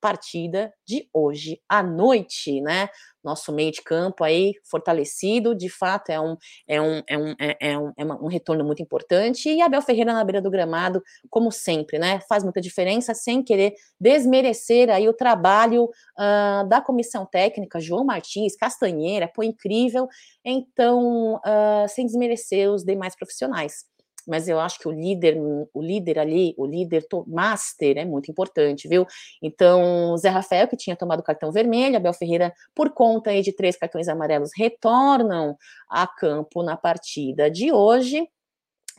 partida 0.00 0.72
de 0.86 1.08
hoje 1.12 1.60
à 1.68 1.82
noite, 1.82 2.60
né? 2.60 2.88
Nosso 3.22 3.52
meio 3.52 3.72
de 3.72 3.82
campo 3.82 4.24
aí 4.24 4.54
fortalecido, 4.70 5.54
de 5.54 5.68
fato 5.68 6.10
é 6.10 6.20
um, 6.20 6.36
é 6.66 6.80
um, 6.80 7.02
é 7.06 7.18
um, 7.18 7.34
é, 7.38 7.56
é 7.60 7.78
um, 7.78 7.92
é 7.96 8.04
um 8.04 8.26
retorno 8.26 8.64
muito 8.64 8.82
importante. 8.82 9.48
E 9.48 9.60
Abel 9.60 9.82
Ferreira 9.82 10.12
na 10.12 10.24
beira 10.24 10.40
do 10.40 10.50
gramado, 10.50 11.02
como 11.28 11.50
sempre, 11.50 11.98
né? 11.98 12.20
Faz 12.28 12.44
muita 12.44 12.60
diferença 12.60 13.14
sem 13.14 13.42
querer 13.42 13.74
desmerecer 14.00 14.88
aí 14.90 15.08
o 15.08 15.12
trabalho 15.12 15.84
uh, 15.84 16.68
da 16.68 16.80
comissão 16.80 17.26
técnica, 17.26 17.80
João 17.80 18.04
Martins, 18.04 18.56
Castanheira, 18.56 19.30
foi 19.34 19.46
incrível. 19.46 20.08
Então, 20.44 21.34
uh, 21.36 21.88
sem 21.88 22.06
desmerecer 22.06 22.70
os 22.70 22.84
demais 22.84 23.16
profissionais 23.16 23.84
mas 24.28 24.46
eu 24.46 24.60
acho 24.60 24.78
que 24.78 24.86
o 24.86 24.92
líder, 24.92 25.36
o 25.38 25.82
líder 25.82 26.18
ali, 26.18 26.54
o 26.58 26.66
líder 26.66 27.06
master 27.26 27.96
é 27.96 28.04
muito 28.04 28.30
importante, 28.30 28.86
viu? 28.86 29.06
Então, 29.42 30.16
Zé 30.18 30.28
Rafael, 30.28 30.68
que 30.68 30.76
tinha 30.76 30.94
tomado 30.94 31.22
cartão 31.22 31.50
vermelho, 31.50 31.96
Abel 31.96 32.12
Ferreira, 32.12 32.52
por 32.74 32.90
conta 32.90 33.30
aí 33.30 33.42
de 33.42 33.52
três 33.52 33.76
cartões 33.76 34.08
amarelos, 34.08 34.50
retornam 34.54 35.56
a 35.88 36.06
campo 36.06 36.62
na 36.62 36.76
partida 36.76 37.50
de 37.50 37.72
hoje. 37.72 38.28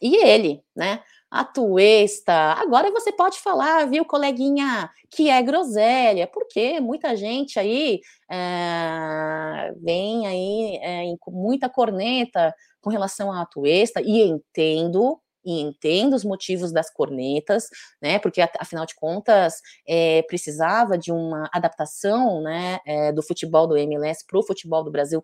E 0.01 0.15
ele, 0.25 0.61
né? 0.75 1.01
A 1.31 1.43
Tuesta. 1.45 2.33
Agora 2.53 2.89
você 2.91 3.11
pode 3.11 3.39
falar, 3.39 3.87
viu, 3.87 4.03
coleguinha, 4.03 4.89
que 5.11 5.29
é 5.29 5.41
groselha, 5.43 6.25
porque 6.27 6.79
muita 6.79 7.15
gente 7.15 7.59
aí 7.59 7.99
é, 8.31 9.71
vem 9.77 10.25
aí 10.25 10.77
é, 10.81 11.15
com 11.19 11.31
muita 11.31 11.69
corneta 11.69 12.53
com 12.81 12.89
relação 12.89 13.31
à 13.31 13.41
Atuesta, 13.41 14.01
e 14.01 14.21
entendo, 14.23 15.19
e 15.45 15.61
entendo 15.61 16.15
os 16.15 16.23
motivos 16.23 16.71
das 16.71 16.89
cornetas, 16.91 17.67
né, 18.01 18.17
porque 18.19 18.41
afinal 18.57 18.85
de 18.85 18.95
contas 18.95 19.55
é, 19.87 20.23
precisava 20.23 20.97
de 20.97 21.11
uma 21.11 21.47
adaptação, 21.53 22.41
né, 22.41 22.79
é, 22.85 23.11
do 23.11 23.21
futebol 23.21 23.67
do 23.67 23.77
MLS 23.77 24.25
para 24.25 24.39
o 24.39 24.43
futebol 24.43 24.83
do 24.83 24.91
Brasil, 24.91 25.21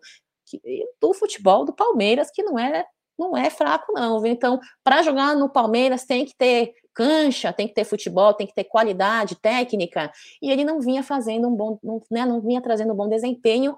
do 1.00 1.12
futebol 1.14 1.64
do 1.64 1.74
Palmeiras, 1.74 2.30
que 2.32 2.42
não 2.42 2.58
é 2.58 2.84
não 3.18 3.36
é 3.36 3.50
fraco 3.50 3.92
não, 3.92 4.20
viu? 4.20 4.32
Então, 4.32 4.60
para 4.84 5.02
jogar 5.02 5.34
no 5.36 5.48
Palmeiras 5.48 6.04
tem 6.04 6.24
que 6.24 6.34
ter 6.36 6.74
cancha, 6.94 7.52
tem 7.52 7.68
que 7.68 7.74
ter 7.74 7.84
futebol, 7.84 8.32
tem 8.32 8.46
que 8.46 8.54
ter 8.54 8.64
qualidade 8.64 9.36
técnica, 9.36 10.10
e 10.40 10.50
ele 10.50 10.64
não 10.64 10.80
vinha 10.80 11.02
fazendo 11.02 11.46
um 11.48 11.54
bom, 11.54 11.78
não, 11.82 12.02
né, 12.10 12.24
não 12.24 12.40
vinha 12.40 12.60
trazendo 12.60 12.92
um 12.92 12.96
bom 12.96 13.08
desempenho, 13.08 13.76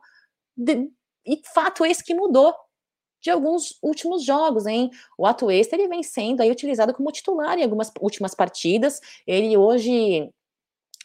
de, 0.57 0.89
e 1.26 1.41
fato 1.53 1.84
esse 1.84 2.03
que 2.03 2.14
mudou 2.14 2.55
de 3.20 3.30
alguns 3.30 3.76
últimos 3.82 4.24
jogos, 4.24 4.66
hein? 4.66 4.91
O 5.18 5.26
Atuesta 5.26 5.74
ele 5.74 5.89
vem 5.89 6.03
sendo 6.03 6.41
aí 6.41 6.51
utilizado 6.51 6.95
como 6.95 7.11
titular 7.11 7.59
em 7.59 7.64
algumas 7.64 7.91
últimas 8.01 8.34
partidas. 8.34 9.01
Ele 9.26 9.57
hoje 9.57 10.30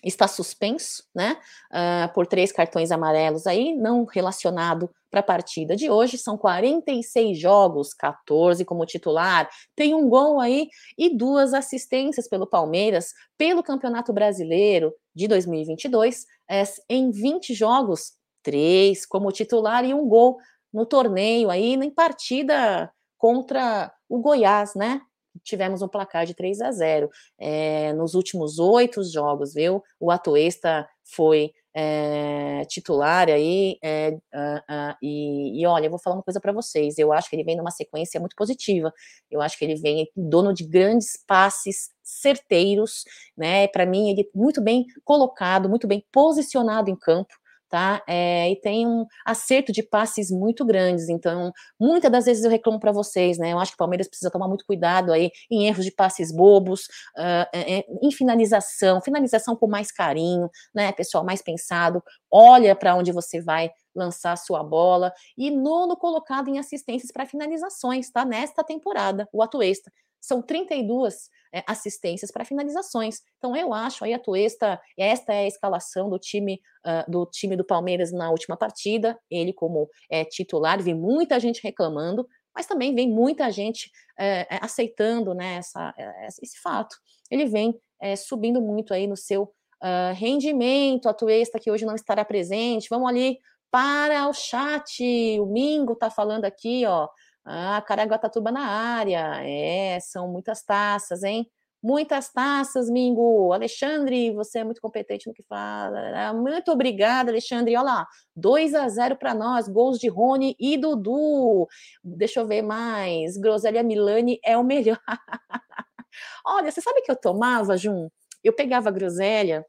está 0.04 0.28
suspenso, 0.28 1.04
né? 1.16 1.38
Uh, 1.72 2.14
por 2.14 2.28
três 2.28 2.52
cartões 2.52 2.92
amarelos 2.92 3.48
aí, 3.48 3.74
não 3.74 4.06
relacionado 4.06 4.90
para 5.10 5.22
a 5.22 5.24
partida 5.24 5.76
de 5.76 5.90
hoje. 5.90 6.18
São 6.18 6.38
46 6.38 7.40
jogos, 7.40 7.94
14 7.94 8.66
como 8.66 8.86
titular, 8.86 9.50
tem 9.76 9.94
um 9.94 10.10
gol 10.10 10.40
aí 10.40 10.68
e 10.98 11.16
duas 11.16 11.54
assistências 11.54 12.28
pelo 12.28 12.48
Palmeiras 12.48 13.14
pelo 13.38 13.64
Campeonato 13.64 14.12
Brasileiro 14.12 14.94
de 15.16 15.28
2022. 15.28 16.26
É, 16.50 16.64
em 16.90 17.12
20 17.12 17.54
jogos, 17.54 18.14
três 18.42 19.06
como 19.06 19.32
titular 19.32 19.86
e 19.86 19.94
um 19.94 20.08
gol 20.08 20.38
no 20.74 20.86
torneio 20.86 21.50
aí, 21.50 21.76
em 21.76 21.92
partida 21.92 22.92
contra 23.18 23.94
o 24.10 24.20
Goiás, 24.20 24.74
né? 24.76 25.02
Tivemos 25.44 25.82
um 25.82 25.88
placar 25.88 26.26
de 26.26 26.34
3 26.34 26.62
a 26.62 26.72
0. 26.72 27.10
É, 27.40 27.94
nos 27.94 28.14
últimos 28.14 28.60
oito 28.60 29.04
jogos, 29.04 29.54
viu? 29.54 29.82
O 30.00 30.12
Atuesta 30.12 30.88
foi 31.04 31.54
é, 31.76 32.64
titular 32.66 33.28
aí, 33.30 33.78
é, 33.82 34.10
uh, 34.12 34.58
uh, 34.70 34.96
e, 35.02 35.60
e, 35.60 35.66
olha, 35.66 35.88
eu 35.88 35.90
vou 35.90 36.00
falar 36.00 36.18
uma 36.18 36.24
coisa 36.24 36.40
para 36.40 36.52
vocês, 36.54 37.00
eu 37.00 37.12
acho 37.12 37.30
que 37.30 37.36
ele 37.36 37.44
vem 37.44 37.58
numa 37.58 37.72
sequência 37.72 38.20
muito 38.20 38.36
positiva, 38.36 38.94
eu 39.30 39.42
acho 39.42 39.58
que 39.58 39.66
ele 39.66 39.76
vem 39.76 40.08
dono 40.16 40.54
de 40.54 40.66
grandes 40.66 41.18
passes 41.26 41.90
certeiros, 42.04 43.06
né, 43.36 43.68
para 43.68 43.86
mim 43.86 44.12
ele 44.12 44.30
muito 44.36 44.62
bem 44.62 44.86
colocado, 45.04 45.68
muito 45.68 45.88
bem 45.88 46.06
posicionado 46.12 46.92
em 46.92 46.96
campo, 46.96 47.34
tá? 47.74 48.04
É, 48.08 48.52
e 48.52 48.56
tem 48.62 48.86
um 48.86 49.04
acerto 49.26 49.72
de 49.72 49.82
passes 49.82 50.30
muito 50.30 50.64
grandes. 50.64 51.10
Então, 51.10 51.52
muitas 51.80 52.12
das 52.12 52.26
vezes 52.26 52.44
eu 52.44 52.52
reclamo 52.52 52.80
para 52.80 52.92
vocês, 52.92 53.40
né? 53.40 53.52
Eu 53.52 53.58
acho 53.58 53.72
que 53.72 53.76
o 53.76 53.80
Palmeiras 53.80 54.08
precisa 54.08 54.30
tomar 54.30 54.48
muito 54.48 54.64
cuidado 54.64 55.12
aí 55.12 55.32
em 55.50 55.66
erros 55.66 55.84
de 55.84 55.90
passes 55.90 56.32
bobos, 56.32 56.84
uh, 57.18 57.98
em 58.00 58.12
finalização, 58.12 59.02
finalização 59.02 59.56
com 59.56 59.68
mais 59.68 59.92
carinho, 59.92 60.52
né, 60.72 60.92
pessoal, 60.92 61.26
mais 61.26 61.42
pensado. 61.42 62.04
Olha 62.30 62.76
para 62.76 62.94
onde 62.94 63.12
você 63.12 63.42
vai 63.42 63.72
lançar 63.96 64.38
sua 64.38 64.64
bola. 64.64 65.12
E 65.36 65.50
nono 65.50 65.98
colocado 65.98 66.50
em 66.50 66.60
assistências 66.60 67.12
para 67.12 67.26
finalizações, 67.26 68.12
tá? 68.12 68.24
Nesta 68.24 68.64
temporada, 68.64 69.28
o 69.34 69.42
Atuesta. 69.42 69.92
São 70.22 70.44
32 70.44 71.28
é, 71.54 71.64
assistências 71.68 72.32
para 72.32 72.44
finalizações. 72.46 73.20
Então 73.38 73.56
eu 73.56 73.74
acho 73.74 74.04
aí 74.04 74.14
a 74.14 74.20
Tuesta, 74.20 74.82
esta 74.98 75.34
é 75.34 75.46
a 75.46 75.48
escalação 75.48 76.10
do 76.10 76.18
time 76.18 76.60
uh, 76.86 77.10
do 77.10 77.26
time 77.26 77.56
do 77.56 77.64
Palmeiras 77.64 78.12
na 78.12 78.30
última 78.30 78.58
partida. 78.58 79.20
Ele 79.30 79.54
como 79.54 79.90
é, 80.10 80.26
titular, 80.26 80.82
vi 80.82 80.94
muita 80.94 81.40
gente 81.40 81.62
reclamando, 81.64 82.28
mas 82.56 82.66
também 82.66 82.94
vem 82.94 83.10
muita 83.10 83.52
gente 83.52 83.92
é, 84.20 84.48
aceitando 84.62 85.34
né, 85.34 85.56
essa, 85.56 85.94
esse 86.42 86.60
fato. 86.62 86.96
Ele 87.32 87.46
vem 87.46 87.74
subindo 88.18 88.62
muito 88.62 88.94
aí 88.94 89.08
no 89.08 89.16
seu 89.16 89.52
uh, 89.84 90.14
rendimento. 90.16 91.10
A 91.10 91.14
Tuesta 91.14 91.60
que 91.60 91.70
hoje 91.70 91.86
não 91.86 91.96
estará 91.96 92.24
presente. 92.24 92.88
Vamos 92.90 93.10
ali 93.10 93.38
para 93.70 94.28
o 94.30 94.34
chat. 94.34 95.02
O 95.40 95.46
Mingo 95.46 95.94
está 95.94 96.10
falando 96.10 96.46
aqui, 96.46 96.86
ó. 96.86 97.08
Ah, 97.46 97.82
Caraguatatuba 97.82 98.52
na 98.52 98.66
área. 98.66 99.42
É, 99.44 100.00
são 100.00 100.28
muitas 100.32 100.64
taças, 100.64 101.24
hein? 101.24 101.50
Muitas 101.82 102.32
taças, 102.32 102.90
Mingo. 102.90 103.52
Alexandre, 103.52 104.32
você 104.32 104.60
é 104.60 104.64
muito 104.64 104.80
competente 104.80 105.28
no 105.28 105.34
que 105.34 105.44
fala. 105.44 106.32
Muito 106.34 106.72
obrigada, 106.72 107.30
Alexandre. 107.30 107.76
Olha 107.76 107.84
lá, 107.86 108.08
2 108.36 108.74
a 108.74 108.88
0 108.88 109.18
para 109.18 109.34
nós, 109.34 109.68
gols 109.68 110.00
de 110.00 110.08
Rony 110.08 110.56
e 110.58 110.78
Dudu. 110.78 111.68
Deixa 112.02 112.40
eu 112.40 112.48
ver 112.48 112.62
mais. 112.62 113.38
Groselha 113.38 113.84
Milani 113.84 114.40
é 114.46 114.58
o 114.58 114.64
melhor. 114.64 115.00
Olha, 116.46 116.72
você 116.72 116.82
sabe 116.82 117.02
que 117.02 117.12
eu 117.12 117.16
tomava, 117.16 117.78
Jun? 117.78 118.10
Eu 118.44 118.54
pegava 118.54 118.92
groselha. 118.92 119.66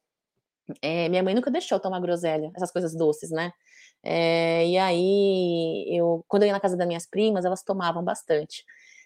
É, 0.83 1.09
minha 1.09 1.23
mãe 1.23 1.35
nunca 1.35 1.51
deixou 1.51 1.77
eu 1.77 1.81
tomar 1.81 2.01
groselha, 2.01 2.51
essas 2.57 2.71
coisas 2.71 2.95
doces, 2.97 3.31
né? 3.31 3.53
É, 4.05 4.67
e 4.67 4.79
aí, 4.79 5.87
eu, 5.89 6.25
quando 6.29 6.43
eu 6.43 6.49
ia 6.49 6.53
na 6.53 6.61
casa 6.61 6.77
das 6.77 6.87
minhas 6.87 7.07
primas, 7.07 7.45
elas 7.45 7.63
tomavam 7.63 8.05
bastante. 8.05 8.65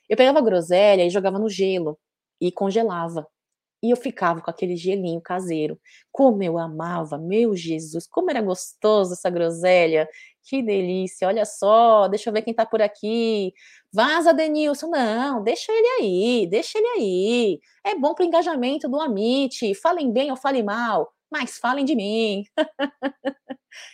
Eu 0.08 0.16
pegava 0.16 0.40
groselha 0.40 1.04
e 1.04 1.10
jogava 1.10 1.38
no 1.38 1.48
gelo 1.48 1.98
e 2.40 2.50
congelava. 2.52 3.26
E 3.82 3.90
eu 3.90 3.96
ficava 3.96 4.40
com 4.42 4.50
aquele 4.50 4.76
gelinho 4.76 5.20
caseiro. 5.20 5.80
Como 6.12 6.42
eu 6.42 6.58
amava, 6.58 7.18
meu 7.18 7.54
Jesus, 7.54 8.06
como 8.08 8.30
era 8.30 8.42
gostoso 8.42 9.12
essa 9.14 9.30
groselha. 9.30 10.08
Que 10.44 10.62
delícia, 10.62 11.28
olha 11.28 11.44
só, 11.44 12.08
deixa 12.08 12.30
eu 12.30 12.34
ver 12.34 12.42
quem 12.42 12.54
tá 12.54 12.66
por 12.66 12.82
aqui. 12.82 13.52
Vaza, 13.92 14.34
Denilson. 14.34 14.88
Não, 14.88 15.42
deixa 15.44 15.72
ele 15.72 15.88
aí, 16.00 16.46
deixa 16.50 16.78
ele 16.78 16.86
aí. 16.88 17.60
É 17.84 17.94
bom 17.94 18.14
pro 18.14 18.24
engajamento 18.24 18.88
do 18.88 19.00
Amit. 19.00 19.74
Falem 19.76 20.12
bem 20.12 20.30
ou 20.30 20.36
falem 20.36 20.62
mal 20.64 21.12
mas 21.30 21.58
falem 21.58 21.84
de 21.84 21.94
mim. 21.94 22.44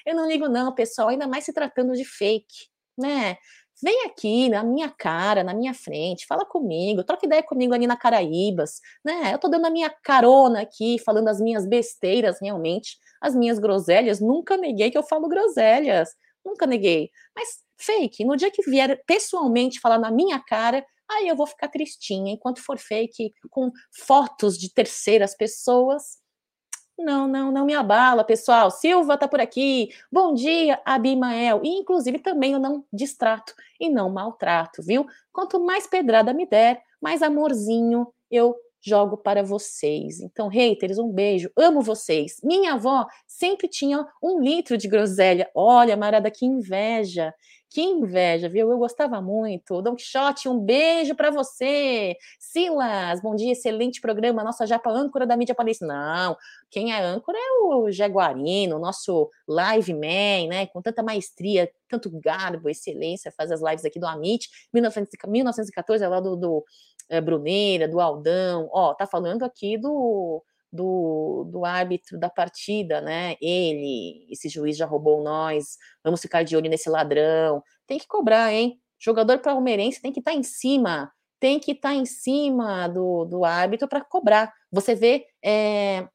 eu 0.07 0.15
não 0.15 0.29
ligo 0.29 0.49
não, 0.49 0.75
pessoal, 0.75 1.09
ainda 1.09 1.27
mais 1.27 1.45
se 1.45 1.53
tratando 1.53 1.95
de 1.95 2.05
fake, 2.05 2.69
né? 2.99 3.37
Vem 3.83 4.05
aqui 4.07 4.49
na 4.49 4.63
minha 4.63 4.89
cara, 4.89 5.43
na 5.43 5.53
minha 5.53 5.75
frente, 5.75 6.27
fala 6.27 6.45
comigo, 6.45 7.03
troca 7.03 7.27
ideia 7.27 7.43
comigo 7.43 7.75
ali 7.75 7.87
na 7.87 7.97
Caraíbas, 7.97 8.81
né? 9.05 9.35
Eu 9.35 9.39
tô 9.39 9.49
dando 9.49 9.67
a 9.67 9.71
minha 9.71 9.91
carona 9.91 10.63
aqui, 10.63 10.99
falando 11.05 11.29
as 11.29 11.41
minhas 11.41 11.67
besteiras 11.67 12.39
realmente, 12.41 12.97
as 13.21 13.35
minhas 13.35 13.59
groselhas. 13.59 14.21
Nunca 14.21 14.57
neguei 14.57 14.91
que 14.91 14.99
eu 14.99 15.03
falo 15.03 15.29
groselhas, 15.29 16.11
nunca 16.45 16.67
neguei. 16.67 17.11
Mas 17.35 17.49
fake, 17.77 18.25
no 18.25 18.37
dia 18.37 18.51
que 18.51 18.63
vier 18.63 19.03
pessoalmente 19.07 19.81
falar 19.81 19.99
na 19.99 20.11
minha 20.11 20.39
cara, 20.39 20.85
aí 21.11 21.29
eu 21.29 21.37
vou 21.37 21.47
ficar 21.47 21.69
tristinha. 21.69 22.33
Enquanto 22.33 22.63
for 22.63 22.79
fake 22.79 23.33
com 23.51 23.71
fotos 24.07 24.57
de 24.57 24.73
terceiras 24.73 25.37
pessoas, 25.37 26.19
não, 26.99 27.27
não, 27.27 27.51
não 27.51 27.65
me 27.67 27.75
abala, 27.75 28.25
pessoal. 28.25 28.71
Silva 28.71 29.17
tá 29.17 29.27
por 29.27 29.41
aqui. 29.41 29.91
Bom 30.11 30.33
dia, 30.35 30.81
Abimael. 30.85 31.61
E 31.65 31.69
inclusive 31.69 32.19
também 32.19 32.53
eu 32.53 32.61
não 32.61 32.85
distrato 32.93 33.55
e 33.81 33.91
não 33.91 34.11
maltrato, 34.11 34.83
viu? 34.83 35.07
Quanto 35.33 35.61
mais 35.61 35.87
pedrada 35.87 36.33
me 36.33 36.47
der, 36.47 36.83
mais 37.01 37.23
amorzinho 37.23 38.13
eu 38.31 38.57
jogo 38.85 39.17
para 39.17 39.43
vocês. 39.43 40.21
Então, 40.21 40.49
haters, 40.49 40.99
um 40.99 41.11
beijo. 41.11 41.51
Amo 41.57 41.81
vocês. 41.81 42.37
Minha 42.43 42.75
avó 42.75 43.07
sempre 43.27 43.67
tinha 43.67 44.07
um 44.23 44.41
litro 44.41 44.77
de 44.77 44.87
groselha. 44.87 45.51
Olha, 45.55 45.97
Marada, 45.97 46.31
que 46.31 46.45
inveja. 46.45 47.33
Que 47.71 47.83
inveja, 47.83 48.49
viu? 48.49 48.71
Eu 48.71 48.79
gostava 48.79 49.21
muito. 49.21 49.83
Don 49.83 49.97
Quixote, 49.97 50.49
um 50.49 50.61
beijo 50.61 51.13
para 51.17 51.31
você. 51.31 52.17
Silas, 52.39 53.21
bom 53.21 53.35
dia, 53.35 53.51
excelente 53.51 54.01
programa. 54.01 54.45
Nossa 54.45 54.65
japa 54.65 54.91
âncora 54.91 55.27
da 55.27 55.37
mídia 55.37 55.57
paulista. 55.57 55.85
Não, 55.85 56.37
quem 56.71 56.93
é 56.93 57.03
âncora 57.03 57.37
é 57.37 57.65
o 57.65 57.91
Jaguarino, 57.91 58.79
nosso 58.79 59.29
live 59.49 59.93
man, 59.93 60.49
né? 60.49 60.67
Com 60.69 60.81
tanta 60.81 61.03
maestria, 61.03 61.69
tanto 61.89 62.09
garbo, 62.21 62.69
excelência, 62.69 63.33
faz 63.37 63.51
as 63.51 63.61
lives 63.61 63.85
aqui 63.85 63.99
do 63.99 64.07
Amit. 64.07 64.49
1914, 64.73 66.05
é 66.05 66.09
lá 66.09 66.21
do, 66.21 66.37
do 66.37 66.65
é, 67.09 67.21
Bruneira, 67.21 67.89
do 67.89 68.01
Aldão. 68.01 68.69
Ó, 68.73 68.95
tá 68.95 69.07
falando 69.07 69.45
aqui 69.45 69.79
do 69.79 70.43
do, 70.75 71.45
do 71.51 71.65
árbitro 71.65 72.19
da 72.19 72.29
partida, 72.29 73.01
né? 73.01 73.37
Ele, 73.41 74.27
esse 74.29 74.49
juiz 74.49 74.77
já 74.77 74.85
roubou 74.85 75.23
nós, 75.23 75.79
vamos 76.03 76.21
ficar 76.21 76.43
de 76.43 76.57
olho 76.57 76.69
nesse 76.69 76.91
ladrão. 76.91 77.63
Tem 77.87 77.97
que 77.99 78.09
cobrar, 78.09 78.53
hein? 78.53 78.81
Jogador 78.99 79.39
palmeirense 79.39 80.03
tem 80.03 80.13
que 80.13 80.19
estar 80.19 80.33
tá 80.33 80.37
em 80.37 80.43
cima, 80.43 81.13
tem 81.39 81.61
que 81.61 81.73
estar 81.73 81.91
tá 81.91 81.95
em 81.95 82.05
cima 82.05 82.89
do, 82.89 83.25
do 83.25 83.45
árbitro 83.45 83.87
para 83.87 84.05
cobrar. 84.05 84.53
Você 84.73 84.97
vê 84.97 85.27
é, 85.45 86.09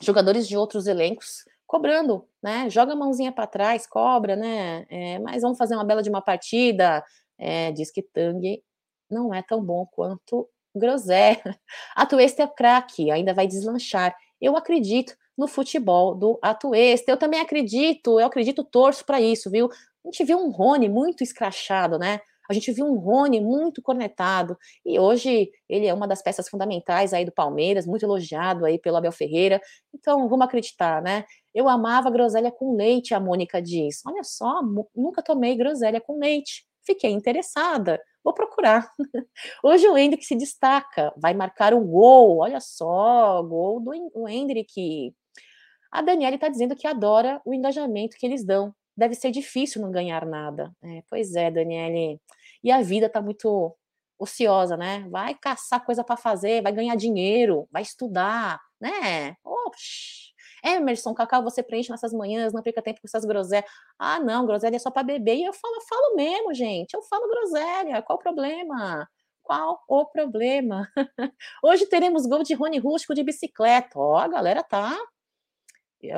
jogadores 0.00 0.48
de 0.48 0.56
outros 0.56 0.86
elencos 0.86 1.44
cobrando, 1.66 2.26
né? 2.42 2.70
Joga 2.70 2.94
a 2.94 2.96
mãozinha 2.96 3.30
para 3.30 3.46
trás, 3.46 3.86
cobra, 3.86 4.34
né? 4.34 4.86
É, 4.88 5.18
mas 5.18 5.42
vamos 5.42 5.58
fazer 5.58 5.74
uma 5.74 5.84
bela 5.84 6.02
de 6.02 6.08
uma 6.08 6.22
partida. 6.22 7.04
É, 7.38 7.70
diz 7.72 7.90
que 7.90 8.02
Tang 8.02 8.62
não 9.10 9.34
é 9.34 9.42
tão 9.42 9.62
bom 9.62 9.86
quanto 9.86 10.48
Grosé. 10.74 11.42
Atuesta 11.96 12.42
é 12.42 12.46
craque, 12.46 13.10
ainda 13.10 13.34
vai 13.34 13.46
deslanchar. 13.46 14.16
Eu 14.40 14.56
acredito 14.56 15.14
no 15.36 15.48
futebol 15.48 16.14
do 16.14 16.38
Atuesta. 16.42 17.10
Eu 17.10 17.16
também 17.16 17.40
acredito, 17.40 18.20
eu 18.20 18.26
acredito, 18.26 18.64
torço 18.64 19.04
para 19.04 19.20
isso, 19.20 19.50
viu? 19.50 19.68
A 20.04 20.08
gente 20.10 20.24
viu 20.24 20.38
um 20.38 20.50
Rony 20.50 20.88
muito 20.88 21.22
escrachado, 21.22 21.98
né? 21.98 22.20
A 22.48 22.52
gente 22.52 22.72
viu 22.72 22.84
um 22.84 22.98
Rony 22.98 23.40
muito 23.40 23.80
cornetado 23.80 24.58
e 24.84 24.98
hoje 24.98 25.48
ele 25.68 25.86
é 25.86 25.94
uma 25.94 26.08
das 26.08 26.20
peças 26.20 26.48
fundamentais 26.48 27.12
aí 27.12 27.24
do 27.24 27.30
Palmeiras, 27.30 27.86
muito 27.86 28.02
elogiado 28.02 28.64
aí 28.64 28.76
pelo 28.76 28.96
Abel 28.96 29.12
Ferreira. 29.12 29.60
Então, 29.94 30.28
vamos 30.28 30.44
acreditar, 30.46 31.00
né? 31.00 31.24
Eu 31.54 31.68
amava 31.68 32.10
groselha 32.10 32.50
com 32.50 32.74
leite, 32.74 33.14
a 33.14 33.20
Mônica 33.20 33.62
diz. 33.62 34.00
Olha 34.04 34.24
só, 34.24 34.62
nunca 34.96 35.22
tomei 35.22 35.54
groselha 35.54 36.00
com 36.00 36.18
leite. 36.18 36.66
Fiquei 36.84 37.12
interessada. 37.12 38.00
Vou 38.22 38.34
procurar. 38.34 38.90
Hoje 39.62 39.88
o 39.88 39.96
Hendrick 39.96 40.24
se 40.24 40.36
destaca, 40.36 41.12
vai 41.16 41.34
marcar 41.34 41.72
um 41.74 41.86
gol. 41.86 42.38
Olha 42.38 42.60
só, 42.60 43.42
gol 43.42 43.80
do 43.80 44.28
Hendrick. 44.28 45.14
A 45.90 46.02
Daniela 46.02 46.34
está 46.34 46.48
dizendo 46.48 46.76
que 46.76 46.86
adora 46.86 47.40
o 47.44 47.52
engajamento 47.52 48.16
que 48.18 48.26
eles 48.26 48.44
dão. 48.44 48.74
Deve 48.96 49.14
ser 49.14 49.30
difícil 49.30 49.80
não 49.80 49.90
ganhar 49.90 50.26
nada. 50.26 50.70
É, 50.82 51.02
pois 51.08 51.34
é, 51.34 51.50
Daniele. 51.50 52.20
E 52.62 52.70
a 52.70 52.82
vida 52.82 53.06
está 53.06 53.22
muito 53.22 53.74
ociosa, 54.18 54.76
né? 54.76 55.06
Vai 55.08 55.34
caçar 55.34 55.84
coisa 55.84 56.04
para 56.04 56.16
fazer, 56.16 56.62
vai 56.62 56.72
ganhar 56.72 56.94
dinheiro, 56.94 57.66
vai 57.72 57.82
estudar, 57.82 58.60
né? 58.80 59.34
Oxi. 59.42 60.19
Emerson, 60.64 61.14
Cacau, 61.14 61.42
você 61.42 61.62
preenche 61.62 61.90
nessas 61.90 62.12
manhãs, 62.12 62.52
não 62.52 62.62
fica 62.62 62.82
tempo 62.82 63.00
com 63.00 63.06
essas 63.06 63.24
groselhas. 63.24 63.64
Ah, 63.98 64.20
não, 64.20 64.46
groselha 64.46 64.76
é 64.76 64.78
só 64.78 64.90
para 64.90 65.02
beber. 65.02 65.36
E 65.36 65.44
eu 65.44 65.52
falo, 65.52 65.74
eu 65.76 65.82
falo 65.82 66.16
mesmo, 66.16 66.54
gente. 66.54 66.94
Eu 66.94 67.02
falo 67.02 67.28
groselha. 67.28 68.02
Qual 68.02 68.18
o 68.18 68.22
problema? 68.22 69.08
Qual 69.42 69.82
o 69.88 70.06
problema? 70.06 70.88
Hoje 71.62 71.86
teremos 71.86 72.26
gol 72.26 72.42
de 72.42 72.54
Rony 72.54 72.78
Rústico 72.78 73.14
de 73.14 73.22
bicicleta. 73.22 73.98
Ó, 73.98 74.16
a 74.16 74.28
galera 74.28 74.62
tá. 74.62 74.96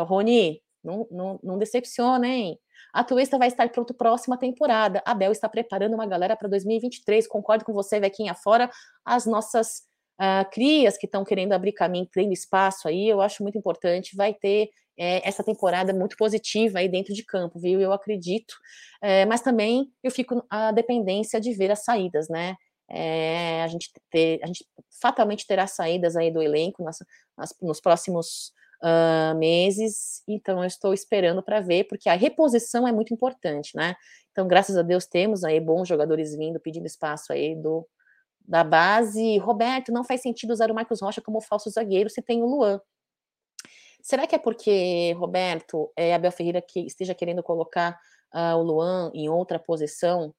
Rony, 0.07 0.63
não, 0.83 1.07
não, 1.11 1.41
não 1.43 1.59
decepciona, 1.59 2.27
hein? 2.27 2.59
A 2.93 3.03
Tuesta 3.03 3.39
vai 3.39 3.49
estar 3.49 3.69
pronto 3.71 3.95
próxima 3.95 4.37
temporada. 4.37 5.03
A 5.07 5.15
Bel 5.15 5.33
está 5.33 5.49
preparando 5.49 5.95
uma 5.95 6.07
galera 6.07 6.37
para 6.37 6.49
2023. 6.49 7.27
Concordo 7.27 7.65
com 7.65 7.73
você, 7.73 7.99
Vequinha. 7.99 8.35
Fora 8.35 8.71
as 9.05 9.25
nossas 9.25 9.83
uh, 10.23 10.49
crias 10.51 10.97
que 10.97 11.07
estão 11.07 11.25
querendo 11.25 11.53
abrir 11.53 11.73
caminho, 11.73 12.09
tendo 12.13 12.33
espaço 12.33 12.87
aí, 12.87 13.09
eu 13.09 13.21
acho 13.21 13.43
muito 13.43 13.59
importante, 13.59 14.15
vai 14.15 14.33
ter 14.33 14.71
é, 14.97 15.27
essa 15.27 15.43
temporada 15.43 15.93
muito 15.93 16.17
positiva 16.17 16.79
aí 16.79 16.89
dentro 16.89 17.13
de 17.13 17.25
campo, 17.25 17.59
viu? 17.59 17.81
Eu 17.81 17.93
acredito, 17.93 18.55
é, 19.01 19.27
mas 19.27 19.41
também 19.41 19.91
eu 20.03 20.11
fico 20.11 20.45
a 20.49 20.71
dependência 20.71 21.41
de 21.41 21.53
ver 21.53 21.71
as 21.71 21.83
saídas, 21.85 22.29
né? 22.29 22.57
É, 22.89 23.63
a 23.63 23.69
gente 23.69 23.91
ter, 24.11 24.39
a 24.43 24.47
gente 24.47 24.67
fatalmente 25.01 25.47
terá 25.47 25.67
saídas 25.67 26.15
aí 26.15 26.31
do 26.31 26.43
elenco 26.43 26.85
nas, 26.85 26.99
nas, 27.37 27.55
nos 27.61 27.81
próximos 27.81 28.53
uh, 28.83 29.35
meses, 29.39 30.23
então 30.29 30.61
eu 30.61 30.67
estou 30.67 30.93
esperando 30.93 31.43
para 31.43 31.61
ver, 31.61 31.85
porque 31.85 32.11
a 32.11 32.15
reposição 32.15 32.87
é 32.87 32.93
muito 32.93 33.15
importante, 33.15 33.75
né? 33.75 33.97
Então, 34.31 34.47
graças 34.47 34.77
a 34.77 34.83
Deus, 34.83 35.07
temos 35.07 35.43
aí 35.43 35.59
bons 35.59 35.89
jogadores 35.89 36.37
vindo, 36.37 36.61
pedindo 36.61 36.87
espaço 36.87 37.33
aí 37.33 37.55
do, 37.55 37.87
da 38.53 38.63
base, 38.63 39.39
Roberto, 39.39 39.91
não 39.91 40.05
faz 40.05 40.21
sentido 40.21 40.51
usar 40.51 40.71
o 40.71 40.75
Marcos 40.75 41.01
Rocha 41.01 41.23
como 41.23 41.41
falso 41.41 41.71
zagueiro 41.71 42.11
se 42.11 42.21
tem 42.21 42.43
o 42.43 42.47
Luan. 42.47 42.79
Será 44.03 44.27
que 44.27 44.35
é 44.35 44.39
porque, 44.39 45.15
Roberto, 45.15 45.91
é, 45.97 46.15
Abel 46.15 46.31
Ferreira 46.31 46.61
que 46.61 46.81
esteja 46.81 47.15
querendo 47.15 47.43
colocar 47.43 47.99
uh, 48.35 48.55
o 48.59 48.63
Luan 48.63 49.11
em 49.15 49.27
outra 49.31 49.59
posição? 49.59 50.35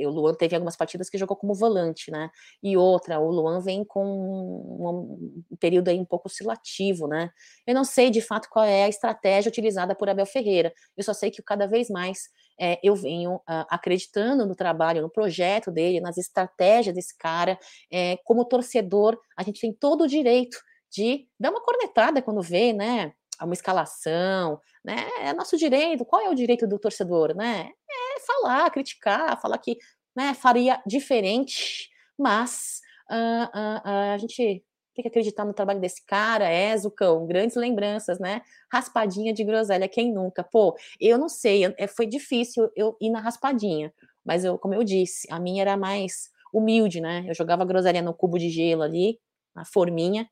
o 0.00 0.10
Luan 0.10 0.32
teve 0.32 0.54
algumas 0.54 0.76
partidas 0.76 1.10
que 1.10 1.18
jogou 1.18 1.36
como 1.36 1.54
volante, 1.54 2.08
né? 2.08 2.30
E 2.62 2.76
outra, 2.76 3.18
o 3.18 3.32
Luan 3.32 3.60
vem 3.60 3.82
com 3.82 4.04
um, 4.04 5.42
um 5.50 5.56
período 5.56 5.88
aí 5.88 5.98
um 5.98 6.04
pouco 6.04 6.28
oscilativo, 6.28 7.08
né? 7.08 7.30
Eu 7.66 7.74
não 7.74 7.82
sei 7.82 8.08
de 8.08 8.20
fato 8.20 8.48
qual 8.48 8.64
é 8.64 8.84
a 8.84 8.88
estratégia 8.88 9.48
utilizada 9.48 9.96
por 9.96 10.08
Abel 10.08 10.24
Ferreira. 10.24 10.72
Eu 10.96 11.02
só 11.02 11.12
sei 11.12 11.32
que 11.32 11.42
cada 11.42 11.66
vez 11.66 11.90
mais 11.90 12.28
é, 12.58 12.78
eu 12.82 12.94
venho 12.94 13.36
uh, 13.36 13.66
acreditando 13.68 14.46
no 14.46 14.54
trabalho, 14.54 15.02
no 15.02 15.10
projeto 15.10 15.70
dele, 15.70 16.00
nas 16.00 16.18
estratégias 16.18 16.94
desse 16.94 17.16
cara. 17.16 17.58
É, 17.90 18.16
como 18.24 18.44
torcedor, 18.44 19.18
a 19.36 19.42
gente 19.42 19.60
tem 19.60 19.72
todo 19.72 20.04
o 20.04 20.08
direito 20.08 20.58
de 20.90 21.26
dar 21.38 21.50
uma 21.50 21.62
cornetada 21.62 22.22
quando 22.22 22.42
vê, 22.42 22.72
né? 22.72 23.12
Uma 23.40 23.54
escalação, 23.54 24.60
né? 24.84 25.08
É 25.20 25.32
nosso 25.32 25.56
direito. 25.56 26.04
Qual 26.04 26.20
é 26.20 26.28
o 26.28 26.34
direito 26.34 26.66
do 26.66 26.78
torcedor, 26.78 27.34
né? 27.36 27.70
É 27.90 28.20
falar, 28.20 28.70
criticar, 28.70 29.40
falar 29.40 29.58
que 29.58 29.78
né, 30.16 30.34
faria 30.34 30.82
diferente, 30.84 31.88
mas 32.18 32.80
uh, 33.08 33.56
uh, 33.56 34.12
a 34.14 34.18
gente 34.18 34.64
tem 34.98 35.02
que 35.04 35.08
acreditar 35.08 35.44
no 35.44 35.54
trabalho 35.54 35.80
desse 35.80 36.04
cara, 36.04 36.52
Ezucão, 36.52 37.24
grandes 37.24 37.56
lembranças, 37.56 38.18
né? 38.18 38.42
Raspadinha 38.70 39.32
de 39.32 39.44
groselha, 39.44 39.88
quem 39.88 40.12
nunca? 40.12 40.42
Pô, 40.42 40.76
eu 41.00 41.16
não 41.16 41.28
sei, 41.28 41.72
é, 41.78 41.86
foi 41.86 42.04
difícil 42.04 42.68
eu 42.74 42.96
ir 43.00 43.10
na 43.10 43.20
raspadinha, 43.20 43.92
mas 44.24 44.44
eu, 44.44 44.58
como 44.58 44.74
eu 44.74 44.82
disse, 44.82 45.28
a 45.30 45.38
minha 45.38 45.62
era 45.62 45.76
mais 45.76 46.30
humilde, 46.52 47.00
né? 47.00 47.24
Eu 47.28 47.34
jogava 47.34 47.64
groselha 47.64 48.02
no 48.02 48.12
cubo 48.12 48.38
de 48.38 48.48
gelo 48.50 48.82
ali, 48.82 49.20
na 49.54 49.64
forminha, 49.64 50.28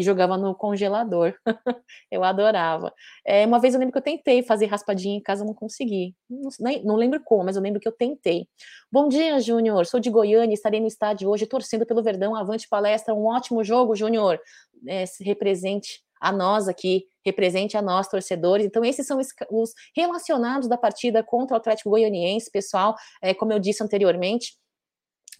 e 0.00 0.02
jogava 0.02 0.38
no 0.38 0.54
congelador. 0.54 1.34
eu 2.10 2.24
adorava. 2.24 2.90
É, 3.22 3.44
uma 3.44 3.58
vez 3.60 3.74
eu 3.74 3.80
lembro 3.80 3.92
que 3.92 3.98
eu 3.98 4.02
tentei 4.02 4.42
fazer 4.42 4.64
raspadinha 4.64 5.14
em 5.14 5.20
casa, 5.20 5.44
não 5.44 5.52
consegui. 5.52 6.16
Não, 6.28 6.50
não 6.84 6.96
lembro 6.96 7.20
como, 7.22 7.44
mas 7.44 7.56
eu 7.56 7.62
lembro 7.62 7.78
que 7.78 7.86
eu 7.86 7.92
tentei. 7.92 8.48
Bom 8.90 9.08
dia, 9.08 9.38
Júnior. 9.38 9.84
Sou 9.84 10.00
de 10.00 10.08
Goiânia, 10.08 10.54
estarei 10.54 10.80
no 10.80 10.86
estádio 10.86 11.28
hoje 11.28 11.44
torcendo 11.44 11.84
pelo 11.84 12.02
Verdão. 12.02 12.34
Avante 12.34 12.66
palestra, 12.66 13.14
um 13.14 13.26
ótimo 13.26 13.62
jogo, 13.62 13.94
Júnior. 13.94 14.40
É, 14.88 15.04
represente 15.20 16.02
a 16.18 16.32
nós 16.32 16.66
aqui, 16.66 17.04
represente 17.22 17.76
a 17.76 17.82
nós, 17.82 18.08
torcedores. 18.08 18.64
Então, 18.64 18.82
esses 18.82 19.06
são 19.06 19.18
os, 19.18 19.28
os 19.50 19.74
relacionados 19.94 20.66
da 20.66 20.78
partida 20.78 21.22
contra 21.22 21.54
o 21.54 21.58
Atlético 21.58 21.90
Goianiense, 21.90 22.50
pessoal. 22.50 22.94
É, 23.20 23.34
como 23.34 23.52
eu 23.52 23.58
disse 23.58 23.82
anteriormente, 23.82 24.54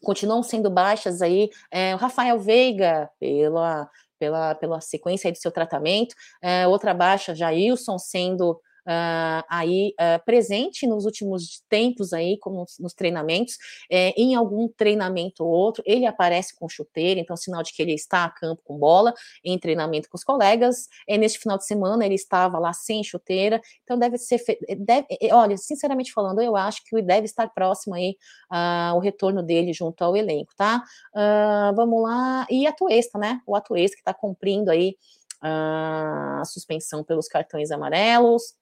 continuam 0.03 0.43
sendo 0.43 0.69
baixas 0.71 1.23
aí. 1.23 1.49
É, 1.71 1.95
o 1.95 1.99
Rafael 1.99 2.39
Veiga, 2.39 3.11
pela 3.19 3.89
pela, 4.21 4.55
pela 4.55 4.81
sequência 4.81 5.33
do 5.33 5.39
seu 5.39 5.51
tratamento. 5.51 6.15
É, 6.43 6.69
outra 6.69 6.93
baixa, 6.93 7.35
Jailson 7.35 7.99
sendo 7.99 8.61
uh, 8.91 9.45
aí 9.49 9.95
uh, 10.01 10.25
presente 10.25 10.87
nos 10.87 11.05
últimos 11.05 11.63
tempos 11.69 12.13
aí, 12.13 12.37
como 12.39 12.67
nos, 12.81 12.93
treinamentos, 12.93 13.57
é, 13.91 14.11
em 14.21 14.35
algum 14.35 14.69
treinamento 14.69 15.45
ou 15.45 15.51
outro, 15.51 15.83
ele 15.87 16.05
aparece 16.07 16.55
com 16.59 16.69
chuteira, 16.69 17.21
então 17.21 17.37
sinal 17.37 17.63
de 17.63 17.73
que 17.73 17.81
ele 17.81 17.95
está 17.95 18.25
a 18.25 18.31
campo 18.31 18.63
com 18.65 18.77
bola, 18.77 19.15
em 19.45 19.59
treinamento 19.59 20.09
com 20.11 20.17
os 20.17 20.25
colegas. 20.25 20.89
É, 21.09 21.17
neste 21.17 21.39
final 21.39 21.57
de 21.57 21.65
semana 21.65 22.05
ele 22.05 22.17
estava 22.17 22.59
lá 22.59 22.73
sem 22.73 23.05
chuteira, 23.05 23.61
então 23.85 23.99
deve 23.99 24.19
ser, 24.19 24.43
deve, 24.79 25.07
olha, 25.33 25.57
sinceramente 25.57 26.13
falando, 26.13 26.41
eu 26.43 26.57
acho 26.57 26.83
que 26.85 27.01
deve 27.01 27.27
estar 27.27 27.49
próximo 27.49 27.95
aí 27.95 28.17
uh, 28.53 28.97
o 28.97 28.99
retorno 28.99 29.43
dele 29.43 29.73
junto 29.73 30.03
ao 30.03 30.17
elenco, 30.17 30.53
tá? 30.57 30.83
vamos 31.75 32.03
lá, 32.03 32.47
e 32.51 32.67
a 32.67 32.73
Tuesta, 32.73 33.19
né? 33.19 33.41
O 33.47 33.55
Atuesta 33.55 33.97
que 33.97 34.01
está 34.01 34.15
cumprindo 34.15 34.71
aí 34.71 34.97
a 35.43 36.43
suspensão 36.45 37.03
pelos 37.03 37.29
cartões 37.29 37.71
amarelos. 37.71 38.55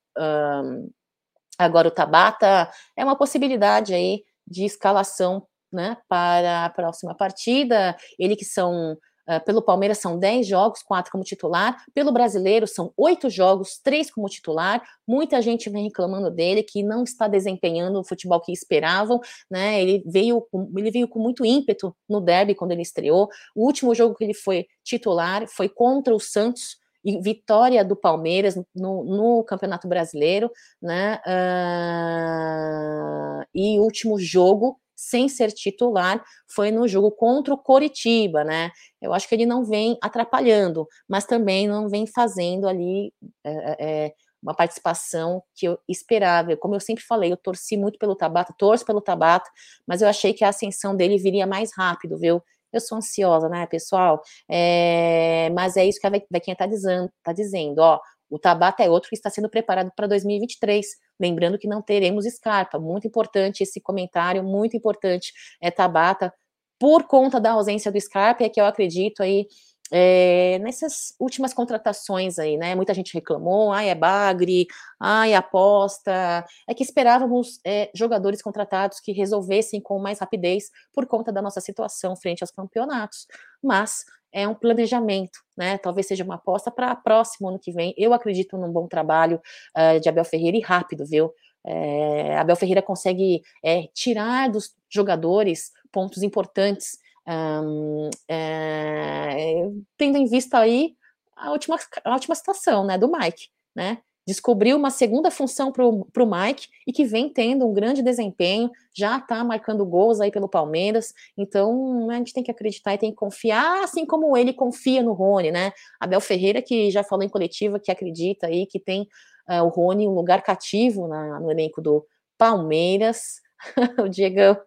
Agora 1.58 1.88
o 1.88 1.90
Tabata 1.90 2.70
é 2.96 3.04
uma 3.04 3.16
possibilidade 3.16 3.92
aí 3.92 4.22
de 4.46 4.64
escalação 4.64 5.46
né, 5.72 5.96
para 6.08 6.66
a 6.66 6.70
próxima 6.70 7.14
partida. 7.14 7.96
Ele 8.18 8.36
que 8.36 8.44
são 8.44 8.96
Uh, 9.28 9.44
pelo 9.44 9.60
Palmeiras 9.60 9.98
são 9.98 10.18
10 10.18 10.46
jogos, 10.46 10.82
4 10.82 11.12
como 11.12 11.22
titular. 11.22 11.84
Pelo 11.92 12.10
brasileiro 12.10 12.66
são 12.66 12.94
8 12.96 13.28
jogos, 13.28 13.78
3 13.84 14.10
como 14.10 14.26
titular. 14.26 14.82
Muita 15.06 15.42
gente 15.42 15.68
vem 15.68 15.84
reclamando 15.84 16.30
dele 16.30 16.62
que 16.62 16.82
não 16.82 17.04
está 17.04 17.28
desempenhando 17.28 18.00
o 18.00 18.04
futebol 18.04 18.40
que 18.40 18.50
esperavam. 18.50 19.20
Né? 19.50 19.82
Ele, 19.82 20.02
veio 20.06 20.40
com, 20.50 20.72
ele 20.78 20.90
veio 20.90 21.06
com 21.06 21.18
muito 21.18 21.44
ímpeto 21.44 21.94
no 22.08 22.22
derby 22.22 22.54
quando 22.54 22.72
ele 22.72 22.80
estreou. 22.80 23.28
O 23.54 23.66
último 23.66 23.94
jogo 23.94 24.14
que 24.14 24.24
ele 24.24 24.32
foi 24.32 24.66
titular 24.82 25.46
foi 25.46 25.68
contra 25.68 26.14
o 26.14 26.18
Santos 26.18 26.78
e 27.08 27.18
vitória 27.22 27.82
do 27.82 27.96
Palmeiras 27.96 28.54
no, 28.76 29.02
no 29.02 29.42
Campeonato 29.44 29.88
Brasileiro, 29.88 30.50
né? 30.80 31.18
Uh, 31.26 33.42
e 33.54 33.78
último 33.78 34.18
jogo 34.18 34.78
sem 34.94 35.26
ser 35.26 35.50
titular 35.52 36.22
foi 36.54 36.70
no 36.70 36.86
jogo 36.86 37.10
contra 37.10 37.54
o 37.54 37.58
Coritiba, 37.58 38.44
né? 38.44 38.70
Eu 39.00 39.14
acho 39.14 39.26
que 39.26 39.34
ele 39.34 39.46
não 39.46 39.64
vem 39.64 39.96
atrapalhando, 40.02 40.86
mas 41.08 41.24
também 41.24 41.66
não 41.66 41.88
vem 41.88 42.06
fazendo 42.06 42.68
ali 42.68 43.10
é, 43.42 43.76
é, 43.78 44.12
uma 44.42 44.54
participação 44.54 45.42
que 45.54 45.66
eu 45.66 45.78
esperava. 45.88 46.58
Como 46.58 46.74
eu 46.74 46.80
sempre 46.80 47.04
falei, 47.04 47.32
eu 47.32 47.38
torci 47.38 47.78
muito 47.78 47.98
pelo 47.98 48.16
Tabata, 48.16 48.52
torço 48.58 48.84
pelo 48.84 49.00
Tabata, 49.00 49.48
mas 49.86 50.02
eu 50.02 50.08
achei 50.08 50.34
que 50.34 50.44
a 50.44 50.50
ascensão 50.50 50.94
dele 50.94 51.16
viria 51.16 51.46
mais 51.46 51.70
rápido, 51.74 52.18
viu? 52.18 52.42
Eu 52.72 52.80
sou 52.80 52.98
ansiosa, 52.98 53.48
né, 53.48 53.66
pessoal? 53.66 54.20
É, 54.48 55.50
mas 55.54 55.76
é 55.76 55.84
isso 55.86 56.00
que 56.00 56.06
a 56.06 56.10
Bequinha 56.10 56.52
está 56.54 56.66
dizendo, 56.66 57.10
tá 57.22 57.32
dizendo, 57.32 57.78
ó. 57.78 58.00
O 58.30 58.38
Tabata 58.38 58.82
é 58.82 58.90
outro 58.90 59.08
que 59.08 59.16
está 59.16 59.30
sendo 59.30 59.48
preparado 59.48 59.90
para 59.96 60.06
2023. 60.06 60.86
Lembrando 61.18 61.58
que 61.58 61.66
não 61.66 61.80
teremos 61.80 62.26
Scarpa. 62.26 62.78
Muito 62.78 63.06
importante 63.06 63.62
esse 63.62 63.80
comentário, 63.80 64.44
muito 64.44 64.76
importante. 64.76 65.32
É 65.62 65.70
Tabata, 65.70 66.32
por 66.78 67.04
conta 67.06 67.40
da 67.40 67.52
ausência 67.52 67.90
do 67.90 68.00
Scarpa, 68.00 68.44
é 68.44 68.48
que 68.48 68.60
eu 68.60 68.66
acredito 68.66 69.22
aí 69.22 69.46
é, 69.90 70.58
nessas 70.60 71.14
últimas 71.18 71.54
contratações 71.54 72.38
aí, 72.38 72.56
né? 72.56 72.74
Muita 72.74 72.92
gente 72.94 73.14
reclamou, 73.14 73.72
ai, 73.72 73.88
é 73.88 73.94
bagre, 73.94 74.66
ai, 75.00 75.34
aposta. 75.34 76.44
É 76.68 76.74
que 76.74 76.82
esperávamos 76.82 77.60
é, 77.64 77.90
jogadores 77.94 78.42
contratados 78.42 79.00
que 79.00 79.12
resolvessem 79.12 79.80
com 79.80 79.98
mais 79.98 80.18
rapidez 80.18 80.70
por 80.92 81.06
conta 81.06 81.32
da 81.32 81.42
nossa 81.42 81.60
situação 81.60 82.16
frente 82.16 82.42
aos 82.42 82.50
campeonatos. 82.50 83.26
Mas 83.62 84.04
é 84.32 84.46
um 84.46 84.54
planejamento, 84.54 85.38
né? 85.56 85.78
Talvez 85.78 86.06
seja 86.06 86.24
uma 86.24 86.34
aposta 86.34 86.70
para 86.70 86.94
próximo 86.94 87.48
ano 87.48 87.58
que 87.58 87.72
vem. 87.72 87.94
Eu 87.96 88.12
acredito 88.12 88.56
num 88.58 88.70
bom 88.70 88.86
trabalho 88.86 89.40
uh, 89.76 89.98
de 90.00 90.08
Abel 90.08 90.24
Ferreira 90.24 90.56
e 90.56 90.60
rápido, 90.60 91.06
viu? 91.06 91.32
É, 91.66 92.38
Abel 92.38 92.56
Ferreira 92.56 92.80
consegue 92.80 93.42
é, 93.62 93.88
tirar 93.92 94.48
dos 94.48 94.74
jogadores 94.88 95.72
pontos 95.92 96.22
importantes, 96.22 96.98
um, 97.28 98.10
é, 98.28 99.68
tendo 99.96 100.16
em 100.16 100.26
vista 100.26 100.58
aí 100.58 100.94
a 101.36 101.50
última, 101.52 101.78
a 102.04 102.12
última 102.14 102.34
situação, 102.34 102.84
né, 102.84 102.98
do 102.98 103.10
Mike, 103.10 103.48
né? 103.74 103.98
descobriu 104.28 104.76
uma 104.76 104.90
segunda 104.90 105.30
função 105.30 105.72
para 105.72 105.86
o 105.86 106.30
Mike 106.30 106.68
e 106.86 106.92
que 106.92 107.06
vem 107.06 107.30
tendo 107.30 107.66
um 107.66 107.72
grande 107.72 108.02
desempenho, 108.02 108.70
já 108.94 109.16
está 109.16 109.42
marcando 109.42 109.86
gols 109.86 110.20
aí 110.20 110.30
pelo 110.30 110.46
Palmeiras, 110.46 111.14
então 111.34 112.06
né, 112.06 112.16
a 112.16 112.18
gente 112.18 112.34
tem 112.34 112.42
que 112.44 112.50
acreditar 112.50 112.92
e 112.92 112.98
tem 112.98 113.10
que 113.10 113.16
confiar, 113.16 113.82
assim 113.82 114.04
como 114.04 114.36
ele 114.36 114.52
confia 114.52 115.02
no 115.02 115.14
Rony, 115.14 115.50
né? 115.50 115.72
Abel 115.98 116.20
Ferreira, 116.20 116.60
que 116.60 116.90
já 116.90 117.02
falou 117.02 117.24
em 117.24 117.28
coletiva 117.30 117.80
que 117.80 117.90
acredita 117.90 118.48
aí 118.48 118.66
que 118.66 118.78
tem 118.78 119.08
uh, 119.48 119.62
o 119.64 119.68
Rony 119.68 120.06
um 120.06 120.12
lugar 120.12 120.42
cativo 120.42 121.08
na, 121.08 121.40
no 121.40 121.50
elenco 121.50 121.80
do 121.80 122.04
Palmeiras. 122.36 123.40
o 123.98 124.10
Diego 124.10 124.60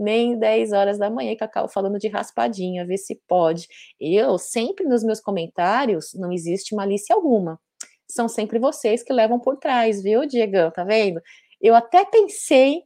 nem 0.00 0.38
10 0.38 0.72
horas 0.72 0.98
da 0.98 1.10
manhã 1.10 1.36
acabo 1.40 1.68
falando 1.68 1.98
de 1.98 2.08
raspadinha, 2.08 2.86
ver 2.86 2.98
se 2.98 3.20
pode. 3.28 3.68
Eu 4.00 4.38
sempre 4.38 4.84
nos 4.84 5.04
meus 5.04 5.20
comentários 5.20 6.14
não 6.14 6.32
existe 6.32 6.74
malícia 6.74 7.14
alguma 7.14 7.58
são 8.10 8.28
sempre 8.28 8.58
vocês 8.58 9.02
que 9.02 9.12
levam 9.12 9.38
por 9.38 9.56
trás, 9.56 10.02
viu, 10.02 10.26
Diego? 10.26 10.70
Tá 10.72 10.84
vendo? 10.84 11.20
Eu 11.60 11.74
até 11.74 12.04
pensei 12.04 12.82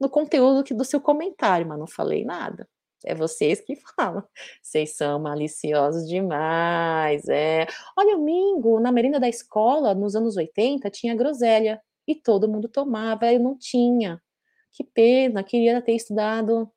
no 0.00 0.08
conteúdo 0.08 0.62
do 0.74 0.84
seu 0.84 1.00
comentário, 1.00 1.66
mas 1.66 1.78
não 1.78 1.86
falei 1.86 2.24
nada. 2.24 2.68
É 3.04 3.14
vocês 3.14 3.60
que 3.60 3.76
falam. 3.96 4.22
Vocês 4.62 4.96
são 4.96 5.20
maliciosos 5.20 6.08
demais. 6.08 7.28
É. 7.28 7.66
Olha, 7.96 8.16
o 8.16 8.22
Mingo, 8.22 8.80
na 8.80 8.92
merenda 8.92 9.20
da 9.20 9.28
escola, 9.28 9.94
nos 9.94 10.14
anos 10.16 10.36
80, 10.36 10.88
tinha 10.90 11.14
groselha. 11.14 11.80
E 12.06 12.16
todo 12.16 12.48
mundo 12.48 12.68
tomava, 12.68 13.32
eu 13.32 13.38
não 13.38 13.56
tinha. 13.56 14.20
Que 14.72 14.84
pena, 14.84 15.44
queria 15.44 15.82
ter 15.82 15.94
estudado 15.94 16.70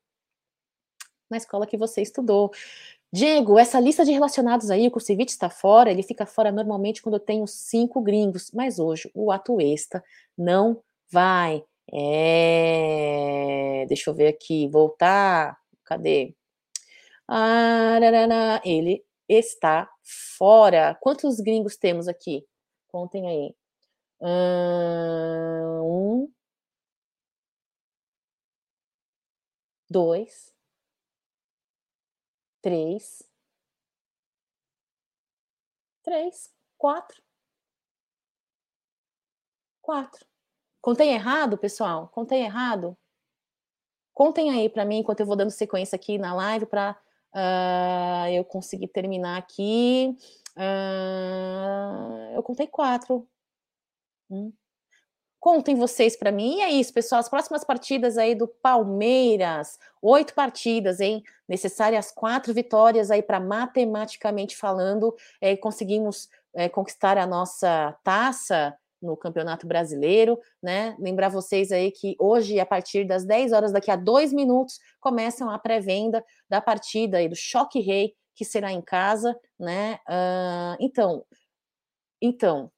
na 1.30 1.36
escola 1.36 1.66
que 1.66 1.76
você 1.76 2.02
estudou. 2.02 2.50
Diego, 3.12 3.58
essa 3.58 3.80
lista 3.80 4.04
de 4.04 4.12
relacionados 4.12 4.70
aí, 4.70 4.86
o 4.86 4.90
Kusevich 4.90 5.30
está 5.30 5.48
fora, 5.48 5.90
ele 5.90 6.02
fica 6.02 6.26
fora 6.26 6.52
normalmente 6.52 7.00
quando 7.00 7.14
eu 7.14 7.20
tenho 7.20 7.46
cinco 7.46 8.00
gringos, 8.02 8.50
mas 8.52 8.78
hoje 8.78 9.10
o 9.14 9.30
Atuesta 9.30 10.04
não 10.36 10.82
vai. 11.10 11.64
É... 11.92 13.86
Deixa 13.88 14.10
eu 14.10 14.14
ver 14.14 14.28
aqui, 14.28 14.68
voltar. 14.68 15.56
Cadê? 15.84 16.34
Ararana, 17.28 18.60
ele 18.64 19.04
está 19.28 19.88
fora. 20.36 20.96
Quantos 21.00 21.40
gringos 21.40 21.76
temos 21.76 22.08
aqui? 22.08 22.44
Contem 22.88 23.28
aí. 23.28 23.54
Um, 24.20 26.28
dois, 29.88 30.54
três, 32.60 33.22
três, 36.02 36.52
quatro, 36.76 37.22
quatro. 39.82 40.26
Contei 40.80 41.10
errado, 41.10 41.58
pessoal? 41.58 42.08
Contei 42.08 42.42
errado? 42.42 42.96
Contem 44.14 44.50
aí 44.50 44.68
para 44.68 44.84
mim, 44.84 44.98
enquanto 44.98 45.20
eu 45.20 45.26
vou 45.26 45.36
dando 45.36 45.50
sequência 45.50 45.96
aqui 45.96 46.16
na 46.16 46.34
live 46.34 46.66
para 46.66 46.92
uh, 46.92 46.96
ah, 47.34 48.32
eu 48.32 48.44
conseguir 48.44 48.88
terminar 48.88 49.36
aqui. 49.36 50.16
Uh, 50.56 52.34
eu 52.34 52.42
contei 52.42 52.66
quatro. 52.66 53.28
Um, 54.30 54.52
Contem 55.46 55.76
vocês 55.76 56.16
para 56.16 56.32
mim. 56.32 56.56
E 56.56 56.60
é 56.60 56.70
isso, 56.72 56.92
pessoal. 56.92 57.20
As 57.20 57.28
próximas 57.28 57.62
partidas 57.62 58.18
aí 58.18 58.34
do 58.34 58.48
Palmeiras, 58.48 59.78
oito 60.02 60.34
partidas, 60.34 60.98
hein? 60.98 61.22
Necessárias 61.48 62.10
quatro 62.10 62.52
vitórias 62.52 63.12
aí 63.12 63.22
para 63.22 63.38
matematicamente 63.38 64.56
falando, 64.56 65.14
é, 65.40 65.56
conseguimos 65.56 66.28
é, 66.52 66.68
conquistar 66.68 67.16
a 67.16 67.28
nossa 67.28 67.96
taça 68.02 68.76
no 69.00 69.16
Campeonato 69.16 69.68
Brasileiro, 69.68 70.36
né? 70.60 70.96
Lembrar 70.98 71.28
vocês 71.28 71.70
aí 71.70 71.92
que 71.92 72.16
hoje, 72.18 72.58
a 72.58 72.66
partir 72.66 73.06
das 73.06 73.24
10 73.24 73.52
horas, 73.52 73.70
daqui 73.70 73.92
a 73.92 73.94
dois 73.94 74.32
minutos, 74.32 74.80
começam 74.98 75.48
a 75.48 75.60
pré-venda 75.60 76.24
da 76.48 76.60
partida 76.60 77.18
aí 77.18 77.28
do 77.28 77.36
Choque 77.36 77.78
Rei, 77.78 78.14
que 78.34 78.44
será 78.44 78.72
em 78.72 78.82
casa, 78.82 79.38
né? 79.60 80.00
Uh, 80.08 80.76
então, 80.80 81.24
então, 82.20 82.72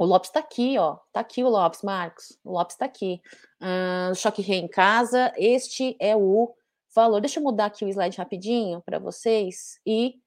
o 0.00 0.06
Lopes 0.06 0.30
está 0.30 0.40
aqui, 0.40 0.78
ó. 0.78 0.96
Tá 1.12 1.20
aqui 1.20 1.44
o 1.44 1.48
Lopes, 1.50 1.82
Marcos. 1.82 2.38
O 2.42 2.52
Lopes 2.52 2.74
está 2.74 2.86
aqui. 2.86 3.20
Uh, 3.60 4.14
choque 4.14 4.40
rei 4.40 4.58
em 4.58 4.66
casa. 4.66 5.30
Este 5.36 5.94
é 6.00 6.16
o 6.16 6.54
valor. 6.94 7.20
Deixa 7.20 7.38
eu 7.38 7.44
mudar 7.44 7.66
aqui 7.66 7.84
o 7.84 7.88
slide 7.88 8.16
rapidinho 8.16 8.80
para 8.80 8.98
vocês. 8.98 9.78
E. 9.84 10.18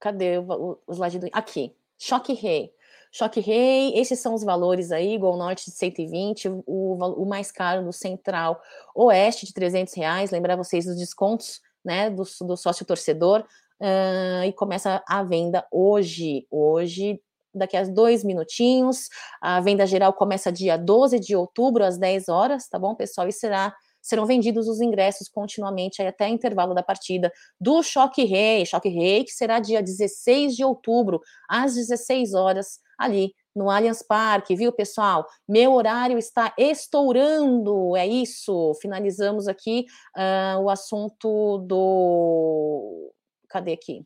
Cadê 0.00 0.38
o, 0.38 0.80
o 0.84 0.92
slide 0.92 1.20
do. 1.20 1.28
Aqui. 1.32 1.72
Choque 1.96 2.32
rei. 2.32 2.74
Choque 3.12 3.38
rei, 3.38 3.96
esses 3.96 4.18
são 4.18 4.34
os 4.34 4.42
valores 4.42 4.90
aí, 4.90 5.16
Gol 5.16 5.36
Norte 5.36 5.66
de 5.66 5.76
120, 5.76 6.48
o, 6.48 7.22
o 7.22 7.24
mais 7.24 7.52
caro 7.52 7.84
do 7.84 7.92
Central 7.92 8.60
Oeste 8.92 9.46
de 9.46 9.54
300 9.54 9.94
reais, 9.94 10.32
lembrar 10.32 10.56
vocês 10.56 10.84
dos 10.84 10.96
descontos, 10.96 11.62
né, 11.84 12.10
do, 12.10 12.24
do 12.40 12.56
sócio 12.56 12.84
torcedor, 12.84 13.46
uh, 13.80 14.44
e 14.44 14.52
começa 14.52 15.02
a 15.08 15.22
venda 15.22 15.66
hoje, 15.70 16.46
hoje, 16.50 17.20
daqui 17.54 17.76
a 17.76 17.84
dois 17.84 18.24
minutinhos. 18.24 19.08
A 19.40 19.60
venda 19.60 19.86
geral 19.86 20.12
começa 20.12 20.52
dia 20.52 20.76
12 20.76 21.20
de 21.20 21.36
outubro, 21.36 21.84
às 21.84 21.98
10 21.98 22.28
horas, 22.28 22.68
tá 22.68 22.78
bom, 22.78 22.94
pessoal? 22.94 23.28
E 23.28 23.32
será 23.32 23.74
serão 24.04 24.26
vendidos 24.26 24.68
os 24.68 24.82
ingressos 24.82 25.30
continuamente 25.30 26.02
até 26.02 26.28
intervalo 26.28 26.74
da 26.74 26.82
partida 26.82 27.32
do 27.58 27.82
Choque 27.82 28.22
Rei, 28.24 28.66
Choque 28.66 28.90
Rei, 28.90 29.24
que 29.24 29.32
será 29.32 29.58
dia 29.58 29.82
16 29.82 30.54
de 30.54 30.62
outubro, 30.62 31.22
às 31.48 31.74
16 31.74 32.34
horas, 32.34 32.80
ali 32.98 33.34
no 33.54 33.70
Allianz 33.70 34.02
Parque, 34.02 34.56
viu, 34.56 34.72
pessoal? 34.72 35.26
Meu 35.48 35.72
horário 35.72 36.18
está 36.18 36.52
estourando, 36.58 37.96
é 37.96 38.06
isso. 38.06 38.74
Finalizamos 38.82 39.46
aqui 39.46 39.86
uh, 40.16 40.60
o 40.60 40.68
assunto 40.68 41.58
do. 41.58 43.12
Cadê 43.54 43.74
aqui? 43.74 44.04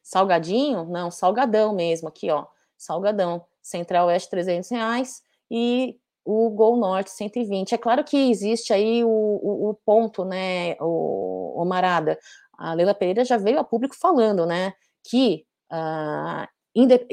Salgadinho? 0.00 0.84
Não, 0.84 1.10
salgadão 1.10 1.74
mesmo, 1.74 2.06
aqui, 2.06 2.30
ó. 2.30 2.46
Salgadão. 2.78 3.44
Central 3.60 4.06
Oeste, 4.06 4.30
300 4.30 4.70
reais. 4.70 5.22
E 5.50 5.98
o 6.24 6.48
Gol 6.50 6.76
Norte 6.76 7.10
120. 7.10 7.74
É 7.74 7.78
claro 7.78 8.04
que 8.04 8.30
existe 8.30 8.72
aí 8.72 9.02
o, 9.02 9.08
o, 9.08 9.70
o 9.70 9.74
ponto, 9.84 10.24
né, 10.24 10.76
o, 10.78 11.60
o, 11.60 11.64
Marada. 11.64 12.16
A 12.56 12.74
Leila 12.74 12.94
Pereira 12.94 13.24
já 13.24 13.36
veio 13.36 13.58
a 13.58 13.64
público 13.64 13.96
falando, 13.96 14.46
né, 14.46 14.72
que, 15.02 15.44
uh, 15.72 16.46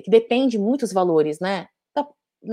depende 0.08 0.60
muitos 0.60 0.94
valores, 0.94 1.40
né, 1.40 1.70
da, 1.96 2.08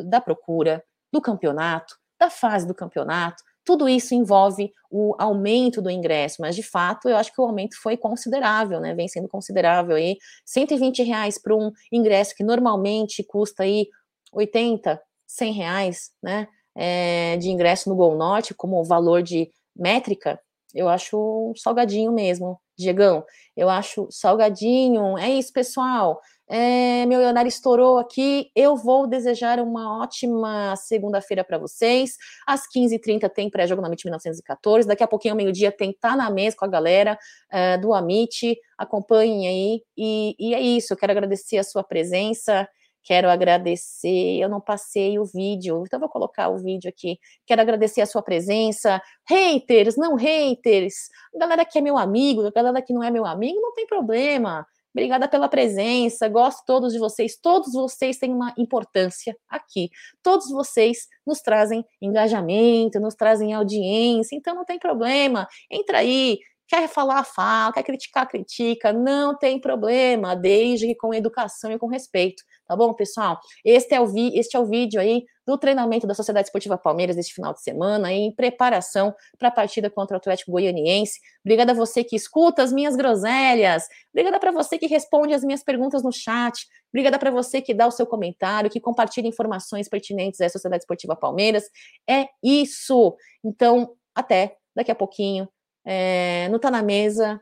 da 0.07 0.20
procura, 0.22 0.82
do 1.12 1.20
campeonato, 1.20 1.95
da 2.18 2.30
fase 2.30 2.66
do 2.66 2.74
campeonato, 2.74 3.45
tudo 3.71 3.89
isso 3.89 4.16
envolve 4.16 4.73
o 4.91 5.14
aumento 5.16 5.81
do 5.81 5.89
ingresso, 5.89 6.39
mas 6.41 6.57
de 6.57 6.62
fato 6.62 7.09
eu 7.09 7.16
acho 7.16 7.33
que 7.33 7.41
o 7.41 7.45
aumento 7.45 7.81
foi 7.81 7.97
considerável, 7.97 8.81
né? 8.81 8.93
Vem 8.97 9.07
sendo 9.07 9.29
considerável 9.29 9.95
aí, 9.95 10.16
120 10.45 11.05
reais 11.05 11.41
para 11.41 11.55
um 11.55 11.71
ingresso 11.93 12.35
que 12.35 12.43
normalmente 12.43 13.23
custa 13.23 13.62
aí 13.62 13.87
80, 14.33 15.01
100 15.25 15.53
reais, 15.53 16.11
né, 16.21 16.49
é, 16.75 17.37
de 17.37 17.49
ingresso 17.49 17.89
no 17.89 17.95
Gol 17.95 18.16
Norte, 18.16 18.55
como 18.55 18.83
valor 18.83 19.23
de 19.23 19.49
métrica, 19.77 20.41
eu 20.75 20.89
acho 20.89 21.53
salgadinho 21.57 22.11
mesmo, 22.11 22.61
Diegão. 22.77 23.25
Eu 23.57 23.68
acho 23.68 24.09
salgadinho. 24.11 25.16
É 25.16 25.29
isso, 25.31 25.53
pessoal. 25.53 26.21
É, 26.53 27.07
meu 27.07 27.21
horário 27.21 27.49
estourou 27.49 27.97
aqui. 27.97 28.51
Eu 28.57 28.77
vou 28.77 29.07
desejar 29.07 29.61
uma 29.61 30.03
ótima 30.03 30.75
segunda-feira 30.75 31.45
para 31.45 31.59
vocês. 31.59 32.17
Às 32.45 32.63
15h30 32.75 33.31
tem 33.31 33.49
pré-jogo 33.49 33.81
na 33.81 33.87
MIT 33.87 34.05
1914. 34.07 34.89
Daqui 34.89 35.05
a 35.05 35.07
pouquinho, 35.07 35.35
ao 35.35 35.37
meio-dia, 35.37 35.71
tem 35.71 35.93
Tá 35.93 36.17
na 36.17 36.29
Mesa 36.29 36.57
com 36.57 36.65
a 36.65 36.69
galera 36.69 37.17
é, 37.53 37.79
do 37.79 37.95
Amit. 37.95 38.59
Acompanhem 38.77 39.47
aí. 39.47 39.83
E, 39.97 40.35
e 40.41 40.53
é 40.53 40.61
isso. 40.61 40.93
Eu 40.93 40.97
quero 40.97 41.13
agradecer 41.13 41.57
a 41.57 41.63
sua 41.63 41.85
presença. 41.85 42.69
Quero 43.03 43.31
agradecer, 43.31 44.39
eu 44.39 44.49
não 44.49 44.61
passei 44.61 45.19
o 45.19 45.25
vídeo, 45.25 45.83
então 45.87 45.99
vou 45.99 46.09
colocar 46.09 46.51
o 46.51 46.59
vídeo 46.59 46.89
aqui. 46.89 47.19
Quero 47.47 47.63
agradecer 47.63 48.03
a 48.03 48.07
sua 48.07 48.23
presença. 48.23 49.01
Haters, 49.27 49.97
não 49.97 50.17
haters. 50.17 50.95
Galera 51.35 51.65
que 51.65 51.79
é 51.79 51.81
meu 51.81 51.97
amigo, 51.97 52.53
galera 52.53 52.83
que 52.83 52.93
não 52.93 53.03
é 53.03 53.11
meu 53.11 53.25
amigo, 53.25 53.59
não 53.59 53.73
tem 53.73 53.87
problema. 53.87 54.67
Obrigada 54.95 55.28
pela 55.28 55.49
presença, 55.49 56.28
gosto 56.28 56.64
todos 56.66 56.93
de 56.93 56.99
vocês. 56.99 57.36
Todos 57.41 57.72
vocês 57.72 58.18
têm 58.18 58.32
uma 58.32 58.53
importância 58.59 59.36
aqui. 59.49 59.91
Todos 60.22 60.51
vocês 60.51 61.07
nos 61.26 61.41
trazem 61.41 61.84
engajamento, 62.03 62.99
nos 62.99 63.14
trazem 63.14 63.53
audiência, 63.53 64.36
então 64.36 64.55
não 64.55 64.64
tem 64.64 64.78
problema. 64.78 65.47
Entra 65.70 65.99
aí, 65.99 66.38
Quer 66.70 66.86
falar, 66.86 67.24
fala, 67.24 67.72
quer 67.72 67.82
criticar, 67.82 68.28
critica, 68.28 68.93
não 68.93 69.36
tem 69.36 69.61
problema, 69.61 70.36
desde 70.36 70.86
que 70.86 70.95
com 70.95 71.12
educação 71.12 71.72
e 71.72 71.76
com 71.76 71.88
respeito, 71.88 72.45
tá 72.64 72.76
bom, 72.76 72.95
pessoal? 72.95 73.41
Este 73.64 73.93
é 73.93 74.01
o, 74.01 74.07
vi 74.07 74.38
este 74.38 74.57
é 74.57 74.61
o 74.61 74.66
vídeo 74.66 75.01
aí 75.01 75.24
do 75.51 75.59
treinamento 75.59 76.07
da 76.07 76.15
Sociedade 76.15 76.47
Esportiva 76.47 76.79
Palmeiras 76.79 77.17
este 77.17 77.35
final 77.35 77.53
de 77.53 77.61
semana, 77.61 78.13
em 78.13 78.33
preparação 78.33 79.13
para 79.37 79.49
a 79.49 79.51
partida 79.51 79.91
contra 79.91 80.17
o 80.17 80.19
Atlético 80.19 80.53
Goianiense. 80.53 81.19
Obrigada 81.45 81.73
a 81.73 81.75
você 81.75 82.05
que 82.05 82.15
escuta 82.15 82.63
as 82.63 82.73
minhas 82.73 82.95
groselhas, 82.95 83.89
obrigada 84.13 84.39
para 84.39 84.53
você 84.53 84.79
que 84.79 84.87
responde 84.87 85.35
as 85.35 85.43
minhas 85.43 85.65
perguntas 85.65 86.05
no 86.05 86.13
chat, 86.13 86.67
obrigada 86.93 87.19
para 87.19 87.33
você 87.33 87.61
que 87.61 87.75
dá 87.75 87.87
o 87.87 87.91
seu 87.91 88.07
comentário, 88.07 88.71
que 88.71 88.79
compartilha 88.79 89.27
informações 89.27 89.89
pertinentes 89.89 90.41
à 90.41 90.49
Sociedade 90.49 90.85
Esportiva 90.85 91.17
Palmeiras. 91.17 91.65
É 92.09 92.29
isso. 92.43 93.17
Então, 93.45 93.97
até 94.15 94.57
daqui 94.75 94.93
a 94.93 94.95
pouquinho 94.95 95.49
é, 95.85 96.49
no 96.49 96.61
Tá 96.61 96.71
na 96.71 96.83
Mesa 96.83 97.41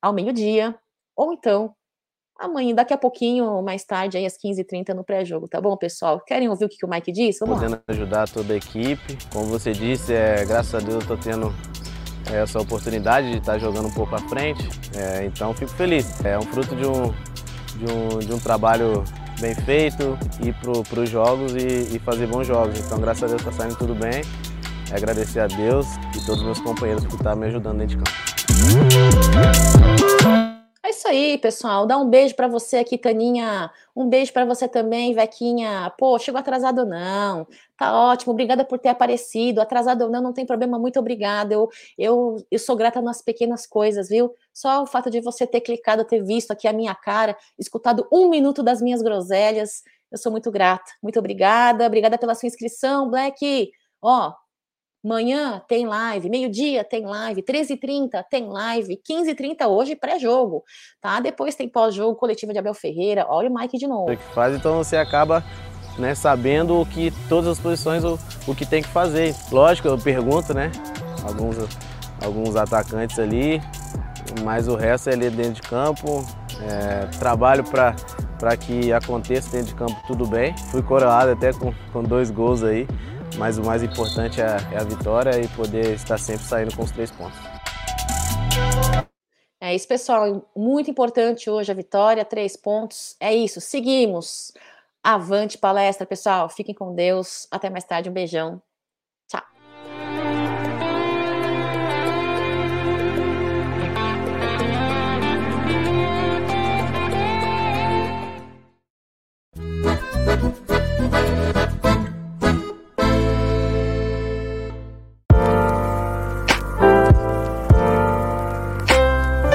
ao 0.00 0.14
meio-dia, 0.14 0.74
ou 1.14 1.34
então 1.34 1.74
amanhã, 2.40 2.74
daqui 2.74 2.94
a 2.94 2.98
pouquinho, 2.98 3.62
mais 3.62 3.84
tarde, 3.84 4.16
aí 4.16 4.26
às 4.26 4.34
15h30 4.34 4.94
no 4.94 5.04
pré-jogo, 5.04 5.46
tá 5.46 5.60
bom, 5.60 5.76
pessoal? 5.76 6.20
Querem 6.20 6.48
ouvir 6.48 6.64
o 6.64 6.68
que, 6.68 6.84
o 6.84 6.88
Mike 6.88 7.12
disse? 7.12 7.40
Vamos 7.40 7.56
Podendo 7.56 7.76
lá. 7.76 7.82
ajudar 7.88 8.28
toda 8.28 8.54
a 8.54 8.56
equipe. 8.56 9.18
Como 9.32 9.46
você 9.46 9.72
disse, 9.72 10.14
é, 10.14 10.44
graças 10.44 10.74
a 10.74 10.78
Deus 10.78 11.02
eu 11.02 11.08
tô 11.08 11.16
tendo 11.16 11.54
é, 12.32 12.42
essa 12.42 12.60
oportunidade 12.60 13.30
de 13.30 13.38
estar 13.38 13.52
tá 13.52 13.58
jogando 13.58 13.88
um 13.88 13.92
pouco 13.92 14.14
à 14.14 14.18
frente, 14.18 14.66
é, 14.96 15.26
então 15.26 15.52
fico 15.54 15.70
feliz. 15.72 16.24
É 16.24 16.38
um 16.38 16.42
fruto 16.42 16.74
de 16.74 16.86
um, 16.86 17.12
de 17.76 17.92
um, 17.92 18.18
de 18.18 18.32
um 18.32 18.38
trabalho 18.38 19.04
bem 19.40 19.54
feito, 19.54 20.18
ir 20.42 20.54
para 20.54 21.00
os 21.00 21.08
jogos 21.08 21.54
e, 21.54 21.96
e 21.96 21.98
fazer 22.00 22.26
bons 22.26 22.46
jogos. 22.46 22.78
Então, 22.78 22.98
graças 22.98 23.22
a 23.22 23.26
Deus 23.26 23.40
está 23.40 23.52
saindo 23.52 23.76
tudo 23.76 23.94
bem 23.94 24.22
agradecer 24.92 25.40
a 25.40 25.46
Deus 25.46 25.86
e 26.16 26.26
todos 26.26 26.40
os 26.40 26.44
meus 26.44 26.60
companheiros 26.60 27.04
por 27.04 27.14
estar 27.14 27.36
me 27.36 27.46
ajudando 27.46 27.78
dentro 27.78 27.98
de 27.98 28.04
campo. 28.04 30.09
Isso 31.00 31.08
aí, 31.08 31.38
pessoal. 31.38 31.86
Dá 31.86 31.96
um 31.96 32.10
beijo 32.10 32.34
para 32.36 32.46
você 32.46 32.76
aqui, 32.76 32.98
Taninha. 32.98 33.70
Um 33.96 34.06
beijo 34.06 34.34
para 34.34 34.44
você 34.44 34.68
também, 34.68 35.14
Vequinha. 35.14 35.90
Pô, 35.96 36.18
chegou 36.18 36.38
atrasado 36.38 36.84
não. 36.84 37.46
Tá 37.74 37.98
ótimo. 38.10 38.32
Obrigada 38.34 38.66
por 38.66 38.78
ter 38.78 38.90
aparecido. 38.90 39.62
Atrasado 39.62 40.02
ou 40.02 40.10
não, 40.10 40.20
não 40.20 40.34
tem 40.34 40.44
problema. 40.44 40.78
Muito 40.78 41.00
obrigada. 41.00 41.54
Eu, 41.54 41.70
eu, 41.96 42.36
eu 42.50 42.58
sou 42.58 42.76
grata 42.76 43.00
nas 43.00 43.22
pequenas 43.22 43.66
coisas, 43.66 44.10
viu? 44.10 44.34
Só 44.52 44.82
o 44.82 44.86
fato 44.86 45.08
de 45.10 45.22
você 45.22 45.46
ter 45.46 45.62
clicado, 45.62 46.04
ter 46.04 46.22
visto 46.22 46.50
aqui 46.50 46.68
a 46.68 46.72
minha 46.74 46.94
cara, 46.94 47.34
escutado 47.58 48.06
um 48.12 48.28
minuto 48.28 48.62
das 48.62 48.82
minhas 48.82 49.00
groselhas. 49.00 49.82
Eu 50.12 50.18
sou 50.18 50.30
muito 50.30 50.50
grata. 50.50 50.92
Muito 51.02 51.18
obrigada. 51.18 51.86
Obrigada 51.86 52.18
pela 52.18 52.34
sua 52.34 52.46
inscrição, 52.46 53.08
Black. 53.08 53.70
Ó, 54.02 54.34
Manhã 55.02 55.62
tem 55.66 55.86
live, 55.86 56.28
meio-dia 56.28 56.84
tem 56.84 57.06
live, 57.06 57.42
13h30 57.42 58.22
tem 58.30 58.46
live, 58.48 59.00
15h30 59.10 59.66
hoje 59.66 59.96
pré-jogo, 59.96 60.62
tá? 61.00 61.20
Depois 61.20 61.54
tem 61.54 61.66
pós-jogo, 61.66 62.16
coletiva 62.16 62.52
de 62.52 62.58
Abel 62.58 62.74
Ferreira, 62.74 63.26
olha 63.26 63.48
o 63.48 63.54
Mike 63.54 63.78
de 63.78 63.86
novo. 63.86 64.14
Faz, 64.34 64.54
então 64.54 64.76
você 64.76 64.96
acaba 64.96 65.42
né, 65.98 66.14
sabendo 66.14 66.78
o 66.78 66.84
que 66.84 67.10
todas 67.30 67.48
as 67.48 67.58
posições, 67.58 68.04
o, 68.04 68.18
o 68.46 68.54
que 68.54 68.66
tem 68.66 68.82
que 68.82 68.88
fazer. 68.88 69.34
Lógico, 69.50 69.88
eu 69.88 69.96
pergunto, 69.96 70.52
né? 70.52 70.70
Alguns, 71.26 71.56
alguns 72.22 72.54
atacantes 72.54 73.18
ali, 73.18 73.58
mas 74.44 74.68
o 74.68 74.76
resto 74.76 75.08
é 75.08 75.14
ali 75.14 75.30
dentro 75.30 75.54
de 75.54 75.62
campo. 75.62 76.22
É, 76.62 77.06
trabalho 77.18 77.64
para 77.64 78.56
que 78.58 78.92
aconteça 78.92 79.50
dentro 79.50 79.68
de 79.68 79.74
campo 79.74 79.96
tudo 80.06 80.26
bem. 80.26 80.54
Fui 80.70 80.82
coroado 80.82 81.30
até 81.30 81.54
com, 81.54 81.72
com 81.90 82.02
dois 82.02 82.30
gols 82.30 82.62
aí 82.62 82.86
mas 83.36 83.58
o 83.58 83.62
mais 83.64 83.82
importante 83.82 84.40
é, 84.40 84.56
é 84.72 84.78
a 84.78 84.84
vitória 84.84 85.40
e 85.40 85.48
poder 85.48 85.94
estar 85.94 86.18
sempre 86.18 86.44
saindo 86.44 86.74
com 86.74 86.82
os 86.82 86.90
três 86.90 87.10
pontos. 87.10 87.38
É 89.60 89.74
isso, 89.74 89.86
pessoal. 89.86 90.50
Muito 90.56 90.90
importante 90.90 91.50
hoje 91.50 91.70
a 91.70 91.74
vitória, 91.74 92.24
três 92.24 92.56
pontos. 92.56 93.14
É 93.20 93.34
isso, 93.34 93.60
seguimos. 93.60 94.52
Avante 95.02 95.58
palestra, 95.58 96.06
pessoal. 96.06 96.48
Fiquem 96.48 96.74
com 96.74 96.94
Deus. 96.94 97.46
Até 97.50 97.68
mais 97.68 97.84
tarde. 97.84 98.08
Um 98.08 98.12
beijão. 98.12 98.60